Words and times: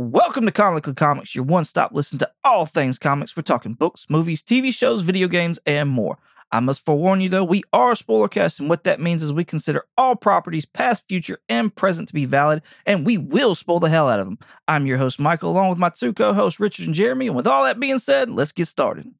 Welcome 0.00 0.46
to 0.46 0.52
Comically 0.52 0.94
Comics, 0.94 1.34
your 1.34 1.42
one 1.42 1.64
stop 1.64 1.90
listen 1.92 2.20
to 2.20 2.30
all 2.44 2.66
things 2.66 3.00
comics. 3.00 3.36
We're 3.36 3.42
talking 3.42 3.74
books, 3.74 4.06
movies, 4.08 4.44
TV 4.44 4.72
shows, 4.72 5.02
video 5.02 5.26
games, 5.26 5.58
and 5.66 5.88
more. 5.88 6.18
I 6.52 6.60
must 6.60 6.84
forewarn 6.84 7.20
you 7.20 7.28
though, 7.28 7.42
we 7.42 7.64
are 7.72 7.90
a 7.90 7.94
spoilercast, 7.96 8.60
and 8.60 8.68
what 8.68 8.84
that 8.84 9.00
means 9.00 9.24
is 9.24 9.32
we 9.32 9.44
consider 9.44 9.86
all 9.96 10.14
properties, 10.14 10.64
past, 10.64 11.08
future, 11.08 11.40
and 11.48 11.74
present, 11.74 12.06
to 12.06 12.14
be 12.14 12.26
valid, 12.26 12.62
and 12.86 13.04
we 13.04 13.18
will 13.18 13.56
spoil 13.56 13.80
the 13.80 13.88
hell 13.88 14.08
out 14.08 14.20
of 14.20 14.26
them. 14.26 14.38
I'm 14.68 14.86
your 14.86 14.98
host, 14.98 15.18
Michael, 15.18 15.50
along 15.50 15.70
with 15.70 15.80
my 15.80 15.88
two 15.88 16.12
co 16.12 16.32
hosts, 16.32 16.60
Richard 16.60 16.86
and 16.86 16.94
Jeremy. 16.94 17.26
And 17.26 17.34
with 17.34 17.48
all 17.48 17.64
that 17.64 17.80
being 17.80 17.98
said, 17.98 18.30
let's 18.30 18.52
get 18.52 18.68
started. 18.68 19.12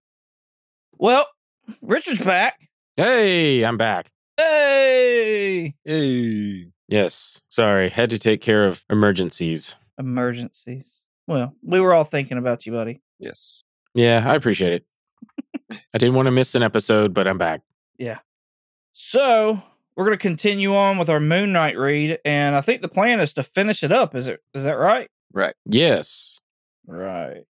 Well, 0.96 1.26
Richard's 1.82 2.24
back. 2.24 2.54
Hey, 2.95 3.64
I'm 3.64 3.79
back. 3.79 4.12
Hey! 4.36 5.74
Hey. 5.84 6.66
Yes. 6.86 7.42
Sorry, 7.48 7.90
had 7.90 8.10
to 8.10 8.18
take 8.20 8.40
care 8.40 8.64
of 8.64 8.84
emergencies. 8.88 9.74
Emergencies. 9.98 11.04
Well, 11.26 11.54
we 11.62 11.80
were 11.80 11.92
all 11.92 12.04
thinking 12.04 12.38
about 12.38 12.66
you, 12.66 12.73
buddy. 12.73 13.00
Yes. 13.18 13.64
Yeah, 13.95 14.24
I 14.27 14.34
appreciate 14.34 14.73
it. 14.73 14.84
I 15.95 15.98
didn't 15.98 16.14
want 16.14 16.27
to 16.27 16.30
miss 16.32 16.54
an 16.54 16.62
episode, 16.62 17.12
but 17.12 17.27
I'm 17.27 17.38
back. 17.38 17.62
Yeah. 17.98 18.18
So 18.92 19.60
we're 19.96 20.04
gonna 20.04 20.16
continue 20.16 20.74
on 20.74 20.98
with 20.98 21.10
our 21.10 21.20
Moon 21.20 21.52
Knight 21.52 21.76
read, 21.76 22.18
and 22.24 22.54
I 22.54 22.60
think 22.60 22.82
the 22.82 22.88
plan 22.88 23.20
is 23.20 23.32
to 23.34 23.42
finish 23.42 23.82
it 23.82 23.92
up. 23.92 24.14
Is 24.14 24.28
it 24.28 24.40
is 24.54 24.64
that 24.64 24.78
right? 24.78 25.10
Right. 25.32 25.54
Yes. 25.66 26.38
Right. 26.87 27.45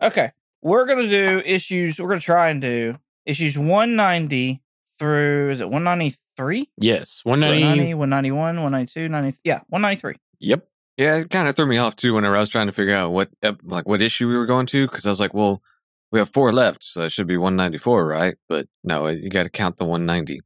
Okay. 0.00 0.32
We're 0.62 0.86
gonna 0.86 1.08
do 1.08 1.42
issues, 1.44 2.00
we're 2.00 2.08
gonna 2.08 2.20
try 2.20 2.48
and 2.48 2.60
do 2.60 2.98
issues 3.26 3.58
190 3.58 4.62
through 4.98 5.50
is 5.50 5.60
it 5.60 5.68
193? 5.68 6.70
Yes. 6.78 7.24
190. 7.24 7.94
190, 7.94 7.94
191, 7.94 8.56
192, 8.62 9.08
90. 9.08 9.38
Yeah, 9.44 9.60
193. 9.68 10.16
Yep. 10.40 10.66
Yeah, 10.96 11.16
it 11.16 11.30
kind 11.30 11.48
of 11.48 11.56
threw 11.56 11.66
me 11.66 11.78
off 11.78 11.96
too 11.96 12.14
whenever 12.14 12.36
I 12.36 12.40
was 12.40 12.48
trying 12.48 12.66
to 12.66 12.72
figure 12.72 12.94
out 12.94 13.12
what 13.12 13.30
like 13.62 13.88
what 13.88 14.02
issue 14.02 14.28
we 14.28 14.36
were 14.36 14.46
going 14.46 14.66
to 14.66 14.86
because 14.86 15.06
I 15.06 15.08
was 15.08 15.20
like, 15.20 15.32
well, 15.34 15.62
we 16.10 16.18
have 16.18 16.28
four 16.28 16.52
left, 16.52 16.84
so 16.84 17.02
it 17.04 17.12
should 17.12 17.26
be 17.26 17.38
194, 17.38 18.06
right? 18.06 18.36
But 18.48 18.68
no, 18.84 19.06
you 19.06 19.30
got 19.30 19.44
to 19.44 19.48
count 19.48 19.78
the 19.78 19.86
190. 19.86 20.42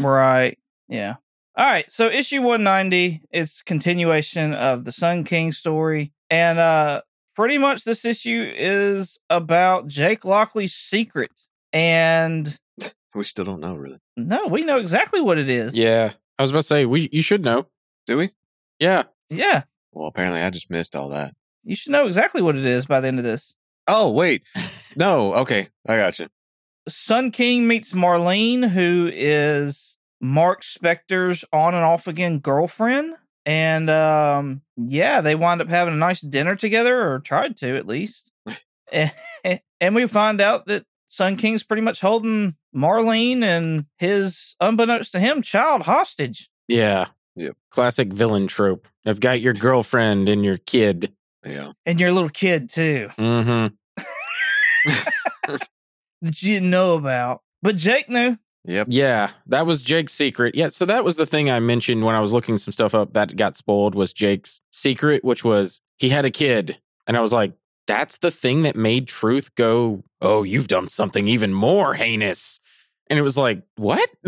right. 0.04 0.56
Yeah. 0.88 1.16
All 1.56 1.64
right. 1.66 1.90
So 1.90 2.06
issue 2.08 2.40
190 2.40 3.22
is 3.32 3.62
continuation 3.62 4.54
of 4.54 4.84
the 4.84 4.92
Sun 4.92 5.24
King 5.24 5.50
story. 5.52 6.12
And 6.30 6.58
uh 6.58 7.02
pretty 7.34 7.58
much 7.58 7.84
this 7.84 8.04
issue 8.04 8.52
is 8.56 9.18
about 9.28 9.88
Jake 9.88 10.24
Lockley's 10.24 10.74
secret. 10.74 11.32
And 11.72 12.58
we 13.14 13.24
still 13.24 13.44
don't 13.44 13.60
know 13.60 13.74
really. 13.74 13.98
no, 14.16 14.46
we 14.46 14.64
know 14.64 14.78
exactly 14.78 15.20
what 15.20 15.38
it 15.38 15.50
is. 15.50 15.76
Yeah. 15.76 16.12
I 16.38 16.42
was 16.42 16.50
about 16.52 16.60
to 16.60 16.66
say 16.68 16.86
we 16.86 17.08
you 17.10 17.22
should 17.22 17.44
know. 17.44 17.66
Do 18.06 18.18
we? 18.18 18.30
Yeah. 18.78 19.02
Yeah. 19.28 19.64
Well, 19.92 20.08
apparently 20.08 20.40
I 20.40 20.50
just 20.50 20.70
missed 20.70 20.94
all 20.94 21.08
that. 21.10 21.34
You 21.64 21.74
should 21.74 21.92
know 21.92 22.06
exactly 22.06 22.42
what 22.42 22.56
it 22.56 22.64
is 22.64 22.86
by 22.86 23.00
the 23.00 23.08
end 23.08 23.18
of 23.18 23.24
this. 23.24 23.56
Oh 23.86 24.10
wait, 24.10 24.42
no. 24.96 25.34
Okay, 25.34 25.68
I 25.86 25.96
got 25.96 26.18
you. 26.18 26.28
Sun 26.88 27.30
King 27.32 27.66
meets 27.66 27.92
Marlene, 27.92 28.68
who 28.68 29.10
is 29.12 29.98
Mark 30.20 30.62
Spector's 30.62 31.44
on 31.52 31.74
and 31.74 31.84
off 31.84 32.06
again 32.06 32.38
girlfriend. 32.38 33.14
And 33.46 33.88
um, 33.88 34.62
yeah, 34.76 35.20
they 35.20 35.34
wind 35.34 35.62
up 35.62 35.70
having 35.70 35.94
a 35.94 35.98
nice 35.98 36.20
dinner 36.20 36.54
together, 36.54 37.10
or 37.10 37.20
tried 37.20 37.56
to 37.58 37.76
at 37.76 37.86
least. 37.86 38.32
and, 38.92 39.12
and 39.80 39.94
we 39.94 40.06
find 40.06 40.40
out 40.40 40.66
that 40.66 40.84
Sun 41.08 41.36
King's 41.36 41.62
pretty 41.62 41.82
much 41.82 42.00
holding 42.00 42.56
Marlene 42.74 43.42
and 43.42 43.86
his, 43.96 44.54
unbeknownst 44.60 45.12
to 45.12 45.20
him, 45.20 45.40
child 45.40 45.82
hostage. 45.82 46.50
Yeah. 46.66 47.06
Yep. 47.38 47.56
Classic 47.70 48.12
villain 48.12 48.46
trope. 48.46 48.88
I've 49.06 49.20
got 49.20 49.40
your 49.40 49.54
girlfriend 49.54 50.28
and 50.28 50.44
your 50.44 50.58
kid. 50.58 51.12
Yeah. 51.46 51.72
And 51.86 52.00
your 52.00 52.12
little 52.12 52.28
kid, 52.30 52.68
too, 52.68 53.08
Mm-hmm. 53.16 53.74
that 56.22 56.42
you 56.42 56.54
didn't 56.54 56.70
know 56.70 56.94
about. 56.96 57.42
But 57.62 57.76
Jake 57.76 58.08
knew. 58.08 58.36
Yep. 58.64 58.88
Yeah, 58.90 59.30
that 59.46 59.66
was 59.66 59.82
Jake's 59.82 60.12
secret. 60.12 60.54
Yeah, 60.54 60.68
so 60.68 60.84
that 60.84 61.04
was 61.04 61.16
the 61.16 61.24
thing 61.26 61.50
I 61.50 61.58
mentioned 61.60 62.04
when 62.04 62.14
I 62.14 62.20
was 62.20 62.32
looking 62.32 62.58
some 62.58 62.72
stuff 62.72 62.94
up 62.94 63.14
that 63.14 63.34
got 63.36 63.56
spoiled 63.56 63.94
was 63.94 64.12
Jake's 64.12 64.60
secret, 64.72 65.24
which 65.24 65.42
was 65.42 65.80
he 65.96 66.10
had 66.10 66.26
a 66.26 66.30
kid. 66.30 66.78
And 67.06 67.16
I 67.16 67.20
was 67.20 67.32
like, 67.32 67.52
that's 67.86 68.18
the 68.18 68.30
thing 68.30 68.62
that 68.62 68.76
made 68.76 69.08
Truth 69.08 69.54
go, 69.54 70.02
Oh, 70.20 70.42
you've 70.42 70.68
done 70.68 70.88
something 70.88 71.28
even 71.28 71.54
more 71.54 71.94
heinous. 71.94 72.60
And 73.10 73.18
it 73.18 73.22
was 73.22 73.38
like, 73.38 73.62
What? 73.76 74.08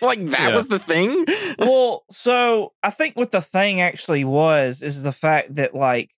like 0.00 0.24
that 0.26 0.48
Yeah. 0.48 0.54
was 0.54 0.68
the 0.68 0.78
thing? 0.78 1.24
well, 1.58 2.04
so 2.10 2.72
I 2.82 2.90
think 2.90 3.16
what 3.16 3.30
the 3.30 3.40
thing 3.42 3.80
actually 3.80 4.24
was 4.24 4.82
is 4.82 5.02
the 5.02 5.12
fact 5.12 5.54
that 5.56 5.74
like 5.74 6.10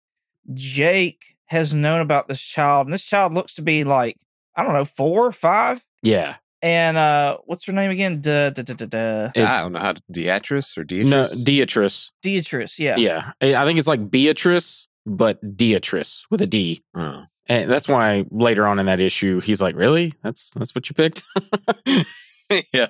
Jake 0.52 1.36
has 1.47 1.72
known 1.75 2.00
about 2.00 2.28
this 2.28 2.41
child, 2.41 2.86
and 2.86 2.92
this 2.94 3.04
child 3.04 3.32
looks 3.32 3.54
to 3.54 3.62
be 3.62 3.84
like 3.84 4.16
I 4.56 4.62
don't 4.62 4.72
know 4.72 4.84
four, 4.84 5.26
or 5.26 5.32
five, 5.32 5.84
yeah. 6.02 6.36
and 6.62 6.97
uh, 6.97 7.38
what's 7.44 7.64
her 7.66 7.72
name 7.72 7.91
again? 7.91 8.20
Duh, 8.20 8.50
duh, 8.50 8.62
duh, 8.62 8.75
duh, 8.75 8.86
duh. 8.86 9.31
I 9.36 9.62
don't 9.62 9.72
know 9.72 9.81
how 9.81 9.92
to 9.92 10.02
Beatrice 10.10 10.78
or 10.78 10.84
Beatrice. 10.84 11.34
no 11.36 11.44
Beatrice. 11.44 12.12
Beatrice, 12.22 12.78
yeah. 12.78 12.96
Yeah. 12.96 13.32
I 13.41 13.64
think 13.64 13.78
it's 13.78 13.88
like 13.88 14.10
Beatrice, 14.10 14.86
but 15.06 15.56
Beatrice 15.56 16.25
with 16.31 16.41
a 16.41 16.46
D. 16.46 16.84
Oh. 16.94 17.25
And 17.47 17.71
that's 17.71 17.88
why 17.88 18.25
later 18.31 18.66
on 18.66 18.78
in 18.78 18.87
that 18.87 19.00
issue, 19.00 19.41
he's 19.41 19.60
like, 19.60 19.77
Really? 19.77 20.15
That's 20.22 20.50
that's 20.55 20.75
what 20.75 20.88
you 20.88 20.94
picked? 20.94 21.22
yeah. 22.72 22.88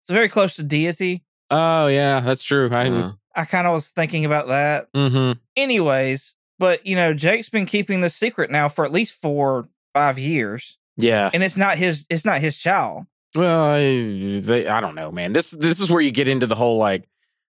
It's 0.00 0.10
very 0.10 0.28
close 0.28 0.56
to 0.56 0.62
deity. 0.62 1.24
Oh 1.50 1.86
yeah, 1.86 2.20
that's 2.20 2.42
true. 2.42 2.68
I 2.72 2.88
Uh, 2.88 3.12
I 3.34 3.44
kind 3.44 3.66
of 3.66 3.72
was 3.72 3.90
thinking 3.90 4.24
about 4.24 4.48
that. 4.48 4.92
mm-hmm. 4.92 5.32
Anyways, 5.56 6.36
but 6.58 6.84
you 6.86 6.96
know, 6.96 7.12
Jake's 7.14 7.48
been 7.48 7.66
keeping 7.66 8.00
this 8.00 8.14
secret 8.14 8.50
now 8.50 8.68
for 8.68 8.84
at 8.84 8.92
least 8.92 9.14
four, 9.14 9.68
five 9.94 10.18
years, 10.18 10.78
Yeah. 10.96 11.30
and 11.34 11.42
it's 11.42 11.56
not 11.56 11.76
his. 11.78 12.06
It's 12.08 12.24
not 12.24 12.40
his 12.40 12.58
child. 12.58 13.04
Well, 13.34 13.64
I, 13.64 14.40
they, 14.40 14.66
I 14.66 14.80
don't 14.80 14.94
know, 14.94 15.10
man. 15.12 15.32
This 15.34 15.50
this 15.50 15.80
is 15.80 15.90
where 15.90 16.00
you 16.00 16.10
get 16.10 16.28
into 16.28 16.46
the 16.46 16.54
whole 16.54 16.78
like 16.78 17.08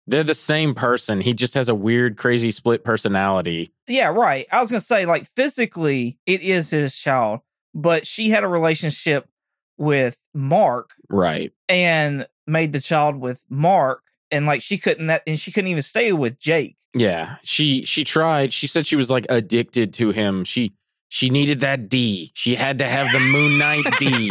they're 0.06 0.22
the 0.24 0.34
same 0.34 0.74
person. 0.74 1.20
He 1.20 1.32
just 1.34 1.54
has 1.54 1.68
a 1.68 1.74
weird, 1.74 2.16
crazy 2.16 2.50
split 2.50 2.84
personality. 2.84 3.72
Yeah, 3.86 4.08
right. 4.08 4.46
I 4.52 4.60
was 4.60 4.70
gonna 4.70 4.80
say, 4.80 5.06
like, 5.06 5.26
physically, 5.34 6.18
it 6.26 6.42
is 6.42 6.70
his 6.70 6.96
child, 6.96 7.40
but 7.74 8.06
she 8.06 8.30
had 8.30 8.44
a 8.44 8.48
relationship 8.48 9.28
with 9.76 10.18
Mark 10.34 10.90
Right. 11.08 11.52
and 11.68 12.26
made 12.46 12.72
the 12.72 12.80
child 12.80 13.16
with 13.16 13.42
Mark, 13.48 14.02
and 14.30 14.46
like 14.46 14.62
she 14.62 14.78
couldn't 14.78 15.06
that, 15.06 15.22
and 15.26 15.38
she 15.38 15.50
couldn't 15.52 15.70
even 15.70 15.82
stay 15.82 16.12
with 16.12 16.38
Jake. 16.38 16.76
Yeah. 16.94 17.36
She 17.42 17.84
she 17.84 18.04
tried. 18.04 18.52
She 18.52 18.66
said 18.66 18.86
she 18.86 18.96
was 18.96 19.10
like 19.10 19.26
addicted 19.28 19.92
to 19.94 20.10
him. 20.10 20.44
She 20.44 20.74
she 21.08 21.28
needed 21.30 21.60
that 21.60 21.88
D. 21.88 22.30
She 22.34 22.54
had 22.54 22.78
to 22.78 22.86
have 22.88 23.10
the 23.12 23.18
Moon 23.20 23.58
Knight 23.58 23.84
D. 23.98 24.30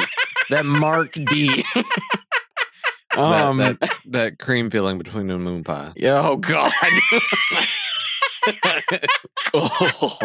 that 0.50 0.66
Mark 0.66 1.14
D. 1.14 1.64
um. 3.18 3.58
that, 3.58 3.80
that 3.80 4.00
that 4.06 4.40
cream 4.40 4.70
filling 4.70 4.98
between 4.98 5.28
the 5.28 5.38
moon 5.38 5.64
pie. 5.64 5.94
Yeah, 5.96 6.22
oh 6.28 6.38
God. 6.38 6.72
oh. 9.54 10.20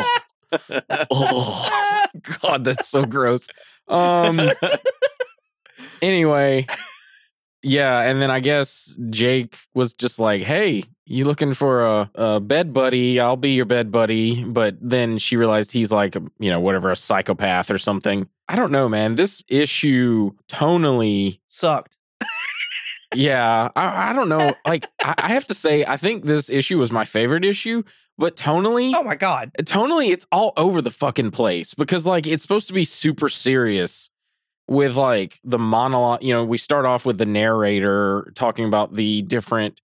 oh 1.10 2.06
God, 2.42 2.64
that's 2.64 2.88
so 2.88 3.04
gross. 3.04 3.48
Um. 3.88 4.40
anyway, 6.02 6.66
yeah, 7.62 8.00
and 8.00 8.22
then 8.22 8.30
I 8.30 8.40
guess 8.40 8.96
Jake 9.10 9.58
was 9.74 9.92
just 9.92 10.18
like, 10.18 10.42
"Hey, 10.42 10.84
you 11.06 11.24
looking 11.24 11.54
for 11.54 11.84
a, 11.84 12.10
a 12.14 12.40
bed 12.40 12.72
buddy? 12.72 13.18
I'll 13.18 13.36
be 13.36 13.50
your 13.50 13.64
bed 13.64 13.90
buddy." 13.90 14.44
But 14.44 14.76
then 14.80 15.18
she 15.18 15.36
realized 15.36 15.72
he's 15.72 15.92
like, 15.92 16.14
you 16.38 16.50
know, 16.50 16.60
whatever, 16.60 16.90
a 16.90 16.96
psychopath 16.96 17.70
or 17.70 17.78
something. 17.78 18.28
I 18.48 18.56
don't 18.56 18.72
know, 18.72 18.88
man. 18.88 19.16
This 19.16 19.42
issue 19.48 20.32
tonally, 20.48 21.40
Sucked. 21.46 21.97
Yeah, 23.14 23.68
I, 23.74 24.10
I 24.10 24.12
don't 24.12 24.28
know. 24.28 24.52
Like, 24.66 24.86
I, 25.02 25.14
I 25.18 25.28
have 25.32 25.46
to 25.46 25.54
say, 25.54 25.84
I 25.84 25.96
think 25.96 26.24
this 26.24 26.50
issue 26.50 26.78
was 26.78 26.90
my 26.92 27.04
favorite 27.04 27.44
issue, 27.44 27.82
but 28.18 28.36
tonally, 28.36 28.92
Oh 28.94 29.02
my 29.02 29.14
god. 29.14 29.52
tonally 29.62 30.08
it's 30.10 30.26
all 30.32 30.52
over 30.56 30.82
the 30.82 30.90
fucking 30.90 31.30
place 31.30 31.74
because 31.74 32.04
like 32.06 32.26
it's 32.26 32.42
supposed 32.42 32.68
to 32.68 32.74
be 32.74 32.84
super 32.84 33.28
serious 33.28 34.10
with 34.66 34.96
like 34.96 35.40
the 35.44 35.58
monologue 35.58 36.22
you 36.22 36.34
know 36.34 36.44
we 36.44 36.58
start 36.58 36.84
off 36.84 37.06
with 37.06 37.16
the 37.16 37.24
narrator 37.24 38.30
talking 38.34 38.66
about 38.66 38.94
the 38.94 39.22
different 39.22 39.80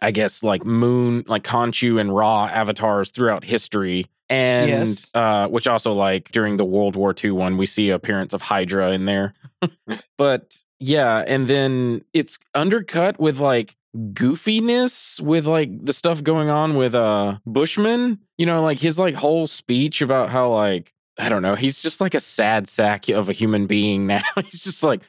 i 0.00 0.10
guess 0.10 0.42
like 0.42 0.64
moon 0.64 1.22
like 1.26 1.42
Khonshu 1.44 2.00
and 2.00 2.14
Ra 2.14 2.46
avatars 2.46 3.10
throughout 3.10 3.44
history 3.44 4.06
and 4.30 4.68
Yes. 4.68 5.10
uh 5.12 5.48
which 5.48 5.66
also 5.66 5.92
like 5.92 6.30
during 6.32 6.56
the 6.56 6.64
world 6.64 6.96
war 6.96 7.14
ii 7.22 7.30
one 7.30 7.58
we 7.58 7.66
see 7.66 7.90
appearance 7.90 8.32
of 8.32 8.40
hydra 8.40 8.92
in 8.92 9.04
there 9.04 9.34
but 10.16 10.56
yeah 10.82 11.24
and 11.26 11.48
then 11.48 12.02
it's 12.12 12.38
undercut 12.54 13.18
with 13.20 13.38
like 13.38 13.76
goofiness 13.96 15.20
with 15.20 15.46
like 15.46 15.84
the 15.84 15.92
stuff 15.92 16.22
going 16.22 16.48
on 16.48 16.76
with 16.76 16.94
uh 16.94 17.38
Bushman. 17.46 18.18
You 18.38 18.46
know, 18.46 18.62
like 18.62 18.78
his 18.78 18.98
like 18.98 19.14
whole 19.14 19.46
speech 19.46 20.02
about 20.02 20.30
how 20.30 20.50
like 20.50 20.92
I 21.18 21.28
don't 21.28 21.42
know, 21.42 21.54
he's 21.54 21.80
just 21.80 22.00
like 22.00 22.14
a 22.14 22.20
sad 22.20 22.68
sack 22.68 23.08
of 23.08 23.28
a 23.28 23.32
human 23.32 23.66
being 23.66 24.06
now. 24.08 24.22
he's 24.36 24.64
just 24.64 24.82
like 24.82 25.02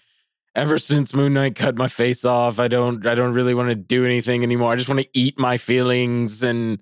ever 0.56 0.78
since 0.78 1.14
Moon 1.14 1.34
Knight 1.34 1.56
cut 1.56 1.76
my 1.76 1.88
face 1.88 2.26
off, 2.26 2.60
I 2.60 2.68
don't 2.68 3.06
I 3.08 3.16
don't 3.16 3.34
really 3.34 3.54
want 3.54 3.70
to 3.70 3.76
do 3.76 4.06
anything 4.06 4.44
anymore. 4.44 4.74
I 4.74 4.76
just 4.76 4.90
want 4.90 5.02
to 5.02 5.10
eat 5.14 5.40
my 5.40 5.58
feelings 5.58 6.44
and 6.44 6.80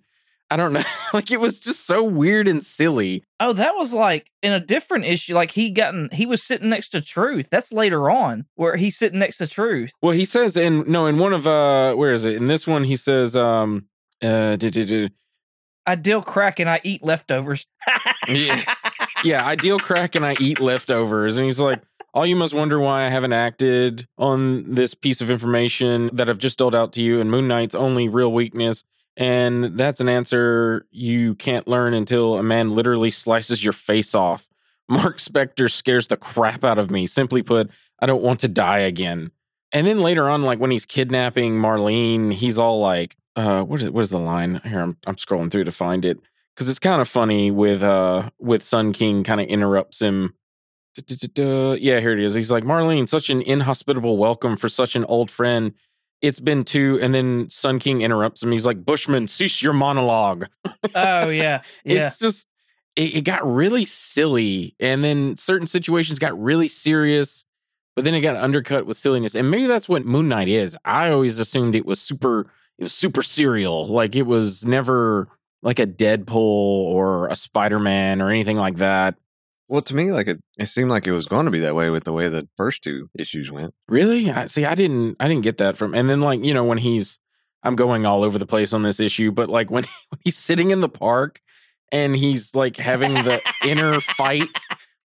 I 0.52 0.58
don't 0.58 0.74
know. 0.74 0.84
like 1.14 1.32
it 1.32 1.40
was 1.40 1.60
just 1.60 1.88
so 1.88 2.04
weird 2.04 2.48
and 2.48 2.64
silly. 2.64 3.24
Oh, 3.40 3.54
that 3.54 3.74
was 3.76 3.94
like 3.94 4.30
in 4.44 4.52
a 4.52 4.60
different 4.60 5.06
issue. 5.06 5.34
Like 5.34 5.52
he 5.52 5.72
gotten 5.72 6.10
he 6.12 6.26
was 6.26 6.44
sitting 6.44 6.70
next 6.70 6.90
to 6.90 7.02
Truth. 7.02 7.50
That's 7.50 7.72
later 7.72 8.10
on 8.12 8.46
where 8.56 8.76
he's 8.76 8.98
sitting 8.98 9.20
next 9.20 9.38
to 9.38 9.48
Truth. 9.48 9.94
Well, 10.02 10.12
he 10.12 10.26
says 10.26 10.58
in 10.58 10.84
no, 10.92 11.08
in 11.08 11.18
one 11.18 11.32
of 11.32 11.48
uh 11.48 11.96
where 11.96 12.12
is 12.12 12.26
it? 12.26 12.36
In 12.36 12.48
this 12.48 12.68
one 12.68 12.84
he 12.84 12.98
says 12.98 13.36
um 13.36 13.88
uh. 14.22 14.58
I 15.88 15.96
deal 15.96 16.22
crack 16.22 16.60
and 16.60 16.70
I 16.70 16.80
eat 16.84 17.02
leftovers. 17.02 17.66
Yeah. 18.28 18.62
yeah, 19.24 19.48
I 19.48 19.56
deal 19.56 19.80
crack 19.80 20.16
and 20.16 20.26
I 20.26 20.36
eat 20.40 20.60
leftovers. 20.60 21.38
And 21.38 21.46
he's 21.46 21.60
like, 21.60 21.82
All 22.14 22.26
you 22.26 22.36
must 22.36 22.54
wonder 22.54 22.80
why 22.80 23.06
I 23.06 23.10
haven't 23.10 23.34
acted 23.34 24.06
on 24.18 24.76
this 24.76 24.94
piece 24.94 25.22
of 25.22 25.32
information 25.32 26.10
that 26.14 26.30
I've 26.30 26.38
just 26.38 26.60
doled 26.60 26.76
out 26.76 26.94
to 26.94 27.02
you, 27.02 27.20
and 27.20 27.32
Moon 27.32 27.48
Knight's 27.48 27.74
only 27.74 28.10
real 28.10 28.32
weakness. 28.32 28.84
And 29.18 29.78
that's 29.78 30.00
an 30.00 30.10
answer 30.10 30.88
you 30.90 31.36
can't 31.36 31.68
learn 31.68 31.94
until 31.94 32.38
a 32.38 32.44
man 32.44 32.74
literally 32.76 33.12
slices 33.12 33.64
your 33.64 33.74
face 33.74 34.16
off. 34.16 34.48
Mark 34.90 35.20
Spector 35.20 35.72
scares 35.72 36.08
the 36.08 36.18
crap 36.18 36.64
out 36.64 36.78
of 36.78 36.92
me. 36.92 37.08
Simply 37.08 37.44
put, 37.44 37.70
I 38.00 38.06
don't 38.06 38.24
want 38.24 38.42
to 38.42 38.48
die 38.48 38.80
again. 38.80 39.32
And 39.72 39.88
then 39.88 40.02
later 40.02 40.30
on, 40.30 40.44
like 40.44 40.60
when 40.60 40.72
he's 40.72 40.86
kidnapping 40.86 41.54
Marlene, 41.54 42.34
he's 42.34 42.60
all 42.60 42.82
like, 42.82 43.16
uh, 43.36 43.64
what 43.64 43.82
is 43.82 43.90
what 43.90 44.02
is 44.02 44.10
the 44.10 44.20
line? 44.20 44.60
Here, 44.66 44.82
I'm 44.82 44.98
I'm 45.08 45.16
scrolling 45.16 45.50
through 45.50 45.64
to 45.66 45.72
find 45.72 46.04
it 46.04 46.20
because 46.54 46.70
it's 46.70 46.80
kind 46.80 47.02
of 47.02 47.08
funny 47.08 47.52
with 47.52 47.82
uh 47.82 48.30
with 48.40 48.64
Sun 48.64 48.92
King 48.94 49.24
kind 49.24 49.40
of 49.40 49.48
interrupts 49.48 50.02
him. 50.02 50.34
Du-du-du-du. 50.96 51.78
Yeah, 51.80 52.02
here 52.02 52.12
it 52.12 52.20
is. 52.20 52.36
He's 52.36 52.52
like, 52.52 52.66
Marlene, 52.66 53.08
such 53.08 53.30
an 53.30 53.42
inhospitable 53.42 54.18
welcome 54.18 54.58
for 54.58 54.68
such 54.68 54.98
an 54.98 55.06
old 55.06 55.32
friend. 55.32 55.74
It's 56.22 56.40
been 56.40 56.64
two, 56.64 57.00
and 57.02 57.14
then 57.14 57.50
Sun 57.50 57.80
King 57.80 58.02
interrupts 58.02 58.44
him. 58.44 58.52
He's 58.52 58.66
like, 58.66 58.86
Bushman, 58.86 59.28
cease 59.28 59.62
your 59.62 59.74
monologue. 59.74 60.46
oh 60.96 61.30
yeah. 61.30 61.62
Yeah. 61.84 62.06
It's 62.06 62.20
just 62.20 62.48
it, 62.96 63.16
it 63.16 63.22
got 63.22 63.46
really 63.46 63.86
silly, 63.86 64.76
and 64.80 65.04
then 65.04 65.38
certain 65.38 65.68
situations 65.68 66.20
got 66.20 66.40
really 66.40 66.68
serious, 66.68 67.46
but 67.96 68.06
then 68.06 68.14
it 68.14 68.22
got 68.22 68.38
undercut 68.38 68.86
with 68.86 68.98
silliness. 68.98 69.36
And 69.36 69.50
maybe 69.50 69.66
that's 69.68 69.90
what 69.90 70.06
Moon 70.06 70.28
Knight 70.30 70.48
is. 70.48 70.78
I 70.86 71.10
always 71.10 71.40
assumed 71.40 71.76
it 71.76 71.86
was 71.86 72.00
super, 72.00 72.52
it 72.78 72.84
was 72.84 72.94
super 72.94 73.24
serial. 73.24 73.88
Like 73.88 74.16
it 74.16 74.24
was 74.24 74.66
never 74.66 75.28
like 75.64 75.80
a 75.80 75.88
Deadpool 75.88 76.36
or 76.36 77.28
a 77.28 77.36
Spider 77.36 77.80
Man 77.80 78.22
or 78.22 78.30
anything 78.30 78.58
like 78.58 78.78
that. 78.78 79.16
Well, 79.72 79.82
to 79.84 79.96
me, 79.96 80.12
like 80.12 80.28
it, 80.28 80.38
it 80.60 80.66
seemed 80.68 80.92
like 80.92 81.08
it 81.08 81.14
was 81.14 81.28
going 81.28 81.46
to 81.46 81.52
be 81.52 81.60
that 81.62 81.76
way 81.76 81.90
with 81.90 82.04
the 82.04 82.12
way 82.12 82.28
the 82.28 82.46
first 82.58 82.84
two 82.84 83.10
issues 83.18 83.50
went. 83.50 83.74
Really? 83.88 84.30
I, 84.30 84.48
see, 84.48 84.66
I 84.66 84.76
didn't, 84.76 85.16
I 85.18 85.30
didn't 85.30 85.44
get 85.44 85.60
that 85.60 85.78
from. 85.78 85.94
And 85.96 86.10
then 86.10 86.20
like 86.20 86.44
you 86.44 86.54
know 86.54 86.66
when 86.66 86.78
he's, 86.78 87.22
I'm 87.64 87.78
going 87.78 88.06
all 88.06 88.26
over 88.26 88.38
the 88.38 88.46
place 88.46 88.74
on 88.74 88.84
this 88.84 89.00
issue, 89.00 89.32
but 89.32 89.48
like 89.48 89.72
when, 89.72 89.84
when 90.10 90.20
he's 90.26 90.38
sitting 90.38 90.72
in 90.72 90.82
the 90.82 90.90
park 90.90 91.40
and 91.90 92.14
he's 92.14 92.54
like 92.54 92.76
having 92.76 93.14
the 93.14 93.42
inner 93.64 94.02
fight 94.02 94.50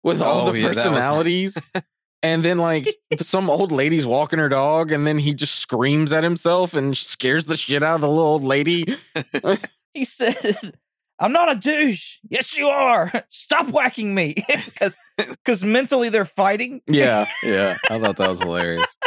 with 0.03 0.21
all 0.21 0.49
Oh, 0.49 0.51
the 0.51 0.59
yeah, 0.59 0.63
that 0.63 0.69
was- 0.75 0.77
personalities. 0.79 1.57
and 2.21 2.43
then 2.43 2.57
like 2.57 2.89
some 3.21 3.49
old 3.49 3.71
lady's 3.71 4.05
walking 4.05 4.39
her 4.39 4.49
dog, 4.49 4.91
and 4.91 5.07
then 5.07 5.17
he 5.17 5.33
just 5.33 5.55
screams 5.55 6.11
at 6.11 6.25
himself 6.25 6.73
and 6.73 6.97
scares 6.97 7.45
the 7.45 7.55
shit 7.55 7.83
out 7.83 7.95
of 7.95 8.01
the 8.01 8.09
little 8.09 8.23
old 8.23 8.43
lady. 8.43 8.85
he 9.93 10.03
said, 10.03 10.77
I'm 11.19 11.31
not 11.31 11.51
a 11.51 11.55
douche. 11.59 12.17
Yes, 12.29 12.57
you 12.57 12.67
are. 12.67 13.11
Stop 13.29 13.69
whacking 13.69 14.13
me. 14.13 14.35
Because 15.17 15.63
mentally 15.63 16.09
they're 16.09 16.25
fighting. 16.25 16.81
Yeah. 16.85 17.25
Yeah, 17.41 17.77
I 17.89 17.99
thought 17.99 18.17
that 18.17 18.29
was 18.29 18.39
hilarious. 18.39 18.97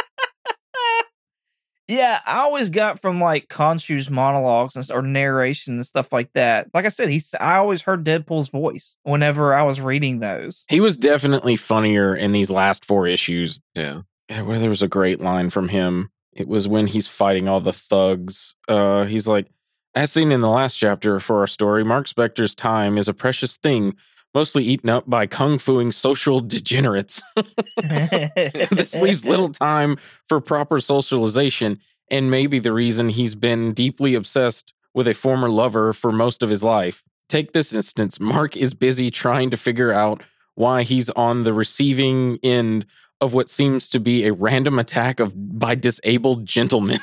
Yeah, 1.87 2.19
I 2.25 2.39
always 2.39 2.69
got 2.69 3.01
from 3.01 3.19
like 3.19 3.49
Khonshu's 3.49 4.09
monologues 4.09 4.75
and, 4.77 4.89
or 4.91 5.01
narration 5.01 5.75
and 5.75 5.85
stuff 5.85 6.13
like 6.13 6.31
that. 6.33 6.67
Like 6.73 6.85
I 6.85 6.89
said, 6.89 7.09
he's 7.09 7.33
I 7.39 7.57
always 7.57 7.81
heard 7.81 8.05
Deadpool's 8.05 8.49
voice 8.49 8.95
whenever 9.03 9.53
I 9.53 9.63
was 9.63 9.81
reading 9.81 10.19
those. 10.19 10.65
He 10.69 10.79
was 10.79 10.95
definitely 10.95 11.57
funnier 11.57 12.15
in 12.15 12.31
these 12.31 12.49
last 12.49 12.85
four 12.85 13.07
issues. 13.07 13.59
Yeah, 13.75 14.01
Yeah, 14.29 14.41
where 14.43 14.59
there 14.59 14.69
was 14.69 14.81
a 14.81 14.87
great 14.87 15.19
line 15.19 15.49
from 15.49 15.67
him. 15.67 16.09
It 16.31 16.47
was 16.47 16.65
when 16.65 16.87
he's 16.87 17.09
fighting 17.09 17.49
all 17.49 17.59
the 17.59 17.73
thugs. 17.73 18.55
Uh, 18.69 19.03
he's 19.03 19.27
like, 19.27 19.47
as 19.95 20.11
seen 20.11 20.31
in 20.31 20.41
the 20.41 20.49
last 20.49 20.77
chapter 20.77 21.19
for 21.19 21.39
our 21.39 21.47
story, 21.47 21.83
Mark 21.83 22.07
Spector's 22.07 22.55
time 22.55 22.97
is 22.97 23.07
a 23.07 23.13
precious 23.13 23.57
thing, 23.57 23.95
mostly 24.33 24.63
eaten 24.63 24.89
up 24.89 25.09
by 25.09 25.27
kung 25.27 25.59
fuing 25.59 25.91
social 25.91 26.39
degenerates. 26.39 27.21
this 27.77 28.99
leaves 29.01 29.25
little 29.25 29.49
time 29.53 29.97
for 30.25 30.39
proper 30.39 30.79
socialization, 30.79 31.79
and 32.09 32.31
maybe 32.31 32.59
the 32.59 32.73
reason 32.73 33.09
he's 33.09 33.35
been 33.35 33.73
deeply 33.73 34.15
obsessed 34.15 34.73
with 34.93 35.07
a 35.07 35.13
former 35.13 35.49
lover 35.49 35.93
for 35.93 36.11
most 36.11 36.43
of 36.43 36.49
his 36.49 36.63
life. 36.63 37.03
Take 37.29 37.53
this 37.53 37.73
instance 37.73 38.19
Mark 38.19 38.57
is 38.57 38.73
busy 38.73 39.09
trying 39.09 39.51
to 39.51 39.57
figure 39.57 39.93
out 39.93 40.21
why 40.55 40.83
he's 40.83 41.09
on 41.11 41.43
the 41.43 41.53
receiving 41.53 42.37
end 42.43 42.85
of 43.21 43.33
what 43.33 43.49
seems 43.49 43.87
to 43.89 43.99
be 43.99 44.25
a 44.25 44.33
random 44.33 44.79
attack 44.79 45.19
of 45.19 45.33
by 45.35 45.75
disabled 45.75 46.45
gentlemen. 46.45 46.99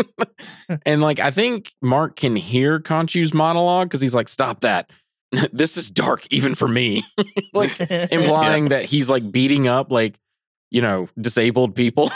and 0.86 1.00
like 1.00 1.18
I 1.18 1.30
think 1.30 1.72
Mark 1.82 2.16
can 2.16 2.36
hear 2.36 2.78
Khonshu's 2.78 3.34
monologue 3.34 3.88
because 3.88 4.00
he's 4.00 4.14
like, 4.14 4.28
stop 4.28 4.60
that. 4.60 4.90
this 5.52 5.76
is 5.76 5.90
dark 5.90 6.26
even 6.30 6.54
for 6.54 6.68
me. 6.68 7.02
like 7.52 7.80
implying 7.90 8.68
that 8.68 8.84
he's 8.84 9.10
like 9.10 9.30
beating 9.32 9.66
up 9.66 9.90
like 9.90 10.18
you 10.70 10.82
know 10.82 11.08
disabled 11.18 11.74
people 11.74 12.12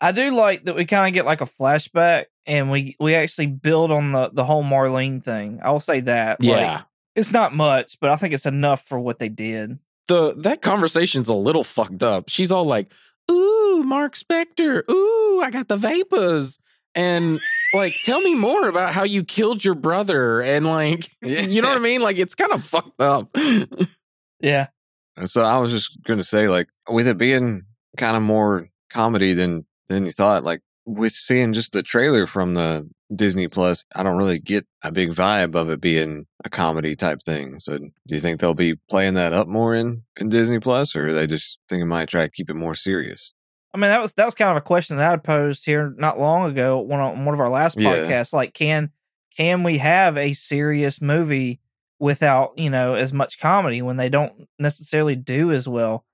I 0.00 0.12
do 0.12 0.30
like 0.30 0.64
that 0.64 0.76
we 0.76 0.84
kind 0.84 1.08
of 1.08 1.12
get 1.14 1.26
like 1.26 1.40
a 1.40 1.46
flashback 1.46 2.26
and 2.46 2.70
we 2.70 2.96
we 3.00 3.16
actually 3.16 3.48
build 3.48 3.90
on 3.90 4.12
the 4.12 4.30
the 4.32 4.44
whole 4.44 4.62
Marlene 4.62 5.22
thing. 5.22 5.58
I'll 5.62 5.80
say 5.80 6.00
that. 6.00 6.40
Like, 6.40 6.48
yeah 6.48 6.82
it's 7.16 7.32
not 7.32 7.54
much, 7.54 7.98
but 8.00 8.10
I 8.10 8.16
think 8.16 8.34
it's 8.34 8.46
enough 8.46 8.86
for 8.86 8.98
what 8.98 9.18
they 9.18 9.28
did. 9.28 9.78
The 10.10 10.34
that 10.38 10.60
conversation's 10.60 11.28
a 11.28 11.34
little 11.34 11.64
fucked 11.64 12.02
up. 12.02 12.28
She's 12.28 12.50
all 12.50 12.64
like 12.64 12.92
ooh 13.30 13.82
mark 13.84 14.14
spector. 14.14 14.82
Ooh 14.90 15.40
i 15.42 15.50
got 15.50 15.68
the 15.68 15.76
vapors. 15.76 16.58
And 16.94 17.40
like 17.72 17.94
tell 18.02 18.20
me 18.20 18.34
more 18.34 18.68
about 18.68 18.92
how 18.92 19.04
you 19.04 19.22
killed 19.22 19.64
your 19.64 19.76
brother 19.76 20.40
and 20.40 20.66
like 20.66 21.08
you 21.22 21.62
know 21.62 21.68
what 21.68 21.78
i 21.78 21.80
mean? 21.80 22.02
Like 22.02 22.18
it's 22.18 22.34
kind 22.34 22.52
of 22.52 22.64
fucked 22.64 23.00
up. 23.00 23.30
Yeah. 24.40 24.68
And 25.16 25.28
so 25.28 25.42
I 25.42 25.58
was 25.58 25.70
just 25.70 26.02
going 26.04 26.18
to 26.18 26.24
say, 26.24 26.48
like, 26.48 26.68
with 26.88 27.06
it 27.06 27.18
being 27.18 27.64
kind 27.96 28.16
of 28.16 28.22
more 28.22 28.66
comedy 28.90 29.34
than 29.34 29.66
than 29.88 30.06
you 30.06 30.12
thought, 30.12 30.44
like 30.44 30.62
with 30.86 31.12
seeing 31.12 31.52
just 31.52 31.72
the 31.72 31.82
trailer 31.82 32.26
from 32.26 32.54
the 32.54 32.88
Disney 33.14 33.48
Plus, 33.48 33.84
I 33.94 34.02
don't 34.02 34.16
really 34.16 34.38
get 34.38 34.66
a 34.82 34.92
big 34.92 35.10
vibe 35.10 35.54
of 35.54 35.68
it 35.70 35.80
being 35.80 36.26
a 36.44 36.48
comedy 36.50 36.94
type 36.96 37.22
thing. 37.22 37.58
So, 37.60 37.78
do 37.78 37.90
you 38.06 38.20
think 38.20 38.40
they'll 38.40 38.54
be 38.54 38.76
playing 38.88 39.14
that 39.14 39.32
up 39.32 39.48
more 39.48 39.74
in 39.74 40.02
in 40.18 40.28
Disney 40.28 40.60
Plus, 40.60 40.94
or 40.94 41.12
they 41.12 41.26
just 41.26 41.58
think 41.68 41.82
it 41.82 41.86
might 41.86 42.08
try 42.08 42.22
to 42.22 42.30
keep 42.30 42.48
it 42.50 42.54
more 42.54 42.74
serious? 42.74 43.32
I 43.72 43.78
mean, 43.78 43.90
that 43.90 44.00
was 44.00 44.14
that 44.14 44.24
was 44.24 44.34
kind 44.34 44.50
of 44.50 44.56
a 44.56 44.60
question 44.60 44.96
that 44.96 45.06
I 45.06 45.10
had 45.10 45.24
posed 45.24 45.64
here 45.64 45.94
not 45.96 46.18
long 46.18 46.50
ago 46.50 46.78
one 46.80 47.00
on 47.00 47.24
one 47.24 47.34
of 47.34 47.40
our 47.40 47.50
last 47.50 47.78
Yeah. 47.78 47.90
podcasts. 47.90 48.32
Like, 48.32 48.54
can 48.54 48.90
can 49.36 49.62
we 49.62 49.78
have 49.78 50.16
a 50.16 50.32
serious 50.32 51.00
movie 51.00 51.60
without 51.98 52.52
you 52.56 52.70
know 52.70 52.94
as 52.94 53.12
much 53.12 53.38
comedy 53.38 53.82
when 53.82 53.96
they 53.96 54.08
don't 54.08 54.48
necessarily 54.58 55.16
do 55.16 55.52
as 55.52 55.68
well? 55.68 56.04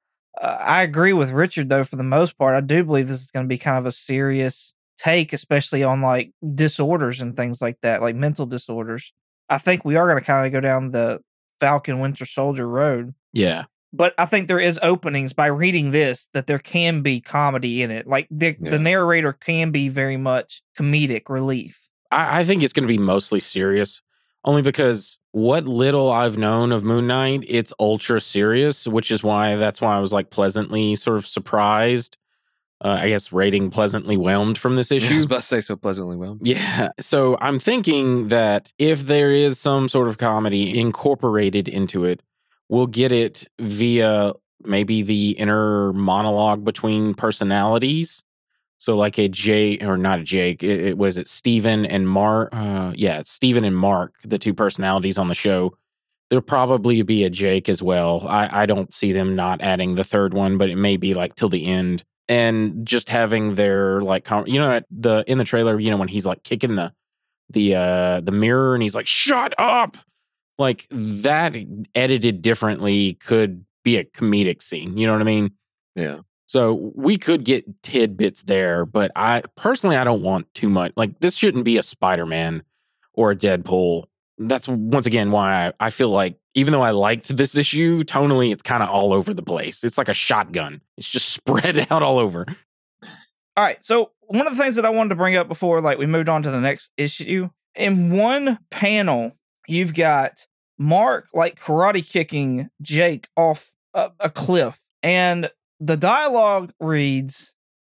Uh, 0.41 0.57
I 0.61 0.83
agree 0.83 1.15
with 1.15 1.31
Richard 1.31 1.69
though. 1.71 1.85
For 1.85 1.97
the 1.97 2.03
most 2.03 2.37
part, 2.37 2.55
I 2.55 2.61
do 2.61 2.85
believe 2.85 3.09
this 3.09 3.23
is 3.23 3.31
going 3.31 3.45
to 3.47 3.49
be 3.49 3.59
kind 3.59 3.79
of 3.79 3.87
a 3.87 3.93
serious 3.93 4.75
take, 4.97 5.33
especially 5.33 5.83
on 5.83 6.01
like 6.01 6.33
disorders 6.55 7.21
and 7.21 7.37
things 7.37 7.61
like 7.61 7.81
that, 7.83 8.03
like 8.03 8.17
mental 8.17 8.47
disorders. 8.47 9.13
I 9.49 9.59
think 9.59 9.85
we 9.85 9.97
are 9.97 10.07
going 10.07 10.19
to 10.19 10.25
kind 10.25 10.47
of 10.47 10.53
go 10.53 10.61
down 10.61 10.91
the 10.91 11.21
Falcon 11.61 12.01
Winter 12.01 12.27
Soldier 12.27 12.69
road 12.69 13.15
yeah 13.33 13.65
but 13.93 14.15
I 14.19 14.27
think 14.27 14.49
there 14.49 14.61
is 14.61 14.79
openings 14.83 15.33
by 15.33 15.47
reading 15.47 15.91
this 15.91 16.29
that 16.35 16.47
there 16.47 16.59
can 16.59 17.01
be 17.01 17.21
comedy 17.21 17.83
in 17.83 17.91
it. 17.91 18.07
Like 18.07 18.29
the, 18.31 18.57
Yeah. 18.61 18.71
the 18.71 18.79
narrator 18.79 19.33
can 19.33 19.71
be 19.71 19.89
very 19.89 20.17
much 20.17 20.63
comedic 20.79 21.29
relief. 21.29 21.89
I, 22.11 22.41
I 22.41 22.45
think 22.45 22.63
it's 22.63 22.73
going 22.73 22.87
to 22.87 22.93
be 22.93 22.99
mostly 22.99 23.41
serious, 23.41 24.03
only 24.45 24.61
because 24.61 25.19
what 25.33 25.67
little 25.67 26.11
I've 26.13 26.37
known 26.37 26.73
of 26.73 26.85
Moon 26.85 27.07
Knight, 27.07 27.45
it's 27.49 27.73
ultra 27.81 28.21
serious, 28.21 28.87
which 28.87 29.11
is 29.11 29.23
why 29.23 29.57
that's 29.57 29.81
why 29.81 29.97
I 29.97 30.01
was 30.01 30.13
like 30.13 30.31
pleasantly 30.31 30.95
sort 30.97 31.17
of 31.17 31.27
surprised. 31.27 32.19
Uh, 32.85 32.99
I 33.01 33.09
guess 33.09 33.33
rating 33.33 33.71
pleasantly 33.71 34.17
whelmed 34.17 34.59
from 34.59 34.77
this 34.77 34.93
I 34.93 34.97
was 34.97 35.05
issue. 35.05 35.23
about 35.25 35.37
to 35.37 35.43
say 35.43 35.61
so 35.61 35.77
pleasantly 35.77 36.17
well. 36.17 36.39
Yeah. 36.43 36.91
So 37.01 37.39
I'm 37.41 37.59
thinking 37.59 38.29
that 38.29 38.71
if 38.79 39.07
there 39.07 39.31
is 39.33 39.59
some 39.59 39.89
sort 39.89 40.09
of 40.09 40.19
comedy 40.19 40.79
incorporated 40.79 41.69
into 41.69 42.05
it, 42.05 42.23
we'll 42.69 42.87
get 42.87 43.13
it 43.13 43.47
via 43.59 44.33
maybe 44.63 45.03
the 45.03 45.31
inner 45.31 45.93
monologue 45.95 46.65
between 46.65 47.15
personalities. 47.15 48.23
So 48.79 48.95
like 48.95 49.19
a 49.19 49.29
Jake 49.29 49.83
or 49.83 49.97
not 49.97 50.21
a 50.21 50.23
Jake, 50.23 50.63
it, 50.63 50.81
it 50.81 50.99
was 50.99 51.17
it 51.17 51.27
Steven 51.29 51.87
and 51.87 52.07
Mark. 52.07 52.51
Uh, 52.53 52.93
yeah, 52.95 53.23
Steven 53.25 53.65
and 53.65 53.77
Mark, 53.77 54.15
the 54.23 54.39
two 54.39 54.53
personalities 54.53 55.17
on 55.17 55.29
the 55.29 55.35
show. 55.35 55.75
There'll 56.29 56.43
probably 56.43 57.01
be 57.03 57.25
a 57.25 57.31
Jake 57.31 57.69
as 57.71 57.83
well. 57.83 58.27
I, 58.29 58.63
I 58.63 58.67
don't 58.67 58.93
see 58.93 59.13
them 59.13 59.35
not 59.35 59.63
adding 59.63 59.95
the 59.95 60.05
third 60.05 60.35
one, 60.35 60.59
but 60.59 60.69
it 60.69 60.77
may 60.77 60.97
be 60.99 61.15
like 61.15 61.37
till 61.37 61.49
the 61.49 61.65
end. 61.67 62.05
And 62.29 62.87
just 62.87 63.09
having 63.09 63.55
their 63.55 64.01
like, 64.03 64.25
com- 64.25 64.49
you 64.49 64.59
know, 64.59 64.81
the 64.91 65.25
in 65.29 65.39
the 65.39 65.45
trailer, 65.45 65.79
you 65.79 65.91
know, 65.91 65.97
when 65.97 66.09
he's 66.09 66.27
like 66.27 66.43
kicking 66.43 66.75
the 66.75 66.93
the 67.51 67.77
uh 67.77 68.21
the 68.21 68.33
mirror 68.33 68.75
and 68.75 68.83
he's 68.83 68.95
like, 68.95 69.07
"Shut 69.07 69.55
up!" 69.59 69.97
Like 70.59 70.87
that 70.91 71.57
edited 71.95 72.43
differently 72.43 73.15
could 73.15 73.65
be 73.85 73.97
a 73.97 74.05
comedic 74.05 74.63
scene. 74.63 74.97
You 74.99 75.07
know 75.07 75.13
what 75.13 75.23
I 75.23 75.27
mean? 75.27 75.53
Yeah. 75.95 76.21
So 76.47 76.93
we 76.95 77.19
could 77.19 77.45
get 77.45 77.83
tidbits 77.83 78.43
there, 78.43 78.85
but 78.87 79.11
I 79.17 79.43
personally 79.57 79.97
I 79.97 80.05
don't 80.05 80.23
want 80.23 80.53
too 80.55 80.69
much. 80.69 80.93
Like 80.97 81.19
this 81.21 81.37
shouldn't 81.37 81.65
be 81.65 81.77
a 81.77 81.83
Spider-Man 81.83 82.63
or 83.13 83.33
a 83.33 83.37
Deadpool. 83.37 84.05
That's 84.39 84.69
once 84.69 85.07
again 85.07 85.31
why 85.31 85.69
I, 85.69 85.73
I 85.87 85.91
feel 85.91 86.11
like 86.11 86.39
even 86.55 86.73
though 86.73 86.83
I 86.83 86.91
liked 86.91 87.35
this 87.37 87.57
issue, 87.57 88.05
tonally 88.05 88.53
it's 88.53 88.63
kind 88.63 88.83
of 88.83 88.89
all 88.89 89.13
over 89.13 89.33
the 89.33 89.43
place. 89.43 89.85
It's 89.85 89.99
like 89.99 90.09
a 90.09 90.15
shotgun. 90.15 90.81
It's 90.97 91.09
just 91.09 91.29
spread 91.33 91.91
out 91.91 92.03
all 92.03 92.19
over. 92.19 92.47
All 93.57 93.65
right. 93.65 93.83
So 93.85 94.11
one 94.21 94.47
of 94.47 94.57
the 94.57 94.63
things 94.63 94.77
that 94.77 94.85
I 94.85 94.91
wanted 94.91 95.11
to 95.11 95.15
bring 95.15 95.37
up 95.37 95.49
before, 95.49 95.81
like 95.81 95.99
we 95.99 96.07
moved 96.07 96.29
on 96.29 96.43
to 96.43 96.51
the 96.51 96.61
next 96.61 96.93
issue, 96.97 97.49
in 97.75 98.11
one 98.11 98.59
panel, 98.71 99.33
you've 99.67 99.95
got 99.95 100.47
Mark 100.79 101.29
like 101.33 101.61
karate 101.61 102.07
kicking 102.07 102.71
Jake 102.83 103.29
off 103.37 103.75
a, 103.95 104.11
a 104.21 104.31
cliff, 104.31 104.83
and 105.03 105.51
the 105.81 105.97
dialogue 105.97 106.73
reads, 106.81 107.55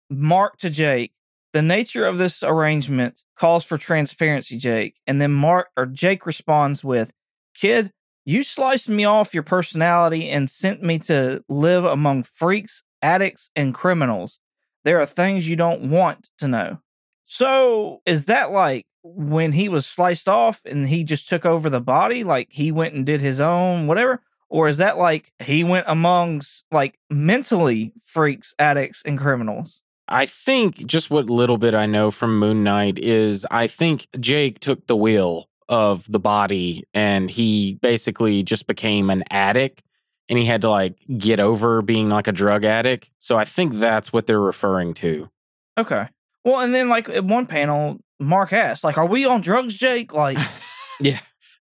"Mark 0.10 0.58
to 0.58 0.70
Jake." 0.70 1.14
The 1.54 1.62
nature 1.62 2.06
of 2.06 2.18
this 2.18 2.44
arrangement 2.44 3.24
calls 3.38 3.66
for 3.66 3.78
transparency, 3.78 4.58
Jake. 4.58 4.96
And 5.06 5.22
then 5.22 5.32
Mark 5.32 5.68
or 5.76 5.86
Jake 5.86 6.26
responds 6.26 6.84
with, 6.84 7.12
"Kid, 7.54 7.92
you 8.26 8.44
sliced 8.44 8.88
me 8.88 9.04
off 9.04 9.34
your 9.34 9.44
personality 9.44 10.30
and 10.30 10.50
sent 10.50 10.84
me 10.84 11.00
to 11.00 11.44
live 11.50 11.84
among 11.84 12.24
freaks, 12.24 12.84
addicts, 13.02 13.50
and 13.56 13.74
criminals. 13.74 14.40
There 14.84 15.00
are 15.02 15.06
things 15.06 15.50
you 15.50 15.56
don't 15.56 15.90
want 15.90 16.30
to 16.38 16.48
know. 16.48 16.80
So, 17.24 18.02
is 18.06 18.26
that 18.26 18.52
like 18.52 18.86
when 19.04 19.54
he 19.54 19.70
was 19.70 19.86
sliced 19.86 20.30
off 20.30 20.62
and 20.66 20.88
he 20.88 21.04
just 21.04 21.28
took 21.30 21.46
over 21.46 21.70
the 21.70 21.82
body? 21.82 22.24
Like 22.24 22.50
he 22.52 22.72
went 22.72 22.94
and 22.94 23.06
did 23.06 23.22
his 23.22 23.40
own 23.40 23.88
whatever? 23.88 24.22
Or 24.50 24.68
is 24.68 24.78
that 24.78 24.98
like 24.98 25.32
he 25.40 25.64
went 25.64 25.86
amongst 25.88 26.66
like 26.72 27.00
mentally 27.10 27.94
freaks, 28.04 28.54
addicts, 28.60 29.02
and 29.06 29.18
criminals? 29.18 29.84
I 30.12 30.26
think 30.26 30.86
just 30.86 31.10
what 31.10 31.30
little 31.30 31.58
bit 31.58 31.74
I 31.74 31.86
know 31.86 32.12
from 32.12 32.38
Moon 32.38 32.64
Knight 32.64 33.00
is 33.00 33.46
I 33.50 33.68
think 33.68 34.08
Jake 34.20 34.60
took 34.60 34.88
the 34.88 34.96
wheel 34.96 35.48
of 35.70 36.06
the 36.12 36.20
body 36.20 36.84
and 36.94 37.32
he 37.32 37.76
basically 37.82 38.44
just 38.44 38.68
became 38.68 39.10
an 39.10 39.24
addict 39.32 39.84
and 40.28 40.38
he 40.38 40.46
had 40.46 40.62
to 40.62 40.70
like 40.70 40.96
get 41.18 41.40
over 41.40 41.82
being 41.82 42.10
like 42.10 42.28
a 42.28 42.32
drug 42.32 42.66
addict. 42.66 43.10
So 43.20 43.38
I 43.38 43.46
think 43.46 43.76
that's 43.76 44.12
what 44.12 44.28
they're 44.28 44.40
referring 44.40 44.94
to. 44.96 45.30
Okay. 45.78 46.08
Well, 46.44 46.60
and 46.60 46.74
then 46.74 46.90
like 46.90 47.08
at 47.10 47.24
one 47.24 47.46
panel, 47.46 48.00
Mark 48.20 48.54
asked, 48.54 48.84
like, 48.84 48.98
"Are 48.98 49.06
we 49.06 49.26
on 49.26 49.42
drugs, 49.42 49.74
Jake?" 49.74 50.14
Like, 50.14 50.38
Yeah. 51.00 51.20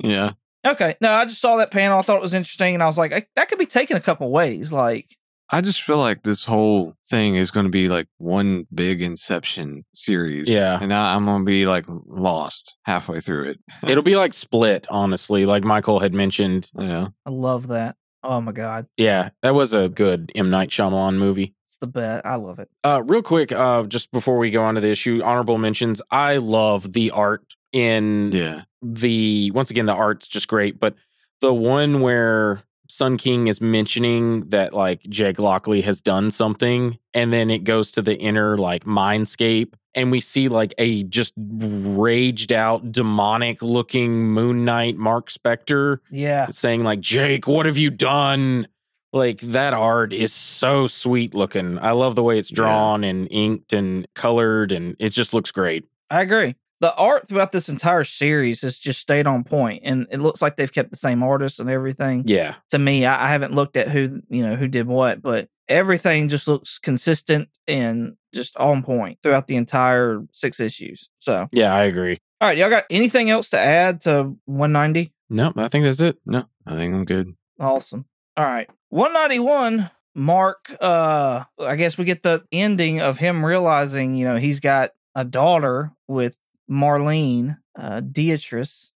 Yeah. 0.01 0.31
okay, 0.65 0.95
no, 1.01 1.11
I 1.11 1.25
just 1.25 1.41
saw 1.41 1.57
that 1.57 1.71
panel. 1.71 1.99
I 1.99 2.01
thought 2.01 2.17
it 2.17 2.21
was 2.21 2.33
interesting, 2.33 2.73
and 2.73 2.83
I 2.83 2.85
was 2.85 2.97
like, 2.97 3.11
I, 3.13 3.25
that 3.35 3.49
could 3.49 3.59
be 3.59 3.65
taken 3.65 3.97
a 3.97 4.01
couple 4.01 4.29
ways. 4.31 4.71
Like, 4.71 5.17
I 5.51 5.61
just 5.61 5.81
feel 5.81 5.97
like 5.99 6.23
this 6.23 6.43
whole 6.45 6.95
thing 7.05 7.35
is 7.35 7.51
going 7.51 7.65
to 7.65 7.69
be 7.71 7.87
like 7.87 8.07
one 8.17 8.67
big 8.73 9.01
Inception 9.01 9.85
series. 9.93 10.49
Yeah. 10.49 10.77
And 10.81 10.93
I, 10.93 11.15
I'm 11.15 11.25
going 11.25 11.41
to 11.41 11.45
be 11.45 11.65
like 11.65 11.85
lost 11.87 12.75
halfway 12.83 13.19
through 13.21 13.51
it. 13.51 13.59
It'll 13.87 14.03
be 14.03 14.15
like 14.17 14.33
split, 14.45 14.85
honestly, 14.89 15.45
like 15.45 15.63
Michael 15.63 15.99
had 15.99 16.13
mentioned. 16.13 16.69
yeah. 16.77 17.07
I 17.25 17.29
love 17.29 17.67
that. 17.67 17.95
Oh 18.23 18.41
my 18.41 18.51
god, 18.51 18.87
Yeah, 18.97 19.29
that 19.41 19.53
was 19.53 19.73
a 19.73 19.87
good 19.87 20.31
M. 20.35 20.49
Night 20.49 20.69
Shyamalan 20.69 21.15
movie. 21.17 21.55
it's 21.63 21.77
the 21.77 21.87
best. 21.87 22.25
I 22.25 22.35
love 22.35 22.59
it. 22.59 22.67
Uh, 22.83 23.01
real 23.05 23.21
quick, 23.21 23.53
uh, 23.53 23.83
just 23.83 24.11
before 24.11 24.37
we 24.37 24.49
go 24.49 24.63
on 24.63 24.75
to 24.75 24.81
the 24.81 24.89
issue, 24.89 25.21
honorable 25.23 25.57
mentions. 25.57 26.01
I 26.11 26.37
love 26.37 26.91
the 26.91 27.11
art 27.11 27.45
in 27.71 28.31
Yeah. 28.33 28.63
the 28.81 29.51
once 29.51 29.69
again 29.69 29.85
the 29.85 29.93
art's 29.93 30.27
just 30.27 30.49
great, 30.49 30.77
but 30.77 30.95
the 31.39 31.53
one 31.53 32.01
where 32.01 32.61
Sun 32.89 33.17
King 33.17 33.47
is 33.47 33.59
mentioning 33.61 34.49
that 34.49 34.73
like 34.73 35.01
Jake 35.03 35.39
Lockley 35.39 35.81
has 35.81 36.01
done 36.01 36.31
something, 36.31 36.97
and 37.13 37.31
then 37.33 37.49
it 37.49 37.63
goes 37.63 37.91
to 37.91 38.01
the 38.01 38.15
inner 38.17 38.57
like 38.57 38.85
mindscape, 38.85 39.73
and 39.95 40.11
we 40.11 40.19
see 40.19 40.47
like 40.49 40.73
a 40.77 41.03
just 41.03 41.33
raged 41.37 42.51
out, 42.51 42.91
demonic 42.91 43.61
looking 43.61 44.27
Moon 44.29 44.65
Knight 44.65 44.97
Mark 44.97 45.29
Spector 45.29 45.97
Yeah, 46.09 46.47
saying 46.49 46.83
like 46.83 46.99
Jake, 46.99 47.47
what 47.47 47.65
have 47.65 47.77
you 47.77 47.89
done? 47.89 48.67
Like 49.13 49.39
that 49.39 49.73
art 49.73 50.11
is 50.13 50.33
so 50.33 50.85
sweet 50.85 51.33
looking. 51.33 51.79
I 51.79 51.91
love 51.91 52.15
the 52.15 52.23
way 52.23 52.37
it's 52.37 52.51
Yeah. 52.51 52.55
drawn 52.57 53.03
and 53.03 53.27
inked 53.31 53.73
and 53.73 54.05
colored, 54.15 54.71
and 54.71 54.95
it 54.99 55.09
just 55.09 55.33
looks 55.33 55.51
great. 55.51 55.85
I 56.09 56.21
agree. 56.21 56.55
The 56.79 56.93
art 56.93 57.27
throughout 57.27 57.51
this 57.51 57.69
entire 57.69 58.03
series 58.03 58.61
has 58.61 58.77
just 58.77 58.99
stayed 58.99 59.25
on 59.25 59.43
point, 59.43 59.81
and 59.83 60.05
it 60.11 60.19
looks 60.19 60.41
like 60.41 60.57
they've 60.57 60.71
kept 60.71 60.91
the 60.91 60.97
same 60.97 61.23
artist 61.23 61.59
and 61.59 61.69
everything. 61.69 62.23
Yeah, 62.27 62.55
To 62.69 62.77
me, 62.77 63.05
I, 63.05 63.25
I 63.25 63.29
haven't 63.29 63.53
looked 63.53 63.77
at 63.77 63.89
who 63.89 64.21
you 64.29 64.43
know 64.45 64.55
who 64.55 64.67
did 64.67 64.85
what, 64.87 65.21
but 65.21 65.49
everything 65.67 66.27
just 66.29 66.47
looks 66.47 66.77
consistent 66.79 67.49
and 67.67 68.15
just 68.33 68.55
on 68.57 68.83
point 68.83 69.17
throughout 69.23 69.47
the 69.47 69.55
entire 69.55 70.21
six 70.31 70.59
issues. 70.59 71.09
So, 71.19 71.47
yeah, 71.51 71.73
I 71.73 71.83
agree. 71.85 72.19
all 72.39 72.47
right, 72.47 72.57
y'all 72.57 72.69
got 72.69 72.85
anything 72.89 73.29
else 73.29 73.49
to 73.49 73.59
add 73.59 74.01
to 74.01 74.35
190? 74.45 75.11
Nope, 75.29 75.57
I 75.57 75.67
think 75.67 75.83
that's 75.83 75.99
it. 75.99 76.17
No, 76.25 76.45
I 76.65 76.75
think 76.75 76.93
I'm 76.93 77.03
good. 77.05 77.35
Awesome. 77.59 78.05
All 78.37 78.45
right. 78.45 78.69
191 78.89 79.89
Mark 80.15 80.75
uh 80.79 81.43
I 81.59 81.75
guess 81.75 81.97
we 81.97 82.05
get 82.05 82.23
the 82.23 82.43
ending 82.51 83.01
of 83.01 83.17
him 83.17 83.45
realizing, 83.45 84.15
you 84.15 84.25
know, 84.25 84.37
he's 84.37 84.59
got 84.59 84.91
a 85.15 85.25
daughter 85.25 85.91
with 86.07 86.37
Marlene, 86.69 87.57
uh 87.77 88.01
Beatrice. 88.01 88.93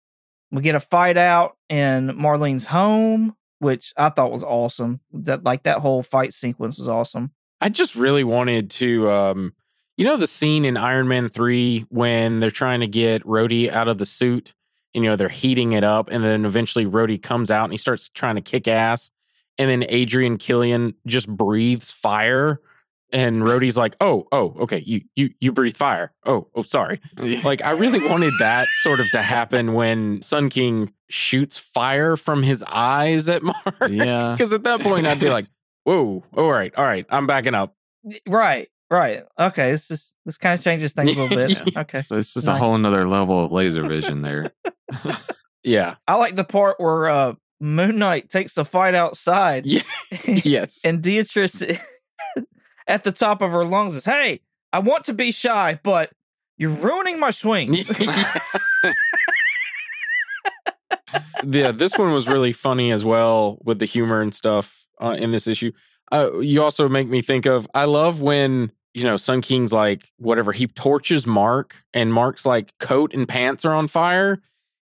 We 0.51 0.61
get 0.61 0.75
a 0.75 0.81
fight 0.81 1.15
out 1.17 1.55
in 1.69 2.09
Marlene's 2.09 2.65
home, 2.65 3.35
which 3.59 3.93
I 3.95 4.09
thought 4.09 4.31
was 4.31 4.43
awesome. 4.43 4.99
That 5.13 5.43
like 5.43 5.63
that 5.63 5.79
whole 5.79 6.03
fight 6.03 6.33
sequence 6.33 6.77
was 6.77 6.89
awesome. 6.89 7.31
I 7.61 7.69
just 7.69 7.95
really 7.95 8.23
wanted 8.23 8.71
to, 8.71 9.09
um, 9.11 9.53
you 9.95 10.03
know, 10.03 10.17
the 10.17 10.27
scene 10.27 10.65
in 10.65 10.77
Iron 10.77 11.07
Man 11.07 11.29
3 11.29 11.85
when 11.89 12.39
they're 12.39 12.49
trying 12.49 12.79
to 12.79 12.87
get 12.87 13.23
Rhodey 13.23 13.71
out 13.71 13.87
of 13.87 13.99
the 13.99 14.05
suit 14.05 14.55
and, 14.95 15.03
you 15.03 15.09
know, 15.09 15.15
they're 15.15 15.29
heating 15.29 15.73
it 15.73 15.83
up. 15.83 16.09
And 16.11 16.23
then 16.23 16.43
eventually 16.43 16.85
Rhodey 16.85 17.21
comes 17.21 17.51
out 17.51 17.65
and 17.65 17.71
he 17.71 17.77
starts 17.77 18.09
trying 18.09 18.35
to 18.35 18.41
kick 18.41 18.67
ass. 18.67 19.11
And 19.59 19.69
then 19.69 19.85
Adrian 19.89 20.37
Killian 20.37 20.95
just 21.05 21.29
breathes 21.29 21.91
fire. 21.91 22.59
And 23.13 23.41
Rhodey's 23.41 23.75
like, 23.77 23.95
oh, 23.99 24.27
oh, 24.31 24.55
okay, 24.61 24.79
you 24.85 25.01
you 25.15 25.31
you 25.39 25.51
breathe 25.51 25.75
fire. 25.75 26.13
Oh, 26.25 26.47
oh, 26.55 26.61
sorry. 26.61 27.01
Like 27.43 27.61
I 27.63 27.71
really 27.71 28.07
wanted 28.07 28.33
that 28.39 28.67
sort 28.83 28.99
of 28.99 29.11
to 29.11 29.21
happen 29.21 29.73
when 29.73 30.21
Sun 30.21 30.49
King 30.49 30.93
shoots 31.09 31.57
fire 31.57 32.15
from 32.15 32.41
his 32.43 32.63
eyes 32.67 33.27
at 33.29 33.43
Mark. 33.43 33.75
Yeah. 33.89 34.31
Because 34.33 34.53
at 34.53 34.63
that 34.63 34.79
point 34.81 35.05
I'd 35.07 35.19
be 35.19 35.29
like, 35.29 35.47
whoa, 35.83 36.23
all 36.37 36.49
right, 36.51 36.73
all 36.75 36.85
right, 36.85 37.05
I'm 37.09 37.27
backing 37.27 37.53
up. 37.53 37.75
Right, 38.27 38.69
right. 38.89 39.23
Okay, 39.37 39.71
this 39.71 39.91
is 39.91 40.15
this 40.25 40.37
kind 40.37 40.57
of 40.57 40.63
changes 40.63 40.93
things 40.93 41.17
a 41.17 41.21
little 41.23 41.35
bit. 41.37 41.61
Okay. 41.77 41.99
So 42.01 42.17
it's 42.17 42.33
just 42.33 42.47
Nice. 42.47 42.55
a 42.55 42.59
whole 42.59 42.77
nother 42.77 43.05
level 43.07 43.43
of 43.45 43.51
laser 43.51 43.83
vision 43.83 44.21
there. 44.21 44.45
Yeah. 45.63 45.95
I 46.07 46.15
like 46.15 46.35
the 46.35 46.43
part 46.43 46.79
where 46.79 47.09
uh 47.09 47.33
Moon 47.59 47.97
Knight 47.97 48.29
takes 48.29 48.53
the 48.55 48.65
fight 48.65 48.95
outside. 48.95 49.65
Yeah. 49.67 49.81
Yes. 50.25 50.81
and 50.83 51.01
Beatrice 51.01 51.61
at 52.87 53.03
the 53.03 53.11
top 53.11 53.41
of 53.41 53.51
her 53.51 53.65
lungs 53.65 53.95
is, 53.95 54.05
"Hey, 54.05 54.41
I 54.73 54.79
want 54.79 55.05
to 55.05 55.13
be 55.13 55.31
shy, 55.31 55.79
but 55.83 56.11
you're 56.57 56.69
ruining 56.69 57.19
my 57.19 57.31
swings." 57.31 57.89
yeah, 61.45 61.71
this 61.71 61.97
one 61.97 62.11
was 62.13 62.27
really 62.27 62.53
funny 62.53 62.91
as 62.91 63.03
well 63.03 63.57
with 63.63 63.79
the 63.79 63.85
humor 63.85 64.21
and 64.21 64.33
stuff 64.33 64.85
uh, 65.01 65.15
in 65.17 65.31
this 65.31 65.47
issue. 65.47 65.71
Uh, 66.11 66.39
you 66.39 66.61
also 66.61 66.89
make 66.89 67.07
me 67.07 67.21
think 67.21 67.45
of 67.45 67.67
I 67.73 67.85
love 67.85 68.21
when 68.21 68.71
you 68.93 69.03
know 69.03 69.17
Sun 69.17 69.41
King's 69.41 69.71
like 69.71 70.09
whatever 70.17 70.51
he 70.51 70.67
torches 70.67 71.25
Mark 71.25 71.83
and 71.93 72.13
Mark's 72.13 72.45
like 72.45 72.77
coat 72.79 73.13
and 73.13 73.27
pants 73.27 73.65
are 73.65 73.73
on 73.73 73.87
fire 73.87 74.41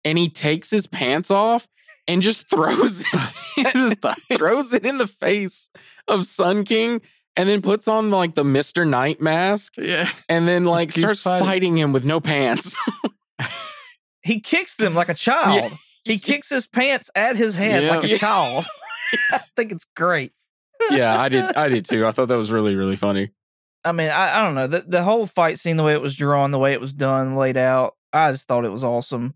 and 0.03 0.17
he 0.17 0.29
takes 0.29 0.71
his 0.71 0.87
pants 0.87 1.29
off 1.29 1.67
and 2.07 2.21
just 2.21 2.49
throws 2.49 3.03
it, 3.13 4.37
throws 4.37 4.73
it 4.73 4.85
in 4.85 4.97
the 4.97 5.07
face 5.07 5.69
of 6.07 6.25
Sun 6.25 6.65
King 6.65 7.01
and 7.41 7.49
then 7.49 7.61
puts 7.63 7.87
on 7.87 8.11
like 8.11 8.35
the 8.35 8.43
Mister 8.43 8.85
Knight 8.85 9.19
mask 9.19 9.73
yeah. 9.77 10.07
and 10.29 10.47
then 10.47 10.63
like 10.63 10.89
Keeps 10.89 10.99
starts 11.01 11.23
fighting. 11.23 11.47
fighting 11.47 11.77
him 11.77 11.91
with 11.91 12.05
no 12.05 12.19
pants. 12.19 12.75
he 14.23 14.39
kicks 14.39 14.75
them 14.75 14.93
like 14.93 15.09
a 15.09 15.13
child. 15.15 15.73
He 16.03 16.19
kicks 16.19 16.49
his 16.49 16.67
pants 16.67 17.09
at 17.15 17.35
his 17.35 17.55
head 17.55 17.83
Yeah. 17.83 17.89
like 17.95 18.03
a 18.03 18.09
Yeah. 18.09 18.17
child. 18.17 18.65
I 19.31 19.41
think 19.55 19.71
it's 19.71 19.85
great. 19.95 20.31
yeah, 20.91 21.19
I 21.19 21.29
did. 21.29 21.43
I 21.55 21.67
did 21.69 21.85
too. 21.85 22.05
I 22.05 22.11
thought 22.11 22.27
that 22.27 22.37
was 22.37 22.51
really 22.51 22.75
really 22.75 22.95
funny. 22.95 23.31
I 23.83 23.91
mean, 23.93 24.09
I, 24.09 24.39
I 24.39 24.45
don't 24.45 24.53
know. 24.53 24.67
The, 24.67 24.81
the 24.87 25.03
whole 25.03 25.25
fight 25.25 25.57
scene, 25.57 25.75
the 25.75 25.83
way 25.83 25.93
it 25.93 26.01
was 26.01 26.15
drawn, 26.15 26.51
the 26.51 26.59
way 26.59 26.73
it 26.73 26.79
was 26.79 26.93
done, 26.93 27.35
laid 27.35 27.57
out, 27.57 27.95
I 28.13 28.31
just 28.31 28.47
thought 28.47 28.63
it 28.63 28.71
was 28.71 28.83
awesome. 28.83 29.33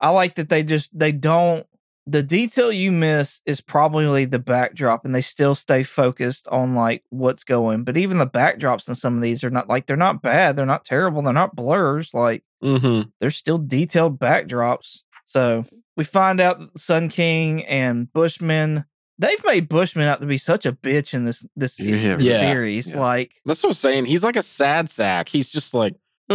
I 0.00 0.10
like 0.10 0.36
that 0.36 0.48
they 0.48 0.62
just 0.62 0.96
they 0.96 1.10
don't 1.10 1.66
the 2.10 2.22
detail 2.22 2.72
you 2.72 2.90
miss 2.90 3.42
is 3.44 3.60
probably 3.60 4.24
the 4.24 4.38
backdrop, 4.38 5.04
and 5.04 5.14
they 5.14 5.20
still 5.20 5.54
stay 5.54 5.82
focused 5.82 6.48
on 6.48 6.74
like 6.74 7.04
what's 7.10 7.44
going. 7.44 7.84
But 7.84 7.96
even 7.98 8.16
the 8.18 8.26
backdrops 8.26 8.88
in 8.88 8.94
some 8.94 9.16
of 9.16 9.22
these 9.22 9.44
are 9.44 9.50
not 9.50 9.68
like 9.68 9.86
they're 9.86 9.96
not 9.96 10.22
bad, 10.22 10.56
they're 10.56 10.64
not 10.66 10.84
terrible, 10.84 11.20
they're 11.22 11.32
not 11.32 11.54
blurs. 11.54 12.12
Like 12.14 12.42
Mm-hmm. 12.64 13.10
they're 13.20 13.30
still 13.30 13.58
detailed 13.58 14.18
backdrops. 14.18 15.04
So 15.26 15.64
we 15.96 16.02
find 16.04 16.40
out 16.40 16.76
Sun 16.76 17.10
King 17.10 17.64
and 17.66 18.12
Bushman. 18.12 18.84
They've 19.18 19.44
made 19.44 19.68
Bushman 19.68 20.08
out 20.08 20.20
to 20.20 20.26
be 20.26 20.38
such 20.38 20.64
a 20.66 20.72
bitch 20.72 21.14
in 21.14 21.24
this 21.24 21.44
this, 21.54 21.78
Yeah. 21.78 22.16
this 22.16 22.26
Yeah. 22.26 22.40
series. 22.40 22.90
Yeah. 22.90 23.00
Like 23.00 23.32
That's 23.44 23.62
what 23.62 23.70
I'm 23.70 23.74
saying. 23.74 24.06
He's 24.06 24.24
like 24.24 24.36
a 24.36 24.42
sad 24.42 24.90
sack. 24.90 25.28
He's 25.28 25.50
just 25.52 25.74
like, 25.74 25.94
uh, 26.30 26.34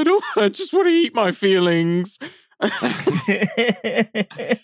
I 0.00 0.02
don't. 0.04 0.24
I 0.36 0.48
just 0.50 0.72
want 0.74 0.88
to 0.88 0.92
eat 0.92 1.14
my 1.14 1.32
feelings. 1.32 2.18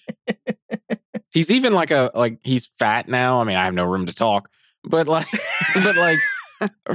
he's 1.32 1.50
even 1.50 1.72
like 1.74 1.90
a 1.90 2.10
like 2.14 2.38
he's 2.42 2.66
fat 2.66 3.08
now. 3.08 3.40
I 3.40 3.44
mean, 3.44 3.56
I 3.56 3.64
have 3.64 3.74
no 3.74 3.84
room 3.84 4.06
to 4.06 4.14
talk, 4.14 4.50
but 4.84 5.08
like, 5.08 5.26
but 5.74 5.96
like 5.96 6.18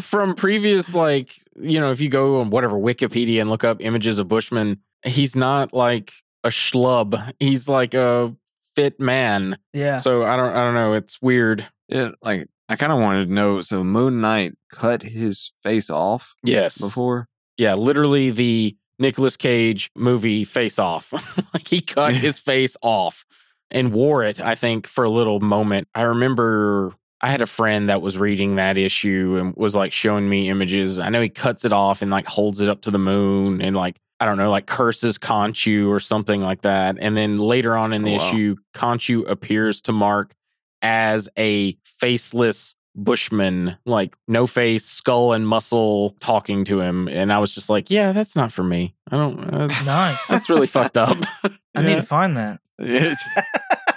from 0.01 0.35
previous 0.35 0.93
like 0.93 1.35
you 1.59 1.79
know, 1.79 1.91
if 1.91 2.01
you 2.01 2.09
go 2.09 2.41
on 2.41 2.49
whatever 2.49 2.75
Wikipedia 2.75 3.41
and 3.41 3.49
look 3.49 3.63
up 3.63 3.77
images 3.81 4.19
of 4.19 4.27
Bushman, 4.27 4.79
he's 5.05 5.35
not 5.35 5.73
like 5.73 6.13
a 6.43 6.49
schlub. 6.49 7.31
He's 7.39 7.69
like 7.69 7.93
a 7.93 8.35
fit 8.75 8.99
man. 8.99 9.57
yeah. 9.73 9.97
So 9.97 10.23
I 10.23 10.35
don't. 10.35 10.53
I 10.53 10.63
don't 10.63 10.75
know. 10.75 10.93
It's 10.93 11.21
weird. 11.21 11.67
Yeah, 11.89 12.11
like 12.21 12.47
I 12.69 12.75
kind 12.75 12.91
of 12.91 12.99
wanted 12.99 13.27
to 13.27 13.33
know. 13.33 13.61
So 13.61 13.83
Moon 13.83 14.21
Knight 14.21 14.53
cut 14.71 15.03
his 15.03 15.51
face 15.61 15.89
off 15.89 16.35
Yes. 16.43 16.77
before. 16.77 17.27
Yeah, 17.57 17.75
literally 17.75 18.31
the 18.31 18.75
Nicolas 19.03 19.37
Cage 19.37 19.91
movie 19.95 20.43
Face 20.45 20.79
Off. 20.79 21.13
like 21.53 21.67
he 21.67 21.81
cut 21.81 22.13
his 22.13 22.39
face 22.39 22.75
off 22.81 23.25
and 23.69 23.91
wore 23.93 24.23
it, 24.23 24.39
I 24.39 24.55
think, 24.55 24.87
for 24.87 25.03
a 25.03 25.09
little 25.09 25.39
moment. 25.39 25.87
I 25.93 26.01
remember 26.03 26.93
I 27.21 27.29
had 27.29 27.41
a 27.41 27.45
friend 27.45 27.89
that 27.89 28.01
was 28.01 28.17
reading 28.17 28.55
that 28.55 28.77
issue 28.77 29.37
and 29.39 29.53
was 29.55 29.75
like 29.75 29.91
showing 29.91 30.27
me 30.27 30.49
images. 30.49 30.99
I 30.99 31.09
know 31.09 31.21
he 31.21 31.29
cuts 31.29 31.63
it 31.65 31.73
off 31.73 32.01
and 32.01 32.09
like 32.09 32.25
holds 32.27 32.59
it 32.61 32.69
up 32.69 32.81
to 32.81 32.91
the 32.91 32.99
moon 32.99 33.61
and 33.61 33.75
like 33.75 33.97
I 34.19 34.25
don't 34.25 34.37
know, 34.37 34.51
like 34.51 34.67
curses 34.67 35.17
Khonshu 35.17 35.89
or 35.89 35.99
something 35.99 36.41
like 36.41 36.61
that. 36.61 36.95
And 36.99 37.15
then 37.17 37.35
later 37.37 37.75
on 37.75 37.91
in 37.93 38.03
the 38.03 38.13
Oh, 38.13 38.17
wow. 38.17 38.29
issue, 38.29 38.55
Khonshu 38.73 39.29
appears 39.29 39.81
to 39.83 39.91
Mark 39.91 40.33
as 40.81 41.27
a 41.37 41.75
faceless 41.83 42.73
bushman, 42.95 43.77
like 43.85 44.15
no 44.27 44.47
face, 44.47 44.85
skull 44.85 45.33
and 45.33 45.47
muscle 45.47 46.15
talking 46.19 46.63
to 46.65 46.79
him. 46.81 47.07
And 47.07 47.31
I 47.31 47.39
was 47.39 47.53
just 47.53 47.69
like, 47.69 47.89
yeah, 47.89 48.11
that's 48.11 48.35
not 48.35 48.51
for 48.51 48.63
me. 48.63 48.95
I 49.11 49.17
don't, 49.17 49.39
uh, 49.39 49.67
nice. 49.85 50.27
that's 50.27 50.49
really 50.49 50.67
fucked 50.67 50.97
up. 50.97 51.17
I 51.75 51.81
need 51.81 51.95
to 51.95 52.03
find 52.03 52.37
that. 52.37 52.59
It's 52.79 53.23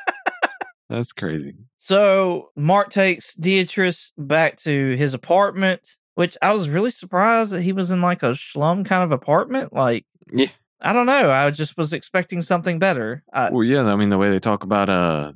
that's 0.88 1.12
crazy. 1.12 1.54
So 1.76 2.50
Mark 2.56 2.90
takes 2.90 3.34
Beatrice 3.36 4.12
back 4.16 4.56
to 4.58 4.94
his 4.96 5.14
apartment, 5.14 5.96
which 6.14 6.36
I 6.40 6.52
was 6.52 6.68
really 6.68 6.90
surprised 6.90 7.52
that 7.52 7.62
he 7.62 7.72
was 7.72 7.90
in 7.90 8.00
like 8.00 8.22
a 8.22 8.34
slum 8.34 8.84
kind 8.84 9.02
of 9.02 9.12
apartment. 9.12 9.72
Like, 9.72 10.06
Yeah. 10.32 10.48
I 10.82 10.92
don't 10.92 11.06
know. 11.06 11.30
I 11.30 11.50
just 11.50 11.76
was 11.78 11.94
expecting 11.94 12.42
something 12.42 12.78
better. 12.78 13.24
I, 13.32 13.50
Well, 13.50 13.64
yeah. 13.64 13.84
I 13.86 13.96
mean, 13.96 14.10
the 14.10 14.18
way 14.18 14.30
they 14.30 14.38
talk 14.38 14.62
about 14.62 14.90
uh, 14.90 15.32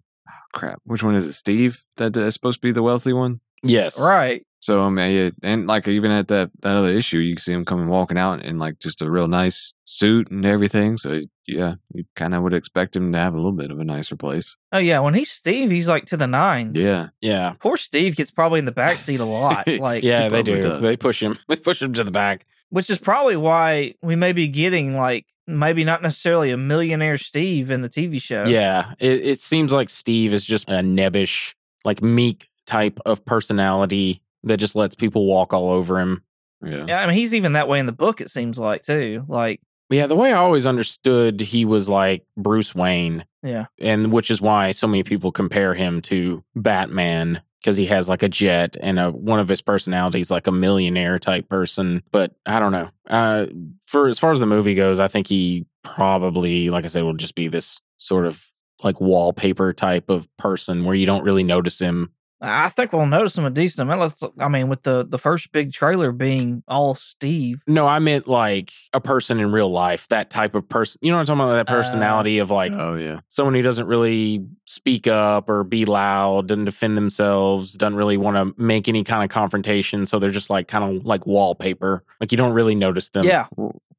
crap. 0.52 0.81
Which 0.85 1.02
one 1.02 1.14
is 1.14 1.26
it? 1.26 1.33
Steve 1.33 1.83
that 1.97 2.17
is 2.17 2.35
supposed 2.35 2.61
to 2.61 2.67
be 2.67 2.73
the 2.73 2.83
wealthy 2.83 3.12
one. 3.12 3.40
Yes. 3.62 4.00
right. 4.00 4.45
So 4.62 4.83
I 4.83 4.90
mean, 4.90 5.11
yeah, 5.17 5.31
and 5.43 5.67
like 5.67 5.88
even 5.88 6.11
at 6.11 6.29
that 6.29 6.50
that 6.61 6.76
other 6.76 6.93
issue, 6.93 7.17
you 7.17 7.37
see 7.38 7.52
him 7.55 7.64
coming 7.64 7.88
walking 7.88 8.19
out 8.19 8.45
in 8.45 8.59
like 8.59 8.79
just 8.79 9.00
a 9.00 9.11
real 9.11 9.26
nice 9.26 9.73
suit 9.85 10.31
and 10.31 10.45
everything. 10.45 10.99
So 10.99 11.23
yeah, 11.47 11.76
you 11.95 12.05
kind 12.14 12.35
of 12.35 12.43
would 12.43 12.52
expect 12.52 12.95
him 12.95 13.11
to 13.12 13.19
have 13.19 13.33
a 13.33 13.38
little 13.38 13.52
bit 13.52 13.71
of 13.71 13.81
a 13.81 13.85
nicer 13.85 14.17
place. 14.17 14.59
Oh 14.71 14.76
yeah. 14.79 15.00
When 15.00 15.14
he's 15.14 15.31
Steve, 15.31 15.71
he's 15.71 15.88
like 15.88 16.05
to 16.07 16.17
the 16.19 16.26
nines. 16.26 16.76
Yeah, 16.76 17.09
Yeah. 17.23 17.55
Poor 17.59 17.79
Steve 17.79 18.17
gets 18.17 18.31
probably 18.31 18.59
in 18.59 18.67
the 18.67 18.71
back 18.73 18.99
seat 18.99 19.21
a 19.21 19.25
lot. 19.25 19.67
Like, 19.81 20.05
Yeah, 20.05 20.29
they 20.29 20.43
do. 20.43 20.61
does. 20.61 20.83
They 20.83 20.95
push 20.97 21.23
him. 21.23 21.38
They 21.49 21.57
push 21.57 21.81
him 21.81 21.95
to 21.95 22.05
the 22.05 22.11
back. 22.11 22.45
which 22.69 22.90
is 22.90 22.99
probably 22.99 23.37
why 23.37 23.95
we 24.02 24.14
may 24.14 24.33
be 24.33 24.47
getting 24.47 24.95
like 24.95 25.25
maybe 25.47 25.85
not 25.85 26.02
necessarily 26.02 26.50
a 26.50 26.59
millionaire 26.59 27.17
Steve 27.17 27.71
in 27.71 27.81
the 27.81 27.88
TV 27.88 28.21
show. 28.21 28.45
Yeah. 28.47 28.93
It, 28.99 29.25
it 29.25 29.40
seems 29.40 29.73
like 29.73 29.88
Steve 29.88 30.35
is 30.35 30.45
just 30.45 30.69
a 30.69 30.75
nebbish, 30.83 31.55
like 31.83 32.03
meek 32.03 32.49
type 32.70 33.00
of 33.04 33.24
personality 33.24 34.22
that 34.44 34.59
just 34.59 34.76
lets 34.76 34.94
people 34.94 35.26
walk 35.26 35.52
all 35.52 35.70
over 35.70 35.98
him. 35.98 36.22
yeah. 36.64 36.85
Yeah, 36.87 37.00
I 37.00 37.06
mean 37.06 37.16
he's 37.16 37.35
even 37.35 37.54
that 37.54 37.68
way 37.68 37.78
in 37.78 37.87
the 37.87 37.92
book. 37.92 38.20
It 38.20 38.30
seems 38.30 38.59
like 38.59 38.83
too. 38.83 39.24
Like, 39.28 39.61
Yeah, 39.90 40.06
the 40.06 40.16
way 40.16 40.33
I 40.33 40.37
always 40.37 40.66
understood 40.66 41.40
he 41.40 41.64
was 41.64 41.88
like 41.88 42.24
Bruce 42.37 42.74
Wayne, 42.74 43.24
yeah, 43.42 43.66
and 43.78 44.12
which 44.12 44.30
is 44.30 44.40
why 44.40 44.72
so 44.72 44.87
many 44.87 45.02
people 45.02 45.33
compare 45.33 45.74
him 45.74 46.00
to 46.02 46.44
Batman 46.54 47.42
because 47.61 47.76
he 47.76 47.87
has 47.87 48.09
like 48.09 48.22
a 48.22 48.28
jet 48.28 48.76
and 48.80 48.98
a 48.98 49.11
one 49.11 49.38
of 49.40 49.48
his 49.48 49.61
personalities 49.61 50.30
like 50.30 50.46
a 50.46 50.52
millionaire 50.52 51.18
type 51.18 51.48
person. 51.48 52.02
But 52.11 52.33
I 52.46 52.59
don't 52.59 52.72
know. 52.72 52.88
Uh, 53.09 53.46
for 53.85 54.09
as 54.09 54.18
far 54.18 54.33
as 54.33 54.40
the 54.40 54.46
movie 54.46 54.74
goes, 54.74 54.98
I 54.98 55.09
think 55.09 55.26
he 55.26 55.66
probably, 55.83 56.70
like 56.70 56.85
I 56.85 56.88
said, 56.88 57.02
will 57.02 57.14
just 57.14 57.35
be 57.35 57.48
this 57.48 57.80
sort 57.98 58.26
of 58.26 58.42
like 58.83 59.00
wallpaper 59.00 59.72
type 59.74 60.09
of 60.09 60.26
person 60.38 60.85
where 60.85 60.94
you 60.94 61.04
don't 61.06 61.24
really 61.24 61.44
notice 61.44 61.78
him. 61.78 62.12
I 62.42 62.70
think 62.70 62.92
we'll 62.94 63.05
notice 63.05 63.37
him 63.37 63.44
a 63.44 63.50
decent 63.50 63.83
amount. 63.83 64.00
Let's, 64.00 64.22
I 64.38 64.48
mean, 64.48 64.68
with 64.68 64.83
the 64.83 65.05
the 65.07 65.18
first 65.18 65.53
big 65.53 65.72
trailer 65.72 66.11
being 66.11 66.62
all 66.66 66.94
Steve. 66.94 67.61
No, 67.66 67.87
I 67.87 67.98
meant 67.98 68.26
like 68.29 68.72
a 68.94 69.00
person 69.00 69.40
in 69.40 69.53
real 69.53 69.70
life, 69.70 70.09
that 70.09 70.31
type 70.31 70.55
of 70.55 70.66
person. 70.68 70.98
You 71.03 71.11
know 71.11 71.18
what 71.18 71.29
I'm 71.29 71.38
talking 71.38 71.50
about? 71.53 71.66
That 71.66 71.72
Uh, 71.72 71.76
personality 71.83 72.38
of 72.38 72.50
like 72.50 72.72
oh 72.72 72.94
yeah. 72.94 73.20
someone 73.29 73.55
who 73.55 73.61
doesn't 73.62 73.87
really 73.87 74.46
speak 74.64 75.07
up 75.07 75.50
or 75.50 75.64
be 75.64 75.85
loud, 75.85 76.48
doesn't 76.48 76.64
defend 76.64 76.96
themselves, 76.96 77.74
doesn't 77.74 77.96
really 77.96 78.16
want 78.16 78.37
to 78.57 78.62
make 78.62 78.88
any 78.88 79.05
kind 79.05 79.22
of 79.22 79.29
confrontation. 79.29 80.07
So 80.07 80.18
they're 80.18 80.31
just 80.31 80.48
like 80.48 80.66
kind 80.66 80.96
of 80.96 81.05
like 81.05 81.26
wallpaper. 81.26 82.05
Like 82.20 82.33
you 82.33 82.38
don't 82.38 82.53
really 82.55 82.74
notice 82.74 83.11
them. 83.11 83.24
yeah, 83.24 83.48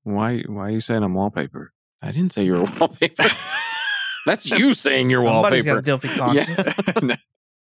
why 0.04 0.40
why 0.48 0.64
are 0.64 0.72
you 0.72 0.82
saying 0.82 1.04
I'm 1.04 1.14
wallpaper? 1.14 1.74
I 2.02 2.12
didn't 2.12 2.34
say 2.34 2.44
you 2.46 2.54
were 2.54 2.64
wallpaper. 2.80 3.24
That's 4.26 4.50
you 4.50 4.74
saying 4.74 5.10
you're 5.10 5.22
somebody's 5.24 5.66
wallpaper. 5.66 5.76
got 5.76 5.78
a 5.78 5.82
Delphi 5.82 6.16
conscience. 6.16 7.04
Yeah. 7.04 7.16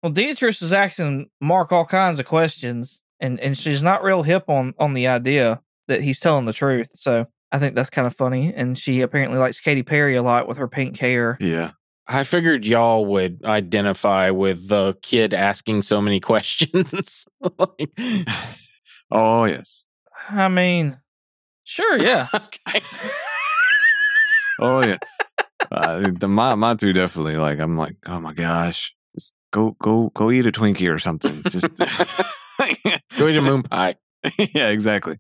Well, 0.03 0.13
Beatrice 0.13 0.63
is 0.63 0.73
asking 0.73 1.31
Mark 1.41 1.71
all 1.73 1.85
kinds 1.85 2.19
of 2.19 2.27
questions, 2.27 3.01
and 3.21 3.39
and 3.41 3.57
she's 3.57 3.83
not 3.83 4.03
real 4.03 4.23
hip 4.25 4.45
on 4.49 4.75
on 4.79 4.95
the 4.95 5.07
idea 5.07 5.61
that 5.89 6.03
he's 6.03 6.19
telling 6.21 6.45
the 6.47 6.53
truth. 6.53 6.89
So 6.95 7.27
I 7.53 7.59
think 7.59 7.75
that's 7.75 7.91
kind 7.91 8.07
of 8.07 8.15
funny. 8.17 8.53
And 8.55 8.77
she 8.79 9.01
apparently 9.03 9.39
likes 9.39 9.61
Katy 9.61 9.83
Perry 9.83 10.17
a 10.17 10.23
lot 10.23 10.49
with 10.49 10.57
her 10.59 10.69
pink 10.69 10.99
hair. 10.99 11.37
yeah. 11.41 11.73
I 12.09 12.25
figured 12.25 12.65
y'all 12.65 13.07
would 13.07 13.45
identify 13.45 14.31
with 14.31 14.69
the 14.69 14.95
kid 15.03 15.33
asking 15.33 15.83
so 15.83 16.03
many 16.03 16.19
questions. 16.31 17.27
like, 17.59 17.91
Oh 19.11 19.45
yes. 19.45 19.87
I 20.29 20.49
mean, 20.49 20.99
sure, 21.63 21.99
yeah. 22.03 22.27
Oh 24.61 24.85
yeah. 24.85 24.99
uh, 25.71 26.11
the 26.19 26.29
my 26.29 26.55
my 26.55 26.75
two 26.75 26.93
definitely 26.93 27.37
like 27.37 27.59
I'm 27.59 27.77
like 27.77 27.97
oh 28.07 28.21
my 28.21 28.33
gosh. 28.33 28.95
Just 29.53 29.77
go 29.77 29.77
go 29.79 30.11
go 30.11 30.31
eat 30.31 30.47
a 30.47 30.53
Twinkie 30.53 30.93
or 30.93 30.99
something. 30.99 31.43
Just 31.45 31.69
Go 33.19 33.29
eat 33.29 33.37
a 33.37 33.43
moon 33.43 33.63
pie. 33.63 33.97
yeah, 34.55 34.69
exactly. 34.69 35.19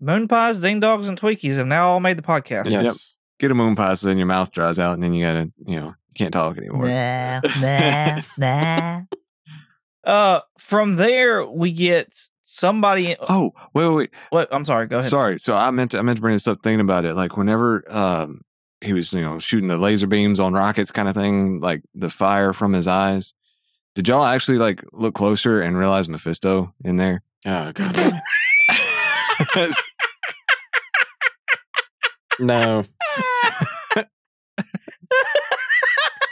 Moon 0.00 0.28
pies, 0.28 0.60
Ding 0.60 0.80
Dongs, 0.80 1.08
and 1.08 1.20
Twinkies 1.20 1.56
have 1.56 1.66
now 1.66 1.90
all 1.90 2.00
made 2.00 2.16
the 2.16 2.22
podcast. 2.22 2.70
Yeah. 2.70 2.82
Yes. 2.82 3.16
Get 3.38 3.50
a 3.50 3.54
moon 3.54 3.74
pie 3.76 3.94
so 3.94 4.08
then 4.08 4.18
your 4.18 4.26
mouth 4.26 4.50
dries 4.52 4.78
out 4.78 4.94
and 4.94 5.02
then 5.02 5.14
you 5.14 5.24
gotta 5.24 5.50
you 5.66 5.76
know 5.80 5.86
you 5.86 6.14
can't 6.14 6.32
talk 6.32 6.58
anymore. 6.58 6.86
Nah, 6.86 7.40
nah, 7.60 8.20
nah. 8.36 9.00
Uh, 10.04 10.40
from 10.58 10.96
there 10.96 11.46
we 11.46 11.72
get 11.72 12.14
somebody. 12.42 13.16
Oh 13.28 13.52
wait 13.74 13.88
wait 13.88 13.96
wait. 13.96 14.10
What? 14.30 14.48
I'm 14.52 14.64
sorry. 14.64 14.86
Go 14.86 14.98
ahead. 14.98 15.10
Sorry. 15.10 15.38
So 15.38 15.54
I 15.54 15.70
meant 15.70 15.92
to, 15.92 15.98
I 15.98 16.02
meant 16.02 16.16
to 16.16 16.22
bring 16.22 16.34
this 16.34 16.48
up 16.48 16.62
thinking 16.62 16.80
about 16.80 17.04
it. 17.04 17.14
Like 17.14 17.36
whenever 17.36 17.82
um 17.90 18.42
he 18.82 18.92
was, 18.92 19.12
you 19.12 19.22
know, 19.22 19.38
shooting 19.38 19.68
the 19.68 19.78
laser 19.78 20.06
beams 20.06 20.40
on 20.40 20.52
rockets 20.52 20.90
kind 20.90 21.08
of 21.08 21.14
thing, 21.14 21.60
like 21.60 21.82
the 21.94 22.10
fire 22.10 22.52
from 22.52 22.72
his 22.72 22.86
eyes. 22.86 23.34
Did 23.94 24.08
y'all 24.08 24.24
actually 24.24 24.58
like 24.58 24.84
look 24.92 25.14
closer 25.14 25.60
and 25.60 25.76
realize 25.76 26.08
Mephisto 26.08 26.74
in 26.84 26.96
there? 26.96 27.22
Oh 27.46 27.72
god. 27.72 28.12
No. 32.38 32.84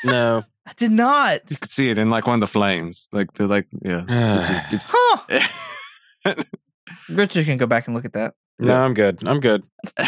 no. 0.05 0.45
I 0.67 0.73
did 0.77 0.91
not. 0.93 1.43
you 1.51 1.57
could 1.57 1.71
see 1.71 1.91
it 1.91 1.99
in 1.99 2.09
like 2.11 2.27
one 2.27 2.35
of 2.35 2.41
the 2.41 2.47
flames. 2.47 3.09
Like 3.13 3.33
the 3.35 3.47
like 3.47 3.67
yeah. 3.83 4.05
Get 4.71 4.73
you- 4.73 4.79
Huh? 4.91 5.41
get 6.25 6.45
Richard 7.11 7.45
can 7.45 7.59
go 7.59 7.67
back 7.67 7.87
and 7.87 7.95
look 7.95 8.05
at 8.07 8.13
that. 8.15 8.35
No, 8.59 8.77
I'm 8.83 8.95
good. 8.95 9.27
I'm 9.27 9.41
good. 9.41 9.63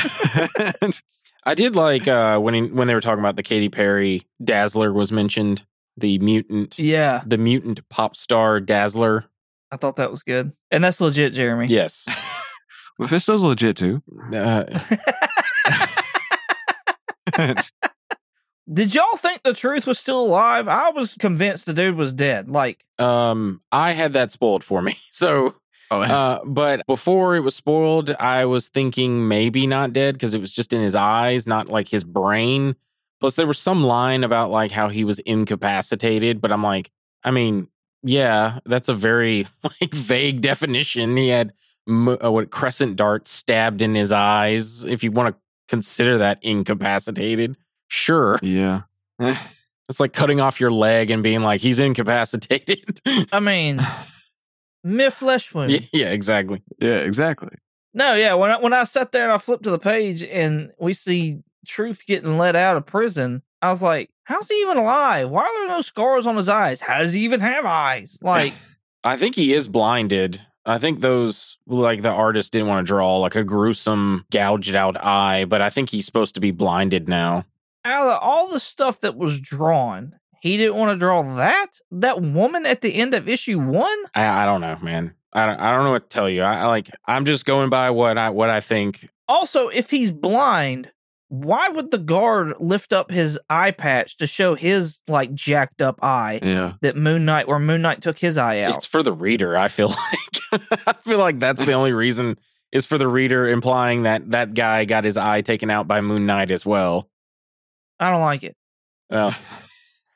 I 1.44 1.54
did 1.54 1.76
like 1.76 2.08
uh 2.08 2.38
when 2.38 2.54
he, 2.54 2.62
when 2.62 2.88
they 2.88 2.94
were 2.94 3.00
talking 3.00 3.20
about 3.20 3.36
the 3.36 3.42
Katy 3.42 3.68
Perry 3.68 4.22
Dazzler 4.42 4.92
was 4.92 5.12
mentioned, 5.12 5.64
the 6.00 6.18
mutant 6.18 6.78
Yeah, 6.78 7.22
the 7.26 7.38
mutant 7.38 7.86
pop 7.88 8.16
star 8.16 8.60
Dazzler. 8.60 9.26
I 9.70 9.76
thought 9.76 9.96
that 9.96 10.10
was 10.10 10.22
good, 10.22 10.52
and 10.70 10.82
that's 10.82 11.00
legit, 11.00 11.32
Jeremy. 11.32 11.66
Yes. 11.68 12.04
Mephisto's 12.98 13.42
legit 13.42 13.76
too. 13.76 14.02
Uh, 14.34 14.64
Did 18.72 18.94
y'all 18.94 19.16
think 19.16 19.42
the 19.42 19.54
truth 19.54 19.86
was 19.86 19.98
still 19.98 20.20
alive? 20.20 20.68
I 20.68 20.90
was 20.90 21.14
convinced 21.14 21.66
the 21.66 21.72
dude 21.72 21.96
was 21.96 22.12
dead. 22.12 22.48
Like, 22.48 22.84
Um, 22.98 23.62
I 23.72 23.92
had 23.92 24.12
that 24.12 24.30
spoiled 24.32 24.62
for 24.64 24.80
me. 24.82 24.96
So, 25.12 25.54
Oh, 25.92 26.02
uh, 26.02 26.38
but 26.46 26.86
before 26.86 27.34
it 27.34 27.40
was 27.40 27.56
spoiled, 27.56 28.10
I 28.10 28.44
was 28.44 28.68
thinking 28.68 29.26
maybe 29.26 29.66
not 29.66 29.92
dead 29.92 30.14
because 30.14 30.34
it 30.34 30.40
was 30.40 30.52
just 30.52 30.72
in 30.72 30.80
his 30.82 30.94
eyes, 30.94 31.48
not 31.48 31.68
like 31.68 31.88
his 31.88 32.04
brain. 32.04 32.76
Plus, 33.20 33.34
there 33.36 33.46
was 33.46 33.58
some 33.58 33.84
line 33.84 34.24
about 34.24 34.50
like 34.50 34.70
how 34.70 34.88
he 34.88 35.04
was 35.04 35.18
incapacitated, 35.20 36.40
but 36.40 36.50
I'm 36.50 36.62
like, 36.62 36.90
I 37.22 37.30
mean, 37.30 37.68
yeah, 38.02 38.60
that's 38.64 38.88
a 38.88 38.94
very 38.94 39.46
like 39.62 39.92
vague 39.92 40.40
definition. 40.40 41.16
He 41.16 41.28
had 41.28 41.52
m- 41.88 42.08
uh, 42.08 42.30
what 42.30 42.50
crescent 42.50 42.96
dart 42.96 43.28
stabbed 43.28 43.82
in 43.82 43.94
his 43.94 44.10
eyes. 44.12 44.84
If 44.84 45.04
you 45.04 45.10
want 45.12 45.34
to 45.34 45.40
consider 45.68 46.18
that 46.18 46.38
incapacitated, 46.42 47.56
sure. 47.88 48.38
yeah. 48.42 48.82
It's 49.90 49.98
like 49.98 50.12
cutting 50.12 50.38
off 50.40 50.60
your 50.60 50.70
leg 50.70 51.10
and 51.10 51.20
being 51.20 51.40
like, 51.40 51.60
he's 51.60 51.80
incapacitated. 51.80 53.00
I 53.32 53.40
mean, 53.40 53.84
mere 54.84 55.10
flesh 55.10 55.52
wound. 55.54 55.72
yeah, 55.72 55.80
yeah, 55.92 56.10
exactly. 56.10 56.62
yeah, 56.78 56.98
exactly. 56.98 57.50
No, 57.92 58.14
yeah. 58.14 58.34
When 58.34 58.52
I, 58.52 58.58
when 58.60 58.72
I 58.72 58.84
sat 58.84 59.10
there 59.10 59.24
and 59.24 59.32
I 59.32 59.38
flipped 59.38 59.64
to 59.64 59.70
the 59.72 59.80
page 59.80 60.22
and 60.22 60.70
we 60.78 60.92
see 60.92 61.40
Truth 61.66 62.06
getting 62.06 62.38
let 62.38 62.56
out 62.56 62.76
of 62.76 62.86
prison, 62.86 63.42
I 63.62 63.68
was 63.68 63.82
like, 63.82 64.10
how's 64.24 64.48
he 64.48 64.54
even 64.62 64.78
alive? 64.78 65.28
Why 65.28 65.42
are 65.42 65.58
there 65.58 65.68
no 65.68 65.82
scars 65.82 66.26
on 66.26 66.36
his 66.36 66.48
eyes? 66.48 66.80
How 66.80 66.98
does 66.98 67.12
he 67.12 67.22
even 67.22 67.40
have 67.40 67.64
eyes? 67.64 68.18
Like, 68.22 68.54
I 69.04 69.16
think 69.16 69.34
he 69.34 69.52
is 69.52 69.68
blinded. 69.68 70.40
I 70.64 70.78
think 70.78 71.00
those, 71.00 71.58
like 71.66 72.02
the 72.02 72.10
artist 72.10 72.52
didn't 72.52 72.68
want 72.68 72.86
to 72.86 72.88
draw 72.88 73.16
like 73.18 73.34
a 73.34 73.44
gruesome, 73.44 74.24
gouged 74.30 74.74
out 74.74 74.96
eye, 75.02 75.44
but 75.46 75.62
I 75.62 75.70
think 75.70 75.90
he's 75.90 76.06
supposed 76.06 76.34
to 76.34 76.40
be 76.40 76.50
blinded 76.50 77.08
now. 77.08 77.44
out 77.84 78.06
of 78.06 78.18
all 78.22 78.48
the 78.48 78.60
stuff 78.60 79.00
that 79.00 79.16
was 79.16 79.40
drawn, 79.40 80.14
he 80.40 80.56
didn't 80.56 80.76
want 80.76 80.92
to 80.92 80.98
draw 80.98 81.22
that? 81.36 81.80
That 81.90 82.20
woman 82.20 82.66
at 82.66 82.82
the 82.82 82.94
end 82.94 83.14
of 83.14 83.28
issue 83.28 83.58
one? 83.58 83.98
I, 84.14 84.42
I 84.42 84.44
don't 84.44 84.60
know, 84.60 84.78
man. 84.82 85.14
I 85.32 85.46
don't, 85.46 85.60
I 85.60 85.74
don't 85.74 85.84
know 85.84 85.92
what 85.92 86.08
to 86.10 86.14
tell 86.14 86.28
you. 86.28 86.42
I, 86.42 86.56
I 86.56 86.66
like, 86.66 86.90
I'm 87.06 87.24
just 87.24 87.44
going 87.44 87.70
by 87.70 87.90
what 87.90 88.18
I, 88.18 88.30
what 88.30 88.50
I 88.50 88.60
think. 88.60 89.08
Also, 89.28 89.68
if 89.68 89.90
he's 89.90 90.10
blind, 90.10 90.92
why 91.30 91.68
would 91.68 91.92
the 91.92 91.98
guard 91.98 92.54
lift 92.58 92.92
up 92.92 93.10
his 93.12 93.38
eye 93.48 93.70
patch 93.70 94.16
to 94.16 94.26
show 94.26 94.56
his 94.56 95.00
like 95.06 95.32
jacked 95.32 95.80
up 95.80 96.00
eye 96.02 96.40
Yeah. 96.42 96.72
that 96.82 96.96
Moon 96.96 97.24
Knight, 97.24 97.46
where 97.46 97.60
Moon 97.60 97.82
Knight 97.82 98.02
took 98.02 98.18
his 98.18 98.36
eye 98.36 98.60
out? 98.62 98.74
It's 98.76 98.84
for 98.86 99.02
the 99.02 99.12
reader. 99.12 99.56
I 99.56 99.68
feel 99.68 99.88
like, 100.52 100.60
I 100.86 100.92
feel 101.04 101.18
like 101.18 101.38
that's 101.38 101.64
the 101.64 101.72
only 101.72 101.92
reason 101.92 102.36
is 102.72 102.84
for 102.84 102.98
the 102.98 103.06
reader 103.06 103.48
implying 103.48 104.02
that 104.02 104.30
that 104.32 104.54
guy 104.54 104.84
got 104.84 105.04
his 105.04 105.16
eye 105.16 105.40
taken 105.40 105.70
out 105.70 105.86
by 105.86 106.00
Moon 106.00 106.26
Knight 106.26 106.50
as 106.50 106.66
well. 106.66 107.08
I 108.00 108.10
don't 108.10 108.20
like 108.22 108.42
it. 108.42 108.56
Well, 109.08 109.30
oh. 109.32 109.58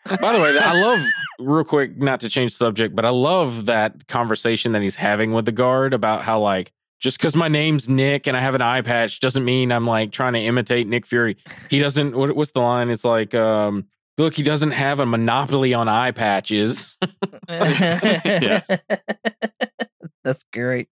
By 0.21 0.33
the 0.35 0.41
way, 0.43 0.59
I 0.59 0.81
love 0.83 1.01
real 1.39 1.65
quick, 1.65 1.97
not 1.97 2.21
to 2.21 2.29
change 2.29 2.53
subject, 2.55 2.95
but 2.95 3.05
I 3.07 3.09
love 3.09 3.67
that 3.67 4.07
conversation 4.07 4.73
that 4.73 4.83
he's 4.83 4.97
having 4.97 5.33
with 5.33 5.47
the 5.47 5.53
guard 5.53 5.95
about 5.95 6.23
how 6.23 6.41
like 6.41 6.73
just 7.05 7.19
because 7.19 7.37
my 7.37 7.49
name's 7.49 7.87
Nick 7.87 8.27
and 8.27 8.35
I 8.35 8.41
have 8.41 8.55
an 8.55 8.63
eye 8.63 8.81
patch 8.81 9.21
doesn't 9.21 9.45
mean 9.45 9.71
I'm 9.71 9.87
like 9.87 10.11
trying 10.11 10.33
to 10.33 10.39
imitate 10.39 10.89
Nick 10.89 11.05
Fury. 11.05 11.37
He 11.69 11.79
doesn't. 11.79 12.17
What, 12.17 12.35
what's 12.35 12.53
the 12.53 12.61
line? 12.61 12.89
It's 12.89 13.05
like, 13.05 13.35
um, 13.35 13.89
look, 14.17 14.33
he 14.33 14.43
doesn't 14.43 14.71
have 14.71 15.01
a 15.01 15.07
monopoly 15.07 15.75
on 15.75 15.87
eye 15.87 16.13
patches. 16.13 16.97
Yeah. 17.47 18.63
That's 20.25 20.45
great. 20.51 20.89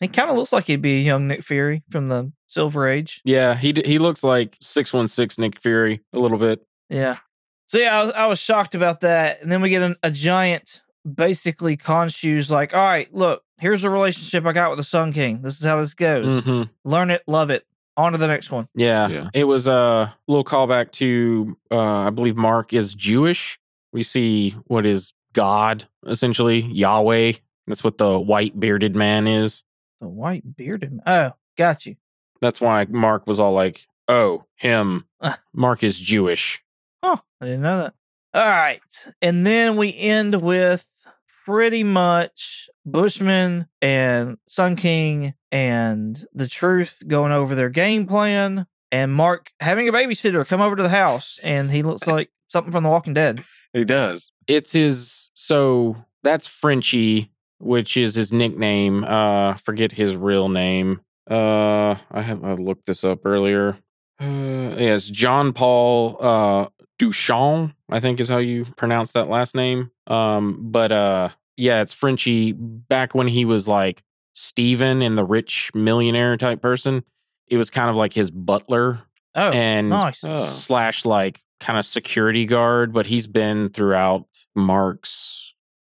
He 0.00 0.08
kind 0.08 0.30
of 0.30 0.36
looks 0.36 0.52
like 0.52 0.64
he'd 0.66 0.82
be 0.82 0.98
a 0.98 1.02
young 1.04 1.28
Nick 1.28 1.44
Fury 1.44 1.84
from 1.90 2.08
the 2.08 2.32
Silver 2.48 2.88
Age. 2.88 3.20
yeah, 3.24 3.54
he 3.54 3.72
d- 3.72 3.84
he 3.86 4.00
looks 4.00 4.24
like 4.24 4.58
six 4.60 4.92
one 4.92 5.06
six 5.06 5.38
Nick 5.38 5.60
Fury 5.60 6.00
a 6.12 6.18
little 6.18 6.38
bit. 6.38 6.66
Yeah. 6.90 7.18
So 7.66 7.78
yeah, 7.78 8.00
I 8.00 8.02
was, 8.02 8.12
I 8.12 8.26
was 8.26 8.40
shocked 8.40 8.74
about 8.74 9.00
that. 9.02 9.40
And 9.40 9.52
then 9.52 9.62
we 9.62 9.70
get 9.70 9.82
an, 9.82 9.94
a 10.02 10.10
giant, 10.10 10.82
basically 11.10 11.76
Khonshu's 11.76 12.50
like, 12.50 12.74
all 12.74 12.82
right, 12.82 13.12
look, 13.14 13.44
here's 13.62 13.82
the 13.82 13.90
relationship 13.90 14.44
I 14.44 14.52
got 14.52 14.70
with 14.70 14.78
the 14.78 14.84
Sun 14.84 15.12
King. 15.12 15.40
This 15.40 15.58
is 15.58 15.64
how 15.64 15.80
this 15.80 15.94
goes. 15.94 16.42
Mhm. 16.44 16.68
Learn 16.84 17.10
it, 17.10 17.22
love 17.28 17.50
it. 17.50 17.64
On 17.96 18.10
to 18.12 18.18
the 18.18 18.26
next 18.26 18.50
one. 18.50 18.68
Yeah. 18.74 19.06
Yeah. 19.08 19.30
It 19.32 19.44
was 19.44 19.68
a 19.68 20.14
little 20.26 20.44
callback 20.44 20.90
to, 20.92 21.56
uh, 21.70 21.78
I 21.78 22.10
believe 22.10 22.36
Mark 22.36 22.72
is 22.72 22.94
Jewish. 22.94 23.58
We 23.92 24.02
see 24.02 24.50
what 24.66 24.84
is 24.84 25.12
God, 25.32 25.86
essentially, 26.06 26.60
Yahweh. 26.60 27.32
That's 27.66 27.84
what 27.84 27.98
the 27.98 28.18
white 28.18 28.58
bearded 28.58 28.96
man 28.96 29.28
is. 29.28 29.62
The 30.00 30.08
white 30.08 30.56
bearded. 30.56 30.90
man. 30.92 31.02
Oh, 31.06 31.32
got 31.56 31.86
you. 31.86 31.96
That's 32.40 32.60
why 32.60 32.86
Mark 32.88 33.26
was 33.26 33.38
all 33.38 33.52
like, 33.52 33.86
oh, 34.08 34.46
him. 34.56 35.06
Ah. 35.20 35.38
Mark 35.54 35.84
is 35.84 36.00
Jewish. 36.00 36.62
Huh. 37.04 37.18
I 37.40 37.44
didn't 37.44 37.62
know 37.62 37.78
that. 37.78 37.94
All 38.34 38.46
right. 38.48 38.80
And 39.20 39.46
then 39.46 39.76
we 39.76 39.94
end 39.96 40.40
with 40.40 40.88
pretty 41.44 41.84
much 41.84 42.68
Bushman 42.84 43.66
and 43.80 44.38
Sun 44.48 44.76
King 44.76 45.34
and 45.50 46.24
the 46.32 46.48
truth 46.48 47.02
going 47.06 47.32
over 47.32 47.54
their 47.54 47.68
game 47.68 48.06
plan 48.06 48.66
and 48.90 49.12
Mark 49.12 49.50
having 49.60 49.88
a 49.88 49.92
babysitter 49.92 50.46
come 50.46 50.60
over 50.60 50.76
to 50.76 50.82
the 50.82 50.88
house 50.88 51.38
and 51.42 51.70
he 51.70 51.82
looks 51.82 52.06
like 52.06 52.30
something 52.48 52.72
from 52.72 52.84
The 52.84 52.90
Walking 52.90 53.14
Dead. 53.14 53.44
He 53.72 53.84
does. 53.84 54.32
It's 54.46 54.72
his, 54.72 55.30
so 55.34 55.96
that's 56.22 56.46
Frenchie, 56.46 57.32
which 57.58 57.96
is 57.96 58.14
his 58.14 58.32
nickname. 58.32 59.04
Uh, 59.04 59.54
forget 59.54 59.92
his 59.92 60.14
real 60.14 60.48
name. 60.48 61.00
Uh, 61.30 61.94
I 62.10 62.22
have 62.22 62.44
I 62.44 62.54
looked 62.54 62.86
this 62.86 63.04
up 63.04 63.20
earlier. 63.24 63.76
Uh, 64.20 64.24
yeah, 64.26 64.94
it's 64.94 65.08
John 65.08 65.52
Paul 65.52 66.16
uh 66.20 66.66
Duchamp, 67.02 67.74
I 67.90 68.00
think 68.00 68.20
is 68.20 68.28
how 68.28 68.38
you 68.38 68.64
pronounce 68.76 69.12
that 69.12 69.28
last 69.28 69.54
name. 69.54 69.90
Um, 70.06 70.58
but 70.70 70.92
uh, 70.92 71.30
yeah, 71.56 71.82
it's 71.82 71.92
Frenchie. 71.92 72.52
Back 72.52 73.14
when 73.14 73.26
he 73.28 73.44
was 73.44 73.66
like 73.66 74.02
Steven 74.34 75.02
in 75.02 75.16
the 75.16 75.24
rich 75.24 75.70
millionaire 75.74 76.36
type 76.36 76.62
person, 76.62 77.04
it 77.48 77.56
was 77.56 77.70
kind 77.70 77.90
of 77.90 77.96
like 77.96 78.12
his 78.12 78.30
butler 78.30 79.00
Oh, 79.34 79.50
and 79.50 79.88
nice. 79.90 80.22
Oh. 80.24 80.38
slash 80.38 81.04
like 81.04 81.40
kind 81.58 81.78
of 81.78 81.86
security 81.86 82.44
guard, 82.44 82.92
but 82.92 83.06
he's 83.06 83.26
been 83.26 83.68
throughout 83.70 84.26
Mark's 84.54 85.54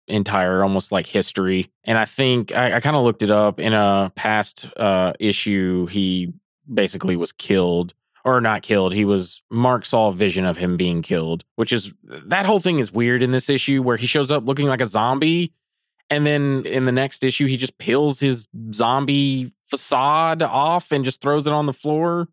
entire 0.07 0.61
almost 0.61 0.91
like 0.91 1.07
history. 1.07 1.71
And 1.83 1.97
I 1.97 2.05
think 2.05 2.55
I, 2.55 2.75
I 2.75 2.79
kind 2.79 2.95
of 2.95 3.03
looked 3.03 3.23
it 3.23 3.31
up 3.31 3.59
in 3.59 3.73
a 3.73 4.11
past 4.15 4.67
uh 4.77 5.13
issue, 5.19 5.87
he 5.87 6.33
basically 6.71 7.15
was 7.15 7.31
killed. 7.31 7.93
Or 8.25 8.39
not 8.39 8.61
killed. 8.61 8.93
He 8.93 9.03
was 9.03 9.43
Mark 9.51 9.85
saw 9.85 10.07
a 10.07 10.13
vision 10.13 10.45
of 10.45 10.57
him 10.57 10.77
being 10.77 11.01
killed, 11.01 11.43
which 11.55 11.73
is 11.73 11.93
that 12.03 12.45
whole 12.45 12.61
thing 12.61 12.79
is 12.79 12.91
weird 12.91 13.21
in 13.21 13.31
this 13.31 13.49
issue 13.49 13.81
where 13.81 13.97
he 13.97 14.07
shows 14.07 14.31
up 14.31 14.45
looking 14.45 14.67
like 14.67 14.79
a 14.79 14.85
zombie. 14.85 15.51
And 16.09 16.25
then 16.25 16.65
in 16.65 16.85
the 16.85 16.91
next 16.91 17.23
issue, 17.23 17.47
he 17.47 17.57
just 17.57 17.77
peels 17.77 18.19
his 18.19 18.47
zombie 18.73 19.51
facade 19.63 20.41
off 20.41 20.91
and 20.91 21.03
just 21.03 21.21
throws 21.21 21.47
it 21.47 21.53
on 21.53 21.65
the 21.65 21.73
floor. 21.73 22.29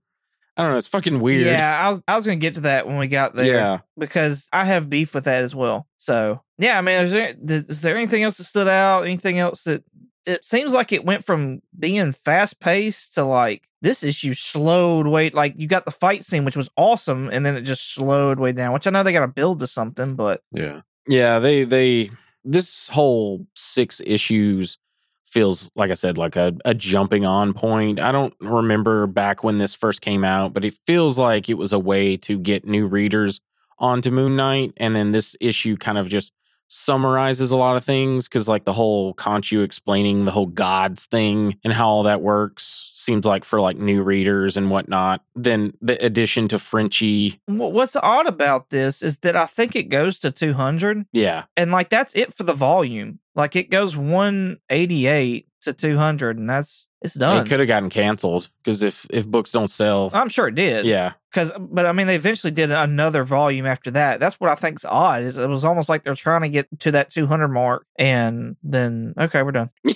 I 0.57 0.63
don't 0.63 0.73
know. 0.73 0.77
It's 0.77 0.87
fucking 0.87 1.21
weird. 1.21 1.47
Yeah, 1.47 1.81
I 1.83 1.89
was 1.89 2.03
I 2.07 2.17
was 2.17 2.27
gonna 2.27 2.37
get 2.37 2.57
to 2.57 2.61
that 2.63 2.87
when 2.87 2.99
we 2.99 3.09
got 3.09 3.35
there. 3.35 3.47
Yeah. 3.47 3.79
Because 3.99 4.49
I 4.53 4.67
have 4.67 4.91
beef 4.91 5.15
with 5.15 5.25
that 5.25 5.43
as 5.43 5.55
well. 5.55 5.89
So 5.97 6.43
yeah, 6.59 6.79
I 6.79 6.83
mean, 6.83 7.01
is 7.01 7.13
there 7.13 7.35
is 7.43 7.81
there 7.81 7.97
anything 7.97 8.23
else 8.23 8.37
that 8.37 8.45
stood 8.45 8.69
out? 8.69 9.05
Anything 9.05 9.39
else 9.39 9.65
that 9.65 9.83
it 10.27 10.45
seems 10.45 10.73
like 10.73 10.93
it 10.93 11.05
went 11.05 11.25
from 11.25 11.63
being 11.79 12.13
fast 12.13 12.61
paced 12.61 13.15
to 13.15 13.25
like 13.25 13.69
this 13.83 14.03
issue 14.03 14.35
slowed 14.35 15.07
way 15.07 15.31
like 15.31 15.55
you 15.57 15.67
got 15.67 15.85
the 15.85 15.91
fight 15.91 16.25
scene 16.25 16.45
which 16.45 16.57
was 16.57 16.69
awesome 16.77 17.31
and 17.33 17.45
then 17.47 17.57
it 17.57 17.63
just 17.63 17.95
slowed 17.95 18.39
way 18.39 18.53
down 18.53 18.73
which 18.73 18.87
i 18.87 18.91
know 18.91 19.03
they 19.03 19.13
got 19.13 19.21
to 19.21 19.29
build 19.29 19.59
to 19.61 19.67
something 19.67 20.15
but 20.17 20.43
Yeah. 20.53 20.83
Yeah, 21.11 21.39
they 21.41 21.65
they 21.65 22.11
this 22.45 22.89
whole 22.89 23.47
six 23.55 24.01
issues 24.05 24.79
feels 25.27 25.71
like 25.75 25.91
I 25.91 25.95
said 25.95 26.19
like 26.19 26.37
a, 26.37 26.55
a 26.65 26.75
jumping 26.75 27.25
on 27.25 27.53
point. 27.53 28.01
I 28.01 28.13
don't 28.13 28.35
remember 28.41 29.07
back 29.07 29.45
when 29.45 29.59
this 29.59 29.75
first 29.75 30.01
came 30.01 30.25
out, 30.25 30.53
but 30.53 30.65
it 30.65 30.75
feels 30.87 31.19
like 31.19 31.49
it 31.49 31.55
was 31.55 31.73
a 31.73 31.79
way 31.79 32.17
to 32.19 32.39
get 32.39 32.67
new 32.67 32.87
readers 32.87 33.41
onto 33.79 34.11
Moon 34.11 34.37
Knight 34.37 34.73
and 34.77 34.95
then 34.95 35.13
this 35.13 35.37
issue 35.41 35.77
kind 35.77 35.99
of 35.99 36.09
just 36.09 36.33
summarizes 36.71 37.51
a 37.51 37.57
lot 37.57 37.77
of 37.77 37.85
things 37.85 38.29
cuz 38.29 38.49
like 38.49 38.65
the 38.65 38.73
whole 38.73 39.13
Khonshu 39.15 39.65
explaining 39.65 40.25
the 40.25 40.31
whole 40.31 40.47
gods 40.47 41.07
thing 41.07 41.59
and 41.65 41.73
how 41.73 41.89
all 41.89 42.05
that 42.05 42.23
works 42.23 42.91
seems 42.95 43.27
like 43.27 43.45
for 43.45 43.61
like 43.61 43.77
new 43.77 44.03
readers 44.03 44.57
and 44.57 44.71
whatnot. 44.71 45.23
Then 45.35 45.73
the 45.83 46.03
addition 46.05 46.49
to 46.49 46.59
Frenchie, 46.59 47.41
what's 47.47 47.97
odd 47.97 48.27
about 48.27 48.71
this 48.71 49.03
is 49.03 49.19
that 49.19 49.37
i 49.37 49.47
think 49.47 49.75
it 49.75 49.89
goes 49.89 50.19
to 50.21 50.31
200 50.31 51.07
yeah, 51.13 51.45
and 51.57 51.73
like 51.73 51.91
that's 51.91 52.15
it 52.15 52.33
for 52.33 52.45
the 52.45 52.55
volume. 52.55 53.19
Like 53.35 53.57
it 53.57 53.71
goes 53.71 53.97
188 53.97 55.47
to 55.61 55.73
200 55.73 56.39
and 56.39 56.49
that's 56.49 56.89
it's 57.03 57.15
done 57.15 57.45
it 57.45 57.49
could 57.49 57.61
have 57.61 57.69
gotten 57.69 57.89
canceled 57.91 58.49
because 58.63 58.83
if 58.83 59.07
if 59.11 59.27
books 59.27 59.53
don't 59.53 59.69
sell, 59.69 60.11
i'm 60.13 60.29
sure 60.29 60.49
it 60.49 60.55
did. 60.55 60.85
Yeah, 60.87 61.15
because 61.33 61.51
but 61.59 61.87
i 61.87 61.93
mean 61.93 62.07
they 62.07 62.17
eventually 62.17 62.51
did 62.51 62.71
another 62.71 63.25
volume 63.25 63.67
after 63.67 63.91
that. 63.93 64.21
That's 64.21 64.39
what 64.41 64.51
i 64.51 64.55
think's 64.55 64.85
odd 64.85 65.23
is 65.23 65.39
it 65.39 65.49
was 65.49 65.65
almost 65.65 65.89
like 65.89 66.03
they're 66.03 66.15
trying 66.15 66.43
to 66.43 66.49
get 66.49 66.69
to 66.81 66.91
that 66.93 67.11
200 67.11 67.49
mark 67.49 67.87
and 67.99 68.57
then 68.63 69.15
okay 69.19 69.43
we're 69.43 69.53
done. 69.53 69.71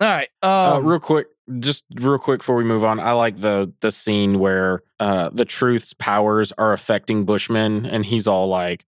All 0.00 0.06
right 0.08 0.28
Uh, 0.42 0.76
um, 0.76 0.86
real 0.86 1.00
quick, 1.00 1.26
just 1.58 1.84
real 1.96 2.18
quick 2.18 2.38
before 2.38 2.54
we 2.54 2.62
move 2.62 2.84
on, 2.84 3.00
I 3.00 3.12
like 3.12 3.40
the 3.40 3.72
the 3.80 3.90
scene 3.90 4.38
where 4.38 4.82
uh 5.00 5.30
the 5.32 5.44
truth's 5.44 5.92
powers 5.94 6.52
are 6.56 6.72
affecting 6.72 7.24
Bushman 7.24 7.84
and 7.84 8.06
he's 8.06 8.28
all 8.28 8.46
like 8.46 8.84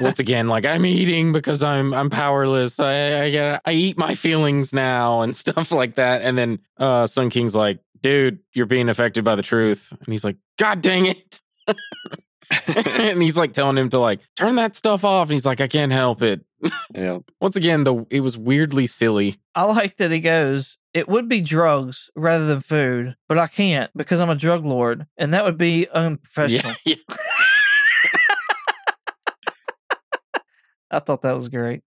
once 0.00 0.18
again 0.18 0.48
like 0.48 0.64
I'm 0.64 0.86
eating 0.86 1.32
because 1.32 1.62
I'm 1.62 1.92
I'm 1.94 2.10
powerless. 2.10 2.80
I 2.80 3.24
I, 3.24 3.30
get, 3.30 3.62
I 3.64 3.72
eat 3.72 3.98
my 3.98 4.14
feelings 4.14 4.72
now 4.72 5.20
and 5.22 5.36
stuff 5.36 5.72
like 5.72 5.96
that. 5.96 6.22
And 6.22 6.36
then 6.36 6.58
uh 6.78 7.06
Sun 7.06 7.30
King's 7.30 7.54
like, 7.54 7.80
"Dude, 8.00 8.40
you're 8.52 8.66
being 8.66 8.88
affected 8.88 9.24
by 9.24 9.36
the 9.36 9.42
truth." 9.42 9.92
And 9.92 10.12
he's 10.12 10.24
like, 10.24 10.36
"God 10.58 10.82
dang 10.82 11.06
it." 11.06 11.40
and 12.76 13.22
he's 13.22 13.36
like 13.36 13.52
telling 13.52 13.78
him 13.78 13.88
to 13.90 13.98
like 13.98 14.20
turn 14.36 14.56
that 14.56 14.76
stuff 14.76 15.04
off 15.04 15.28
and 15.28 15.32
he's 15.32 15.46
like, 15.46 15.60
"I 15.60 15.68
can't 15.68 15.92
help 15.92 16.22
it." 16.22 16.44
yeah. 16.94 17.18
Once 17.40 17.56
again, 17.56 17.84
the 17.84 18.06
it 18.10 18.20
was 18.20 18.38
weirdly 18.38 18.86
silly. 18.86 19.36
I 19.54 19.64
like 19.64 19.96
that 19.98 20.10
he 20.10 20.20
goes, 20.20 20.78
it 20.94 21.08
would 21.08 21.28
be 21.28 21.40
drugs 21.40 22.10
rather 22.14 22.46
than 22.46 22.60
food, 22.60 23.16
but 23.28 23.38
I 23.38 23.46
can't 23.46 23.90
because 23.96 24.20
I'm 24.20 24.30
a 24.30 24.34
drug 24.34 24.64
lord, 24.64 25.06
and 25.16 25.34
that 25.34 25.44
would 25.44 25.58
be 25.58 25.88
unprofessional. 25.88 26.74
Yeah, 26.84 26.96
I 30.92 31.00
thought 31.00 31.22
that 31.22 31.34
was 31.34 31.48
great. 31.48 31.82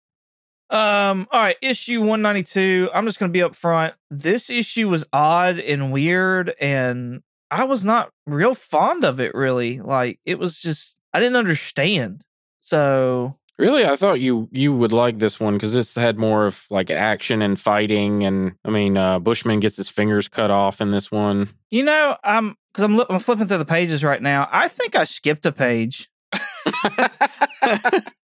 Um, 0.69 1.27
all 1.31 1.39
right, 1.39 1.57
issue 1.61 1.99
192. 1.99 2.89
I'm 2.93 3.05
just 3.05 3.19
gonna 3.19 3.31
be 3.31 3.43
up 3.43 3.55
front. 3.55 3.93
This 4.09 4.49
issue 4.49 4.89
was 4.89 5.05
odd 5.13 5.59
and 5.59 5.91
weird, 5.91 6.53
and 6.59 7.21
I 7.51 7.65
was 7.65 7.85
not 7.85 8.09
real 8.25 8.55
fond 8.55 9.03
of 9.03 9.19
it 9.19 9.35
really. 9.35 9.79
Like 9.79 10.19
it 10.25 10.39
was 10.39 10.59
just 10.59 10.97
I 11.13 11.19
didn't 11.19 11.37
understand. 11.37 12.23
So 12.61 13.37
Really, 13.57 13.85
I 13.85 13.95
thought 13.95 14.19
you 14.19 14.49
you 14.51 14.75
would 14.75 14.91
like 14.91 15.19
this 15.19 15.39
one 15.39 15.53
because 15.53 15.73
this 15.73 15.95
had 15.95 16.17
more 16.19 16.45
of 16.45 16.65
like 16.69 16.91
action 16.91 17.41
and 17.41 17.57
fighting, 17.59 18.25
and 18.25 18.55
I 18.65 18.69
mean, 18.69 18.97
uh, 18.97 19.19
Bushman 19.19 19.61
gets 19.61 19.77
his 19.77 19.87
fingers 19.87 20.27
cut 20.27 20.51
off 20.51 20.81
in 20.81 20.91
this 20.91 21.09
one. 21.09 21.49
you 21.71 21.83
know, 21.83 22.17
I'm 22.21 22.57
because 22.73 22.83
I'm 22.83 22.99
I'm 23.09 23.19
flipping 23.19 23.47
through 23.47 23.59
the 23.59 23.65
pages 23.65 24.03
right 24.03 24.21
now. 24.21 24.49
I 24.51 24.67
think 24.67 24.97
I 24.97 25.05
skipped 25.05 25.45
a 25.45 25.53
page. 25.53 26.09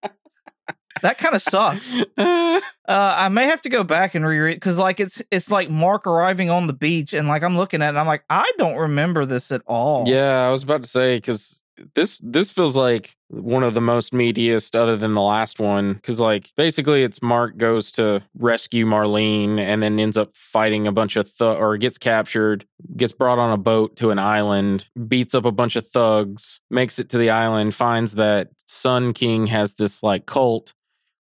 That 1.01 1.17
kind 1.17 1.35
of 1.35 1.41
sucks. 1.41 2.03
Uh, 2.17 2.59
I 2.87 3.29
may 3.29 3.45
have 3.45 3.61
to 3.61 3.69
go 3.69 3.83
back 3.83 4.15
and 4.15 4.25
reread 4.25 4.55
because, 4.57 4.77
like, 4.77 4.99
it's 4.99 5.21
it's 5.31 5.49
like 5.49 5.69
Mark 5.69 6.05
arriving 6.05 6.49
on 6.49 6.67
the 6.67 6.73
beach, 6.73 7.13
and 7.13 7.27
like 7.27 7.43
I'm 7.43 7.55
looking 7.55 7.81
at 7.81 7.87
it, 7.87 7.89
and 7.89 7.99
I'm 7.99 8.07
like, 8.07 8.23
I 8.29 8.51
don't 8.57 8.77
remember 8.77 9.25
this 9.25 9.51
at 9.51 9.61
all. 9.65 10.07
yeah, 10.07 10.45
I 10.45 10.51
was 10.51 10.63
about 10.63 10.83
to 10.83 10.89
say 10.89 11.17
because 11.17 11.61
this 11.95 12.19
this 12.23 12.51
feels 12.51 12.75
like 12.75 13.15
one 13.29 13.63
of 13.63 13.73
the 13.73 13.81
most 13.81 14.11
meatiest, 14.13 14.75
other 14.75 14.97
than 14.97 15.13
the 15.13 15.21
last 15.21 15.59
one. 15.59 15.93
Because 15.93 16.19
like 16.19 16.51
basically, 16.57 17.03
it's 17.03 17.21
Mark 17.21 17.57
goes 17.57 17.91
to 17.93 18.21
rescue 18.37 18.85
Marlene 18.85 19.57
and 19.57 19.81
then 19.81 19.99
ends 19.99 20.17
up 20.17 20.33
fighting 20.33 20.85
a 20.87 20.91
bunch 20.91 21.15
of 21.15 21.25
th- 21.37 21.57
or 21.57 21.77
gets 21.77 21.97
captured, 21.97 22.65
gets 22.97 23.13
brought 23.13 23.39
on 23.39 23.53
a 23.53 23.57
boat 23.57 23.95
to 23.97 24.11
an 24.11 24.19
island, 24.19 24.89
beats 25.07 25.33
up 25.33 25.45
a 25.45 25.51
bunch 25.51 25.75
of 25.75 25.87
thugs, 25.87 26.59
makes 26.69 26.99
it 26.99 27.09
to 27.09 27.17
the 27.17 27.29
island, 27.29 27.73
finds 27.73 28.15
that 28.15 28.49
Sun 28.67 29.13
King 29.13 29.47
has 29.47 29.75
this 29.75 30.03
like 30.03 30.25
cult, 30.25 30.73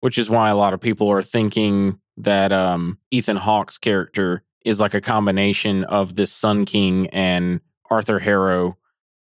which 0.06 0.20
is 0.20 0.30
why 0.30 0.50
a 0.50 0.56
lot 0.56 0.72
of 0.72 0.80
people 0.80 1.10
are 1.10 1.24
thinking 1.24 2.00
that 2.16 2.54
um 2.54 3.00
Ethan 3.10 3.38
Hawke's 3.38 3.80
character 3.80 4.44
is 4.64 4.80
like 4.80 4.94
a 4.94 5.02
combination 5.02 5.84
of 5.84 6.16
this 6.16 6.32
Sun 6.32 6.66
King 6.66 7.08
and 7.08 7.60
Arthur 7.90 8.20
Harrow 8.20 8.78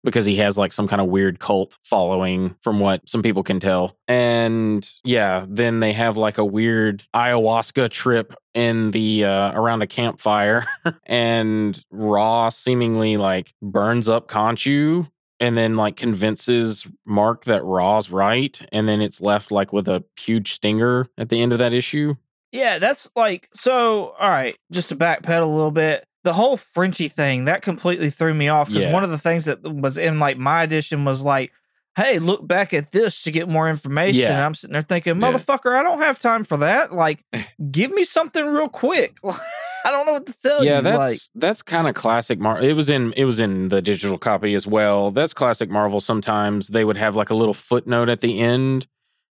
because 0.04 0.26
he 0.26 0.36
has 0.36 0.58
like 0.58 0.74
some 0.74 0.86
kind 0.86 1.00
of 1.00 1.08
weird 1.08 1.38
cult 1.38 1.78
following 1.80 2.54
from 2.60 2.78
what 2.78 3.08
some 3.08 3.22
people 3.22 3.42
can 3.42 3.58
tell. 3.58 3.96
And 4.06 4.86
yeah, 5.02 5.46
then 5.48 5.80
they 5.80 5.94
have 5.94 6.18
like 6.18 6.36
a 6.36 6.44
weird 6.44 7.02
ayahuasca 7.14 7.88
trip 7.88 8.34
in 8.52 8.90
the 8.90 9.24
uh, 9.24 9.52
around 9.52 9.80
a 9.80 9.86
campfire 9.86 10.62
and 11.06 11.82
Ra 11.90 12.50
seemingly 12.50 13.16
like 13.16 13.54
burns 13.62 14.10
up 14.10 14.28
Khonshu 14.28 15.08
and 15.40 15.56
then 15.56 15.76
like 15.76 15.96
convinces 15.96 16.86
Mark 17.04 17.44
that 17.44 17.62
Ra's 17.64 18.10
right 18.10 18.60
and 18.72 18.88
then 18.88 19.00
it's 19.00 19.20
left 19.20 19.50
like 19.50 19.72
with 19.72 19.88
a 19.88 20.02
huge 20.18 20.52
stinger 20.52 21.08
at 21.18 21.28
the 21.28 21.40
end 21.42 21.52
of 21.52 21.58
that 21.58 21.72
issue. 21.72 22.14
Yeah, 22.52 22.78
that's 22.78 23.10
like 23.16 23.48
so. 23.54 24.14
All 24.18 24.30
right, 24.30 24.56
just 24.72 24.88
to 24.90 24.96
backpedal 24.96 25.42
a 25.42 25.46
little 25.46 25.70
bit, 25.70 26.06
the 26.24 26.32
whole 26.32 26.56
Frenchie 26.56 27.08
thing 27.08 27.44
that 27.46 27.60
completely 27.62 28.08
threw 28.08 28.32
me 28.32 28.48
off 28.48 28.68
because 28.68 28.84
Yeah. 28.84 28.92
one 28.92 29.04
of 29.04 29.10
the 29.10 29.18
things 29.18 29.44
that 29.44 29.62
was 29.62 29.98
in 29.98 30.18
like 30.18 30.38
my 30.38 30.62
edition 30.62 31.04
was 31.04 31.22
like, 31.22 31.52
"Hey, 31.96 32.18
look 32.18 32.46
back 32.46 32.72
at 32.72 32.92
this 32.92 33.22
to 33.24 33.30
get 33.32 33.48
more 33.48 33.68
information." 33.68 34.20
Yeah. 34.20 34.32
And 34.34 34.42
I'm 34.42 34.54
sitting 34.54 34.72
there 34.72 34.82
thinking, 34.82 35.20
Yeah. 35.20 35.32
"Motherfucker, 35.32 35.76
I 35.76 35.82
don't 35.82 35.98
have 36.00 36.18
time 36.18 36.44
for 36.44 36.56
that. 36.58 36.92
Like, 36.94 37.22
give 37.70 37.90
me 37.90 38.04
something 38.04 38.46
real 38.46 38.68
quick. 38.68 39.16
I 39.86 39.92
don't 39.92 40.04
know 40.04 40.14
what 40.14 40.26
to 40.26 40.36
tell 40.36 40.64
yeah 40.64 40.78
you. 40.78 40.82
that's 40.82 40.98
like, 40.98 41.18
that's 41.36 41.62
kind 41.62 41.86
of 41.86 41.94
classic 41.94 42.40
Mar. 42.40 42.60
It 42.60 42.72
was 42.72 42.90
in 42.90 43.12
it 43.12 43.24
was 43.24 43.38
in 43.38 43.68
the 43.68 43.80
digital 43.80 44.18
copy 44.18 44.54
as 44.54 44.66
well. 44.66 45.12
That's 45.12 45.32
classic 45.32 45.70
Marvel. 45.70 46.00
Sometimes 46.00 46.66
they 46.68 46.84
would 46.84 46.96
have 46.96 47.14
like 47.14 47.30
a 47.30 47.36
little 47.36 47.54
footnote 47.54 48.08
at 48.08 48.20
the 48.20 48.40
end, 48.40 48.88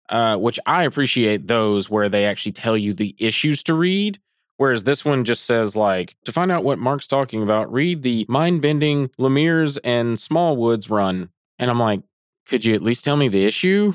uh, 0.09 0.37
which 0.39 0.59
I 0.67 0.83
appreciate 0.83 1.47
those 1.47 1.89
where 1.89 2.09
they 2.09 2.25
actually 2.25 2.51
tell 2.51 2.77
you 2.77 2.93
the 2.95 3.15
issues 3.19 3.63
to 3.65 3.75
read. 3.75 4.19
Whereas 4.57 4.83
this 4.83 5.05
one 5.05 5.25
just 5.25 5.45
says 5.45 5.77
like 5.77 6.17
to 6.25 6.33
find 6.33 6.51
out 6.51 6.65
what 6.65 6.81
Mark's 6.81 7.07
talking 7.07 7.45
about, 7.45 7.73
read 7.73 8.03
the 8.03 8.27
mind 8.29 8.61
bending 8.61 9.09
Lemire's 9.21 9.77
and 9.79 10.17
Smallwoods 10.17 10.91
run. 10.91 11.29
And 11.61 11.71
I'm 11.71 11.79
like, 11.79 12.01
could 12.47 12.65
you 12.65 12.75
at 12.75 12.83
least 12.83 13.05
tell 13.05 13.17
me 13.17 13.29
the 13.29 13.47
issue? 13.47 13.95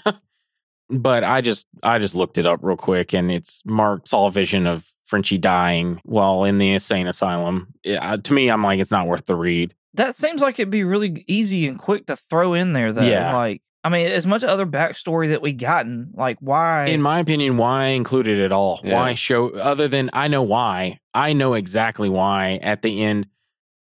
but 0.88 1.24
I 1.24 1.42
just 1.42 1.66
I 1.82 1.98
just 1.98 2.14
looked 2.14 2.38
it 2.38 2.46
up 2.46 2.60
real 2.62 2.78
quick, 2.78 3.12
and 3.12 3.30
it's 3.30 3.62
Mark's 3.66 4.14
all 4.14 4.30
vision 4.30 4.66
of 4.66 4.88
Frenchie 5.08 5.38
dying 5.38 6.00
while 6.04 6.44
in 6.44 6.58
the 6.58 6.70
insane 6.72 7.06
asylum. 7.08 7.74
Yeah, 7.82 8.16
to 8.16 8.32
me, 8.32 8.48
I'm 8.50 8.62
like, 8.62 8.78
it's 8.78 8.90
not 8.92 9.06
worth 9.08 9.26
the 9.26 9.34
read. 9.36 9.74
that 9.94 10.14
seems 10.14 10.40
like 10.40 10.58
it'd 10.60 10.70
be 10.70 10.84
really 10.84 11.24
easy 11.26 11.66
and 11.66 11.78
quick 11.78 12.06
to 12.06 12.14
throw 12.14 12.54
in 12.54 12.72
there. 12.74 12.92
Though, 12.92 13.02
Yeah. 13.02 13.34
like, 13.34 13.62
I 13.82 13.88
mean, 13.88 14.06
as 14.06 14.26
much 14.26 14.44
other 14.44 14.66
backstory 14.66 15.28
that 15.30 15.40
we 15.42 15.52
gotten, 15.52 16.10
like, 16.14 16.36
why? 16.40 16.86
In 16.86 17.00
my 17.02 17.18
opinion, 17.20 17.56
why 17.56 17.86
include 17.86 18.28
it 18.28 18.38
at 18.38 18.52
all? 18.52 18.80
Yeah. 18.84 18.94
Why 18.94 19.14
show 19.14 19.48
other 19.50 19.88
than 19.88 20.10
I 20.12 20.28
know 20.28 20.42
why. 20.42 21.00
I 21.14 21.32
know 21.32 21.54
exactly 21.54 22.08
why 22.08 22.58
at 22.62 22.82
the 22.82 23.02
end. 23.02 23.26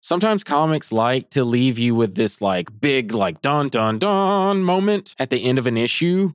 Sometimes 0.01 0.43
comics 0.43 0.91
like 0.91 1.31
to 1.31 1.43
leave 1.43 1.79
you 1.79 1.95
with 1.95 2.13
this 2.15 2.39
like 2.39 2.69
big 2.79 3.11
like 3.13 3.41
dun 3.41 3.69
dun 3.69 3.97
dun 3.97 4.63
moment 4.63 5.15
at 5.17 5.31
the 5.31 5.43
end 5.43 5.57
of 5.57 5.65
an 5.65 5.77
issue. 5.77 6.31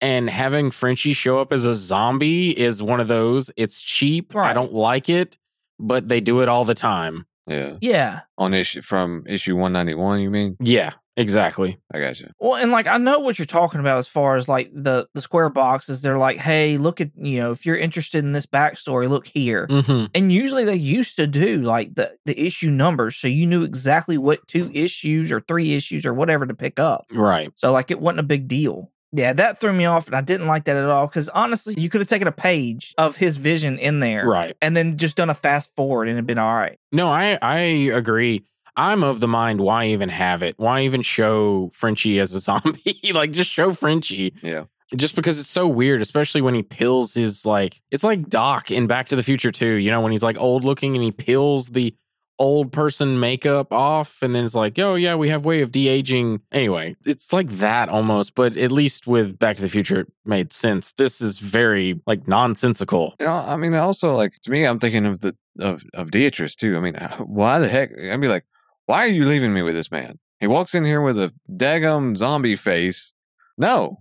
And 0.00 0.30
having 0.30 0.70
Frenchie 0.70 1.12
show 1.12 1.40
up 1.40 1.52
as 1.52 1.64
a 1.64 1.74
zombie 1.74 2.56
is 2.56 2.82
one 2.82 3.00
of 3.00 3.08
those. 3.08 3.50
It's 3.56 3.82
cheap. 3.82 4.36
I 4.36 4.52
don't 4.52 4.72
like 4.72 5.08
it, 5.08 5.36
but 5.78 6.08
they 6.08 6.20
do 6.20 6.40
it 6.40 6.48
all 6.48 6.64
the 6.64 6.74
time. 6.74 7.26
Yeah. 7.48 7.76
yeah. 7.80 8.20
On 8.36 8.54
issue 8.54 8.82
from 8.82 9.24
issue 9.26 9.54
191, 9.54 10.20
you 10.20 10.30
mean? 10.30 10.56
Yeah, 10.60 10.92
exactly. 11.16 11.78
I 11.92 11.98
got 11.98 12.20
you. 12.20 12.28
Well, 12.38 12.56
and 12.56 12.70
like 12.70 12.86
I 12.86 12.98
know 12.98 13.20
what 13.20 13.38
you're 13.38 13.46
talking 13.46 13.80
about 13.80 13.98
as 13.98 14.06
far 14.06 14.36
as 14.36 14.48
like 14.48 14.70
the 14.72 15.08
the 15.14 15.22
square 15.22 15.48
boxes. 15.48 16.02
They're 16.02 16.18
like, 16.18 16.36
hey, 16.36 16.76
look 16.76 17.00
at 17.00 17.10
you 17.14 17.38
know 17.38 17.50
if 17.52 17.64
you're 17.64 17.76
interested 17.76 18.22
in 18.22 18.32
this 18.32 18.46
backstory, 18.46 19.08
look 19.08 19.26
here. 19.26 19.66
Mm-hmm. 19.66 20.06
And 20.14 20.32
usually 20.32 20.64
they 20.64 20.76
used 20.76 21.16
to 21.16 21.26
do 21.26 21.62
like 21.62 21.94
the 21.94 22.16
the 22.26 22.38
issue 22.38 22.70
numbers, 22.70 23.16
so 23.16 23.28
you 23.28 23.46
knew 23.46 23.62
exactly 23.62 24.18
what 24.18 24.46
two 24.46 24.70
issues 24.74 25.32
or 25.32 25.40
three 25.40 25.74
issues 25.74 26.04
or 26.04 26.12
whatever 26.12 26.46
to 26.46 26.54
pick 26.54 26.78
up. 26.78 27.06
Right. 27.10 27.50
So 27.56 27.72
like 27.72 27.90
it 27.90 28.00
wasn't 28.00 28.20
a 28.20 28.24
big 28.24 28.46
deal. 28.46 28.92
Yeah, 29.12 29.32
that 29.32 29.58
threw 29.58 29.72
me 29.72 29.86
off, 29.86 30.06
and 30.06 30.14
I 30.16 30.20
didn't 30.20 30.46
like 30.48 30.64
that 30.64 30.76
at 30.76 30.84
all. 30.84 31.06
Because 31.06 31.28
honestly, 31.30 31.74
you 31.78 31.88
could 31.88 32.00
have 32.00 32.08
taken 32.08 32.28
a 32.28 32.32
page 32.32 32.94
of 32.98 33.16
his 33.16 33.36
vision 33.38 33.78
in 33.78 34.00
there, 34.00 34.26
Right. 34.26 34.56
and 34.60 34.76
then 34.76 34.98
just 34.98 35.16
done 35.16 35.30
a 35.30 35.34
fast 35.34 35.74
forward, 35.76 36.08
and 36.08 36.16
it'd 36.18 36.26
been 36.26 36.38
all 36.38 36.54
right. 36.54 36.78
No, 36.92 37.10
I 37.10 37.38
I 37.40 37.56
agree. 37.94 38.44
I'm 38.76 39.02
of 39.02 39.18
the 39.20 39.26
mind 39.28 39.60
why 39.60 39.86
even 39.86 40.08
have 40.08 40.42
it? 40.42 40.54
Why 40.58 40.82
even 40.82 41.02
show 41.02 41.70
Frenchie 41.72 42.18
as 42.20 42.32
a 42.34 42.40
zombie? 42.48 42.98
like 43.12 43.32
just 43.32 43.50
show 43.50 43.72
Frenchie. 43.72 44.34
Yeah. 44.42 44.64
Just 44.96 45.16
because 45.16 45.38
it's 45.38 45.50
so 45.50 45.66
weird, 45.68 46.00
especially 46.00 46.40
when 46.40 46.54
he 46.54 46.62
pills 46.62 47.12
his 47.12 47.44
like 47.44 47.80
it's 47.90 48.04
like 48.04 48.28
Doc 48.28 48.70
in 48.70 48.86
Back 48.86 49.08
to 49.08 49.16
the 49.16 49.22
Future 49.22 49.50
too, 49.52 49.74
you 49.74 49.90
know, 49.90 50.00
when 50.00 50.12
he's 50.12 50.22
like 50.22 50.38
old 50.38 50.64
looking 50.64 50.94
and 50.94 51.04
he 51.04 51.12
pills 51.12 51.68
the 51.70 51.94
old 52.38 52.72
person 52.72 53.20
makeup 53.20 53.72
off 53.72 54.22
and 54.22 54.34
then 54.34 54.44
it's 54.44 54.54
like, 54.54 54.78
oh 54.78 54.94
yeah, 54.94 55.14
we 55.14 55.28
have 55.28 55.44
way 55.44 55.62
of 55.62 55.72
de-aging. 55.72 56.40
Anyway, 56.52 56.96
it's 57.04 57.32
like 57.32 57.48
that 57.48 57.88
almost, 57.88 58.34
but 58.34 58.56
at 58.56 58.72
least 58.72 59.06
with 59.06 59.38
Back 59.38 59.56
to 59.56 59.62
the 59.62 59.68
Future 59.68 60.00
it 60.00 60.12
made 60.24 60.52
sense. 60.52 60.92
This 60.92 61.20
is 61.20 61.38
very 61.38 62.00
like 62.06 62.28
nonsensical. 62.28 63.14
You 63.20 63.26
know, 63.26 63.34
I 63.34 63.56
mean, 63.56 63.74
also 63.74 64.16
like 64.16 64.40
to 64.42 64.50
me, 64.50 64.64
I'm 64.64 64.78
thinking 64.78 65.06
of 65.06 65.20
the 65.20 65.36
of 65.58 65.84
of 65.94 66.10
too. 66.10 66.76
I 66.76 66.80
mean, 66.80 66.94
why 67.26 67.58
the 67.58 67.68
heck? 67.68 67.90
I'd 67.98 68.20
be 68.20 68.28
like, 68.28 68.44
why 68.86 69.04
are 69.04 69.08
you 69.08 69.24
leaving 69.24 69.52
me 69.52 69.62
with 69.62 69.74
this 69.74 69.90
man? 69.90 70.18
He 70.40 70.46
walks 70.46 70.74
in 70.74 70.84
here 70.84 71.00
with 71.00 71.18
a 71.18 71.32
daggum 71.50 72.16
zombie 72.16 72.56
face. 72.56 73.12
No. 73.56 73.98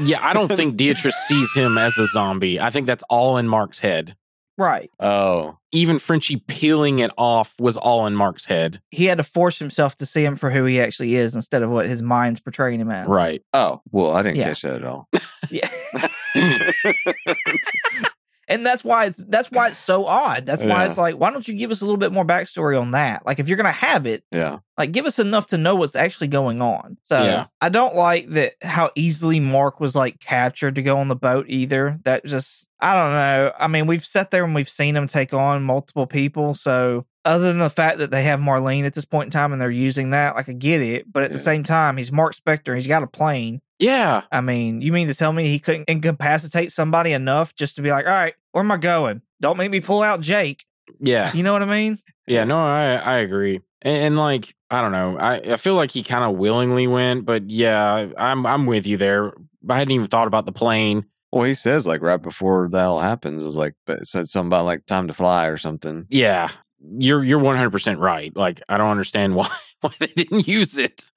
Yeah, 0.00 0.24
I 0.24 0.32
don't 0.32 0.48
think 0.56 0.76
Beatrice 0.76 1.16
sees 1.28 1.54
him 1.54 1.78
as 1.78 1.98
a 1.98 2.06
zombie. 2.06 2.60
I 2.60 2.70
think 2.70 2.86
that's 2.86 3.04
all 3.08 3.36
in 3.36 3.48
Mark's 3.48 3.78
head. 3.78 4.16
Right. 4.58 4.90
Oh, 4.98 5.58
even 5.72 5.98
Frenchie 5.98 6.36
peeling 6.36 7.00
it 7.00 7.10
off 7.18 7.54
was 7.60 7.76
all 7.76 8.06
in 8.06 8.14
Mark's 8.16 8.46
head. 8.46 8.80
He 8.90 9.04
had 9.04 9.18
to 9.18 9.24
force 9.24 9.58
himself 9.58 9.96
to 9.96 10.06
see 10.06 10.24
him 10.24 10.36
for 10.36 10.50
who 10.50 10.64
he 10.64 10.80
actually 10.80 11.14
is 11.16 11.34
instead 11.34 11.62
of 11.62 11.70
what 11.70 11.86
his 11.86 12.02
mind's 12.02 12.40
portraying 12.40 12.80
him 12.80 12.90
as. 12.90 13.06
Right. 13.06 13.42
oh. 13.52 13.82
Well, 13.90 14.12
I 14.16 14.22
didn't 14.22 14.36
Yeah. 14.36 14.44
catch 14.44 14.62
that 14.62 14.76
at 14.76 14.84
all. 14.84 15.08
Yeah. 15.50 15.68
and 18.56 18.66
that's 18.66 18.82
why 18.84 19.04
it's 19.06 19.24
that's 19.28 19.50
why 19.50 19.68
it's 19.68 19.78
so 19.78 20.06
odd. 20.06 20.46
That's 20.46 20.62
why 20.62 20.68
Yeah. 20.68 20.86
it's 20.88 20.98
like, 20.98 21.16
why 21.16 21.30
don't 21.30 21.46
you 21.46 21.54
give 21.54 21.70
us 21.70 21.80
a 21.80 21.84
little 21.84 21.96
bit 21.98 22.12
more 22.12 22.24
backstory 22.24 22.80
on 22.80 22.90
that? 22.92 23.24
Like, 23.24 23.38
if 23.38 23.48
you're 23.48 23.56
gonna 23.56 23.70
have 23.72 24.06
it, 24.06 24.24
Yeah. 24.32 24.58
like 24.76 24.92
give 24.92 25.06
us 25.06 25.18
enough 25.18 25.46
to 25.48 25.58
know 25.58 25.74
what's 25.76 25.96
actually 25.96 26.28
going 26.28 26.60
on. 26.62 26.96
So 27.04 27.22
Yeah. 27.22 27.44
I 27.60 27.68
don't 27.68 27.94
like 27.94 28.30
that 28.30 28.54
how 28.62 28.90
easily 28.94 29.40
Mark 29.40 29.80
was 29.80 29.94
like 29.94 30.20
captured 30.20 30.74
to 30.74 30.82
go 30.82 30.98
on 30.98 31.08
the 31.08 31.16
boat 31.16 31.46
either. 31.48 31.98
That 32.04 32.24
just 32.24 32.68
I 32.80 32.92
don't 32.92 33.12
know. 33.12 33.52
I 33.58 33.68
mean, 33.68 33.86
we've 33.86 34.04
sat 34.04 34.30
there 34.30 34.44
and 34.44 34.54
we've 34.54 34.68
seen 34.68 34.96
him 34.96 35.06
take 35.08 35.32
on 35.32 35.62
multiple 35.62 36.06
people. 36.06 36.52
So 36.54 37.06
other 37.24 37.46
than 37.48 37.58
the 37.58 37.70
fact 37.70 37.98
that 37.98 38.10
they 38.10 38.22
have 38.24 38.38
Marlene 38.38 38.84
at 38.84 38.94
this 38.94 39.04
point 39.06 39.28
in 39.28 39.30
time 39.30 39.52
and 39.52 39.60
they're 39.60 39.70
using 39.70 40.10
that, 40.10 40.36
like 40.36 40.48
I 40.48 40.52
get 40.52 40.80
it. 40.82 41.10
But 41.12 41.22
at 41.24 41.30
the 41.30 41.38
same 41.38 41.64
time, 41.64 41.96
he's 41.96 42.12
Mark 42.12 42.34
Spector. 42.36 42.76
He's 42.76 42.86
got 42.86 43.02
a 43.02 43.06
plane. 43.08 43.60
Yeah. 43.78 44.22
I 44.32 44.40
mean, 44.40 44.80
you 44.80 44.92
mean 44.92 45.08
to 45.08 45.14
tell 45.14 45.32
me 45.32 45.44
he 45.44 45.58
couldn't 45.58 45.88
incapacitate 45.88 46.72
somebody 46.72 47.12
enough 47.12 47.54
just 47.54 47.76
to 47.76 47.82
be 47.82 47.90
like, 47.90 48.06
all 48.06 48.12
right, 48.12 48.34
where 48.52 48.64
am 48.64 48.70
I 48.70 48.78
going? 48.78 49.22
Don't 49.40 49.58
make 49.58 49.70
me 49.70 49.80
pull 49.80 50.02
out 50.02 50.20
Jake. 50.20 50.64
Yeah. 51.00 51.32
You 51.32 51.42
know 51.42 51.52
what 51.52 51.62
I 51.62 51.66
mean? 51.66 51.98
Yeah, 52.26 52.44
no, 52.44 52.58
I 52.58 52.94
I 52.94 53.16
agree. 53.18 53.60
And, 53.82 53.96
and 53.96 54.16
like, 54.16 54.54
I 54.70 54.80
don't 54.80 54.92
know. 54.92 55.18
I, 55.18 55.34
I 55.52 55.56
feel 55.56 55.74
like 55.74 55.90
he 55.90 56.02
kind 56.02 56.24
of 56.24 56.36
willingly 56.36 56.86
went, 56.86 57.24
but 57.24 57.50
yeah, 57.50 58.08
I'm 58.16 58.46
I'm 58.46 58.66
with 58.66 58.86
you 58.86 58.96
there. 58.96 59.32
I 59.68 59.78
hadn't 59.78 59.92
even 59.92 60.06
thought 60.06 60.26
about 60.26 60.46
the 60.46 60.52
plane. 60.52 61.06
Well, 61.32 61.44
he 61.44 61.54
says 61.54 61.86
like 61.86 62.02
right 62.02 62.20
before 62.20 62.68
that 62.70 62.84
all 62.84 63.00
happens 63.00 63.42
is 63.42 63.56
like, 63.56 63.74
but 63.84 63.98
it 63.98 64.08
said 64.08 64.28
something 64.28 64.48
about 64.48 64.64
like 64.64 64.86
time 64.86 65.08
to 65.08 65.14
fly 65.14 65.46
or 65.46 65.58
something. 65.58 66.06
Yeah. 66.08 66.50
You're 66.80 67.22
you're 67.24 67.40
100% 67.40 67.98
right. 67.98 68.34
Like 68.34 68.62
I 68.68 68.78
don't 68.78 68.90
understand 68.90 69.34
why 69.36 69.48
why 69.80 69.92
they 69.98 70.06
didn't 70.06 70.48
use 70.48 70.78
it. 70.78 71.10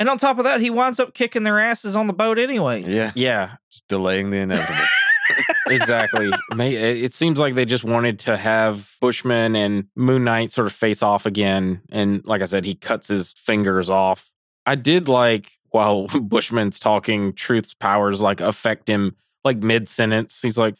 And 0.00 0.08
on 0.08 0.18
top 0.18 0.38
of 0.38 0.44
that, 0.44 0.60
he 0.60 0.70
winds 0.70 0.98
up 0.98 1.14
kicking 1.14 1.44
their 1.44 1.58
asses 1.58 1.94
on 1.94 2.06
the 2.06 2.12
boat 2.12 2.38
anyway. 2.38 2.82
Yeah. 2.84 3.12
Yeah, 3.14 3.56
Just 3.70 3.86
delaying 3.88 4.30
the 4.30 4.38
inevitable. 4.38 4.84
exactly. 5.68 6.30
It 6.52 7.14
seems 7.14 7.38
like 7.38 7.54
they 7.54 7.64
just 7.64 7.84
wanted 7.84 8.18
to 8.20 8.36
have 8.36 8.90
Bushman 9.00 9.56
and 9.56 9.86
Moon 9.96 10.24
Knight 10.24 10.52
sort 10.52 10.66
of 10.66 10.72
face 10.72 11.02
off 11.02 11.26
again. 11.26 11.80
And 11.90 12.26
like 12.26 12.42
I 12.42 12.46
said, 12.46 12.64
he 12.64 12.74
cuts 12.74 13.08
his 13.08 13.32
fingers 13.34 13.88
off. 13.88 14.30
I 14.66 14.74
did 14.74 15.08
like 15.08 15.50
while 15.70 16.06
Bushman's 16.22 16.80
talking, 16.80 17.32
Truth's 17.32 17.74
powers 17.74 18.20
like 18.20 18.40
affect 18.40 18.88
him 18.88 19.16
like 19.44 19.58
mid 19.58 19.88
sentence. 19.88 20.40
He's 20.42 20.58
like, 20.58 20.74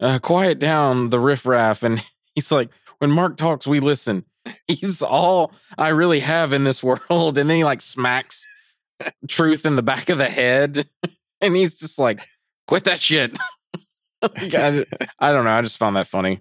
uh, 0.00 0.18
"Quiet 0.18 0.58
down, 0.58 1.10
the 1.10 1.20
riffraff," 1.20 1.82
and 1.82 2.02
he's 2.34 2.52
like, 2.52 2.70
"When 2.98 3.10
Mark 3.10 3.36
talks, 3.36 3.66
we 3.66 3.80
listen." 3.80 4.24
He's 4.66 5.02
all 5.02 5.52
I 5.76 5.88
really 5.88 6.20
have 6.20 6.52
in 6.52 6.64
this 6.64 6.82
world, 6.82 7.38
and 7.38 7.48
then 7.48 7.56
he 7.56 7.64
like 7.64 7.80
smacks 7.80 8.46
Truth 9.28 9.66
in 9.66 9.76
the 9.76 9.82
back 9.82 10.08
of 10.10 10.18
the 10.18 10.28
head, 10.28 10.88
and 11.40 11.54
he's 11.56 11.74
just 11.74 11.98
like, 11.98 12.20
"Quit 12.66 12.84
that 12.84 13.00
shit." 13.00 13.36
Like, 14.22 14.54
I, 14.54 14.84
I 15.18 15.32
don't 15.32 15.44
know. 15.44 15.50
I 15.50 15.62
just 15.62 15.78
found 15.78 15.96
that 15.96 16.06
funny. 16.06 16.40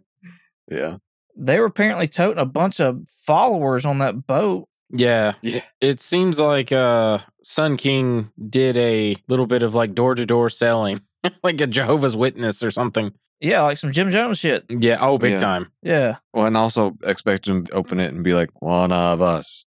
yeah. 0.70 0.98
They 1.38 1.58
were 1.62 1.68
apparently 1.68 2.10
toting 2.10 2.38
a 2.42 2.46
bunch 2.46 2.82
of 2.82 3.04
followers 3.08 3.86
on 3.86 4.00
that 4.00 4.28
boat. 4.28 4.68
Yeah. 4.90 5.36
Yeah. 5.42 5.62
It 5.80 6.02
seems 6.02 6.42
like 6.42 6.74
uh 6.74 7.20
Sun 7.42 7.78
King 7.78 8.32
did 8.50 8.76
a 8.76 9.16
little 9.30 9.46
bit 9.48 9.64
of 9.64 9.76
like 9.76 9.96
door 9.96 10.14
to 10.16 10.26
door 10.26 10.50
selling, 10.50 11.00
like 11.44 11.62
a 11.62 11.68
Jehovah's 11.68 12.18
Witness 12.18 12.62
or 12.62 12.70
something. 12.72 13.14
Yeah, 13.40 13.62
like 13.62 13.78
some 13.78 13.94
Jim 13.94 14.10
Jones 14.12 14.40
shit. 14.40 14.66
Yeah. 14.68 14.98
Oh, 15.00 15.18
big 15.18 15.32
Yeah. 15.32 15.38
time. 15.40 15.72
Yeah. 15.82 16.18
Well, 16.34 16.48
and 16.48 16.58
also 16.58 16.98
expect 17.04 17.48
him 17.48 17.64
to 17.68 17.72
open 17.72 18.02
it 18.02 18.12
and 18.14 18.26
be 18.26 18.34
like, 18.34 18.50
one 18.62 18.92
of 18.92 19.22
us. 19.22 19.66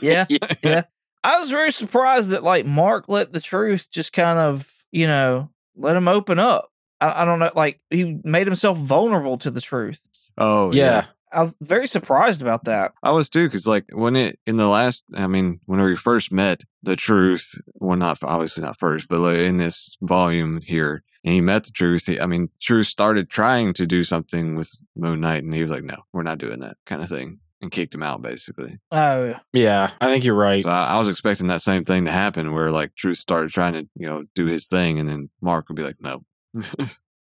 Yeah. 0.00 0.26
yeah. 0.62 0.82
I 1.24 1.38
was 1.38 1.50
very 1.50 1.72
surprised 1.72 2.30
that 2.30 2.44
like 2.44 2.66
Mark 2.66 3.06
let 3.08 3.32
the 3.32 3.40
truth 3.40 3.90
just 3.90 4.12
kind 4.12 4.38
of, 4.38 4.84
you 4.92 5.06
know, 5.06 5.50
let 5.76 5.96
him 5.96 6.08
open 6.08 6.38
up. 6.38 6.70
I, 7.00 7.22
I 7.22 7.24
don't 7.24 7.38
know, 7.38 7.50
like 7.54 7.80
he 7.90 8.20
made 8.24 8.46
himself 8.46 8.78
vulnerable 8.78 9.38
to 9.38 9.50
the 9.50 9.60
truth. 9.60 10.00
Oh, 10.38 10.72
yeah. 10.72 11.06
I 11.32 11.40
was 11.40 11.56
very 11.60 11.86
surprised 11.86 12.40
about 12.40 12.64
that. 12.64 12.92
I 13.02 13.10
was 13.10 13.28
too, 13.28 13.46
because 13.46 13.66
like 13.66 13.84
when 13.92 14.16
it 14.16 14.38
in 14.46 14.56
the 14.56 14.68
last, 14.68 15.04
I 15.14 15.26
mean, 15.26 15.60
when 15.66 15.80
we 15.82 15.96
first 15.96 16.32
met 16.32 16.62
the 16.82 16.96
truth, 16.96 17.60
well, 17.74 17.96
not 17.96 18.22
obviously 18.22 18.62
not 18.62 18.78
first, 18.78 19.08
but 19.08 19.20
like 19.20 19.38
in 19.38 19.56
this 19.58 19.96
volume 20.00 20.60
here, 20.64 21.02
and 21.24 21.34
he 21.34 21.40
met 21.40 21.64
the 21.64 21.72
truth. 21.72 22.06
He, 22.06 22.20
I 22.20 22.26
mean, 22.26 22.50
truth 22.60 22.86
started 22.86 23.28
trying 23.28 23.74
to 23.74 23.86
do 23.86 24.04
something 24.04 24.54
with 24.54 24.70
Moon 24.94 25.20
Knight, 25.20 25.42
and 25.42 25.52
he 25.52 25.60
was 25.60 25.70
like, 25.70 25.84
"No, 25.84 25.96
we're 26.12 26.22
not 26.22 26.38
doing 26.38 26.60
that," 26.60 26.76
kind 26.86 27.02
of 27.02 27.08
thing, 27.08 27.40
and 27.66 27.72
kicked 27.72 27.94
him 27.94 28.02
out 28.02 28.22
basically. 28.22 28.78
Oh, 28.92 29.34
Yeah. 29.52 29.90
I 30.00 30.06
think 30.06 30.24
you're 30.24 30.34
right. 30.34 30.62
So 30.62 30.70
I, 30.70 30.94
I 30.94 30.98
was 30.98 31.08
expecting 31.08 31.48
that 31.48 31.62
same 31.62 31.84
thing 31.84 32.04
to 32.04 32.12
happen, 32.12 32.52
where 32.52 32.70
like 32.70 32.94
truth 32.94 33.18
started 33.18 33.50
trying 33.50 33.72
to 33.74 33.88
you 33.94 34.06
know 34.06 34.24
do 34.34 34.46
his 34.46 34.68
thing, 34.68 34.98
and 34.98 35.08
then 35.08 35.30
Mark 35.40 35.68
would 35.68 35.76
be 35.76 35.82
like, 35.82 36.00
"No." 36.00 36.24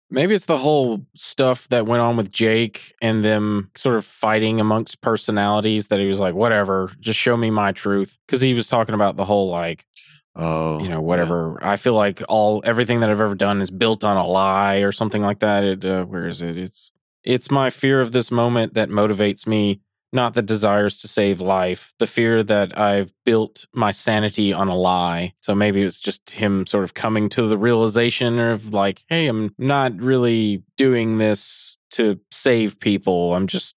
Maybe 0.09 0.35
it's 0.35 0.45
the 0.45 0.59
whole 0.59 1.07
stuff 1.15 1.67
that 1.69 1.87
went 1.87 2.01
on 2.01 2.17
with 2.17 2.31
Jake 2.31 2.93
and 3.01 3.25
them 3.25 3.71
sort 3.73 3.95
of 3.95 4.05
fighting 4.05 4.59
amongst 4.59 5.01
personalities 5.01 5.87
that 5.87 5.99
he 5.99 6.05
was 6.05 6.19
like, 6.19 6.35
whatever, 6.35 6.91
just 6.99 7.19
show 7.19 7.35
me 7.35 7.49
my 7.49 7.71
truth. 7.71 8.19
Cause 8.27 8.39
he 8.39 8.53
was 8.53 8.67
talking 8.67 8.93
about 8.93 9.15
the 9.15 9.25
whole 9.25 9.49
like, 9.49 9.87
oh, 10.35 10.77
you 10.83 10.89
know, 10.89 10.95
yeah. 10.95 10.97
whatever. 10.99 11.57
I 11.63 11.77
feel 11.77 11.95
like 11.95 12.21
all 12.29 12.61
everything 12.63 12.99
that 12.99 13.09
I've 13.09 13.21
ever 13.21 13.33
done 13.33 13.59
is 13.59 13.71
built 13.71 14.03
on 14.03 14.17
a 14.17 14.25
lie 14.27 14.77
or 14.77 14.91
something 14.91 15.23
like 15.23 15.39
that. 15.39 15.63
It 15.63 15.83
uh, 15.83 16.03
where 16.03 16.27
is 16.27 16.43
it? 16.43 16.59
It's 16.59 16.91
it's 17.23 17.49
my 17.49 17.69
fear 17.69 18.01
of 18.01 18.11
this 18.11 18.31
moment 18.31 18.73
that 18.73 18.89
motivates 18.89 19.47
me, 19.47 19.79
not 20.13 20.33
the 20.33 20.41
desires 20.41 20.97
to 20.97 21.07
save 21.07 21.41
life. 21.41 21.93
The 21.99 22.07
fear 22.07 22.43
that 22.43 22.77
I've 22.77 23.13
built 23.25 23.65
my 23.73 23.91
sanity 23.91 24.53
on 24.53 24.67
a 24.67 24.75
lie. 24.75 25.33
So 25.41 25.55
maybe 25.55 25.81
it's 25.81 25.99
just 25.99 26.29
him 26.29 26.67
sort 26.67 26.83
of 26.83 26.93
coming 26.93 27.29
to 27.29 27.47
the 27.47 27.57
realization 27.57 28.39
of 28.39 28.73
like, 28.73 29.03
hey, 29.07 29.27
I'm 29.27 29.53
not 29.57 29.99
really 29.99 30.63
doing 30.77 31.17
this 31.17 31.77
to 31.91 32.19
save 32.31 32.79
people. 32.79 33.35
I'm 33.35 33.47
just 33.47 33.75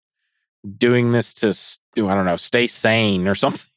doing 0.76 1.12
this 1.12 1.34
to 1.34 1.48
I 1.96 2.14
don't 2.14 2.24
know, 2.24 2.36
stay 2.36 2.66
sane 2.66 3.26
or 3.26 3.34
something. 3.34 3.70